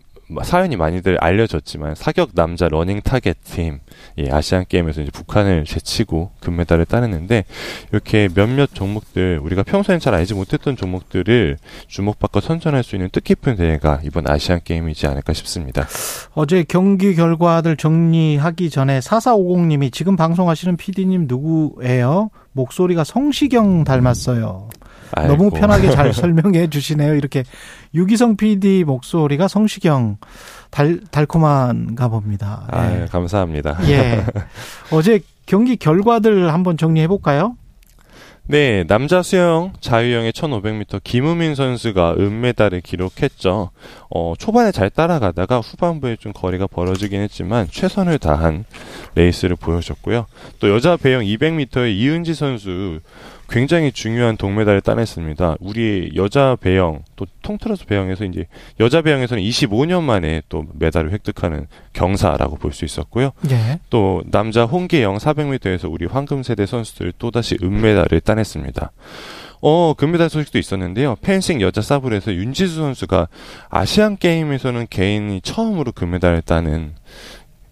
[0.44, 3.80] 사연이 많이들 알려졌지만 사격 남자 running target 팀
[4.18, 7.45] 예, 아시안 게임에서 이제 북한을 제치고 금메달을 따냈는데
[7.91, 13.99] 이렇게 몇몇 종목들 우리가 평소엔 잘 알지 못했던 종목들을 주목받고 선전할 수 있는 뜻깊은 대회가
[14.03, 15.88] 이번 아시안 게임이지 않을까 싶습니다.
[16.34, 22.30] 어제 경기 결과들 정리하기 전에 4450님이 지금 방송하시는 PD님 누구예요?
[22.53, 24.70] 목소리가 성시경 닮았어요.
[25.16, 25.50] 너무 아이고.
[25.52, 27.16] 편하게 잘 설명해 주시네요.
[27.16, 27.44] 이렇게
[27.94, 30.18] 유기성 PD 목소리가 성시경
[30.70, 32.66] 달 달콤한가 봅니다.
[32.72, 33.78] 아, 감사합니다.
[33.90, 34.26] 예.
[34.92, 37.56] 어제 경기 결과들 한번 정리해 볼까요?
[38.48, 43.70] 네, 남자 수영 자유형의 1500m 김우민 선수가 은메달을 기록했죠.
[44.10, 48.66] 어, 초반에 잘 따라가다가 후반부에 좀 거리가 벌어지긴 했지만 최선을 다한
[49.16, 50.26] 레이스를 보여줬고요.
[50.60, 53.00] 또 여자 배영 200m의 이은지 선수
[53.52, 55.57] 굉장히 중요한 동메달을 따냈습니다.
[55.60, 58.45] 우리 여자 배영 또 통틀어서 배영에서 이제
[58.80, 63.32] 여자 배영에서는 25년 만에 또 메달을 획득하는 경사라고 볼 수 있었고요.
[63.52, 63.80] 예.
[63.90, 68.91] 또 남자 홍계영 400m에서 우리 황금 세대 선수들 또 다시 은메달을 따냈습니다.
[69.64, 71.18] 어, 금메달 소식도 있었는데요.
[71.22, 73.28] 펜싱 여자 사브에서 윤지수 선수가
[73.69, 76.94] 아시안 게임에서는 개인이 처음으로 금메달을 따는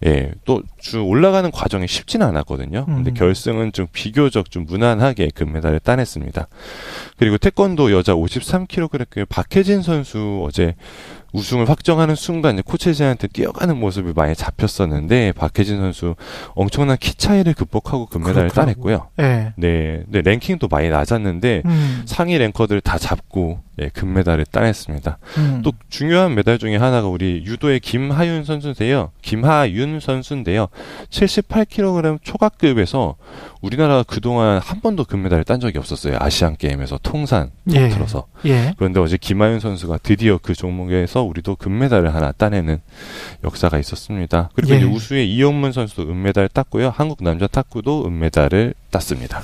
[0.04, 2.86] 예, 또 주 올라가는 과정이 쉽지는 않았거든요.
[2.86, 3.14] 근데 음.
[3.14, 6.48] 결승은 좀 비교적 좀 무난하게 금메달을 따냈습니다.
[7.18, 10.74] 그리고 태권도 여자 53kg 박혜진 선수 어제
[11.32, 16.16] 우승을 확정하는 순간 이제 코치진한테 뛰어가는 모습이 많이 잡혔었는데 박혜진 선수
[16.54, 19.08] 엄청난 키 차이를 극복하고 금메달을 따냈고요.
[19.20, 19.52] 예.
[19.56, 22.02] 네, 네 랭킹도 많이 낮았는데 음.
[22.06, 25.18] 상위 랭커들 다 잡고 예, 금메달을 따냈습니다.
[25.38, 25.62] 음.
[25.64, 29.10] 또 중요한 메달 중에 하나가 우리 유도의 김하윤 선수인데요.
[29.22, 30.68] 김하윤 선수인데요.
[31.08, 33.16] 78kg 초과급에서
[33.62, 36.16] 우리나라가 그동안 한 번도 금메달을 딴 적이 없었어요.
[36.20, 37.88] 아시안 게임에서 통산 예.
[37.88, 38.26] 통틀어서.
[38.46, 38.74] 예.
[38.76, 42.80] 그런데 어제 김하윤 선수가 드디어 그 종목에서 우리도 금메달을 하나 따내는
[43.44, 44.50] 역사가 있었습니다.
[44.54, 44.82] 그리고 예.
[44.82, 46.92] 우수의 이영문 선수도 은메달 땄고요.
[46.94, 49.40] 한국 남자 탁구도 은메달을 땄습니다.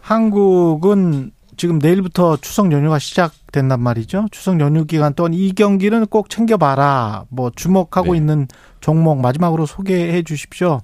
[0.00, 4.26] 한국은 지금 내일부터 추석 연휴가 시작된단 말이죠.
[4.30, 7.24] 추석 연휴 기간 동안 이 경기는 꼭 챙겨봐라.
[7.28, 8.18] 뭐 주목하고 네.
[8.18, 8.48] 있는
[8.80, 10.80] 종목 마지막으로 소개해 주십시오.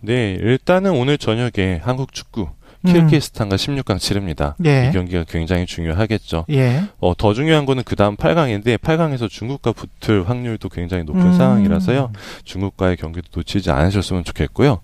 [0.00, 2.48] 네, 일단은 오늘 저녁에 한국 축구
[2.86, 4.56] 키르기스탄과 16강 치릅니다.
[4.66, 4.88] 예.
[4.88, 6.44] 이 경기가 굉장히 중요하겠죠.
[6.50, 6.82] 예.
[7.00, 11.32] 어, 더 중요한 거는 그 다음 8강인데 8강에서 중국과 붙을 확률도 굉장히 높은 음.
[11.32, 12.12] 상황이라서요.
[12.44, 14.80] 중국과의 경기도 놓치지 않으셨으면 좋겠고요.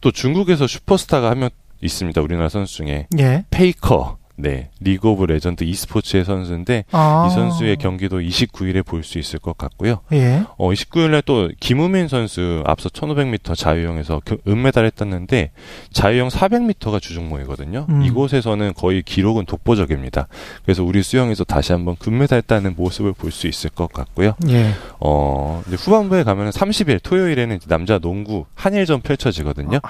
[0.00, 1.50] 또 중국에서 슈퍼스타가 한 명
[1.82, 2.20] 있습니다.
[2.22, 3.44] 우리나라 선수 중에 예.
[3.50, 4.18] 페이커.
[4.34, 7.26] 네, 리그 오브 레전드 e스포츠의 선수인데 아.
[7.28, 10.00] 이 선수의 경기도 29일에 볼 수 있을 것 같고요.
[10.12, 10.42] 예.
[10.56, 15.50] 어, 29일날 또 김우민 선수 앞서 1500m 자유형에서 그 은메달을 땄는데
[15.92, 17.86] 자유형 400m가 주종목이거든요.
[17.88, 18.02] 음.
[18.02, 20.28] 이곳에서는 거의 기록은 독보적입니다.
[20.64, 24.34] 그래서 우리 수영에서 다시 한번 금메달 따는 모습을 볼 수 있을 것 같고요.
[24.48, 24.70] 예.
[25.00, 29.80] 어, 이제 후반부에 가면 30일 토요일에는 남자 농구 한일전 펼쳐지거든요.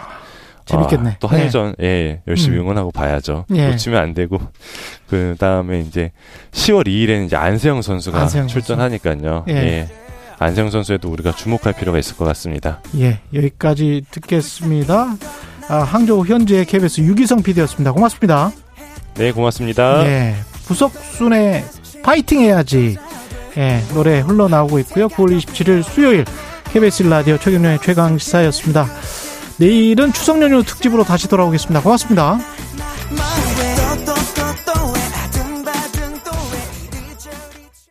[0.66, 1.10] 재밌겠네.
[1.10, 2.62] 아, 또 한일전 예, 열심히 음.
[2.62, 3.46] 응원하고 봐야죠.
[3.54, 3.68] 예.
[3.68, 4.40] 놓치면 안 되고
[5.08, 6.12] 그 다음에 이제
[6.52, 8.46] 10월 2일에는 이제 안세영 선수가 안세영.
[8.48, 9.44] 출전하니까요.
[9.48, 9.54] 예.
[9.54, 9.88] 예.
[10.38, 12.80] 안세영 선수에도 우리가 주목할 필요가 있을 것 같습니다.
[12.98, 13.20] 예.
[13.32, 15.16] 여기까지 듣겠습니다.
[15.68, 17.92] 아, 항저우 현재 KBS 유기성 PD였습니다.
[17.92, 18.50] 고맙습니다.
[19.14, 20.04] 네, 고맙습니다.
[20.06, 20.34] 예.
[20.66, 21.64] 부석순의
[22.02, 22.96] 파이팅 해야지.
[23.56, 23.80] 예.
[23.92, 25.08] 노래 흘러나오고 있고요.
[25.08, 26.24] 9월 27일 수요일
[26.72, 28.86] KBS 라디오 최경련의 최강 시사였습니다.
[29.56, 31.82] 내일은 추석 연휴 특집으로 다시 돌아오겠습니다.
[31.82, 32.38] 고맙습니다.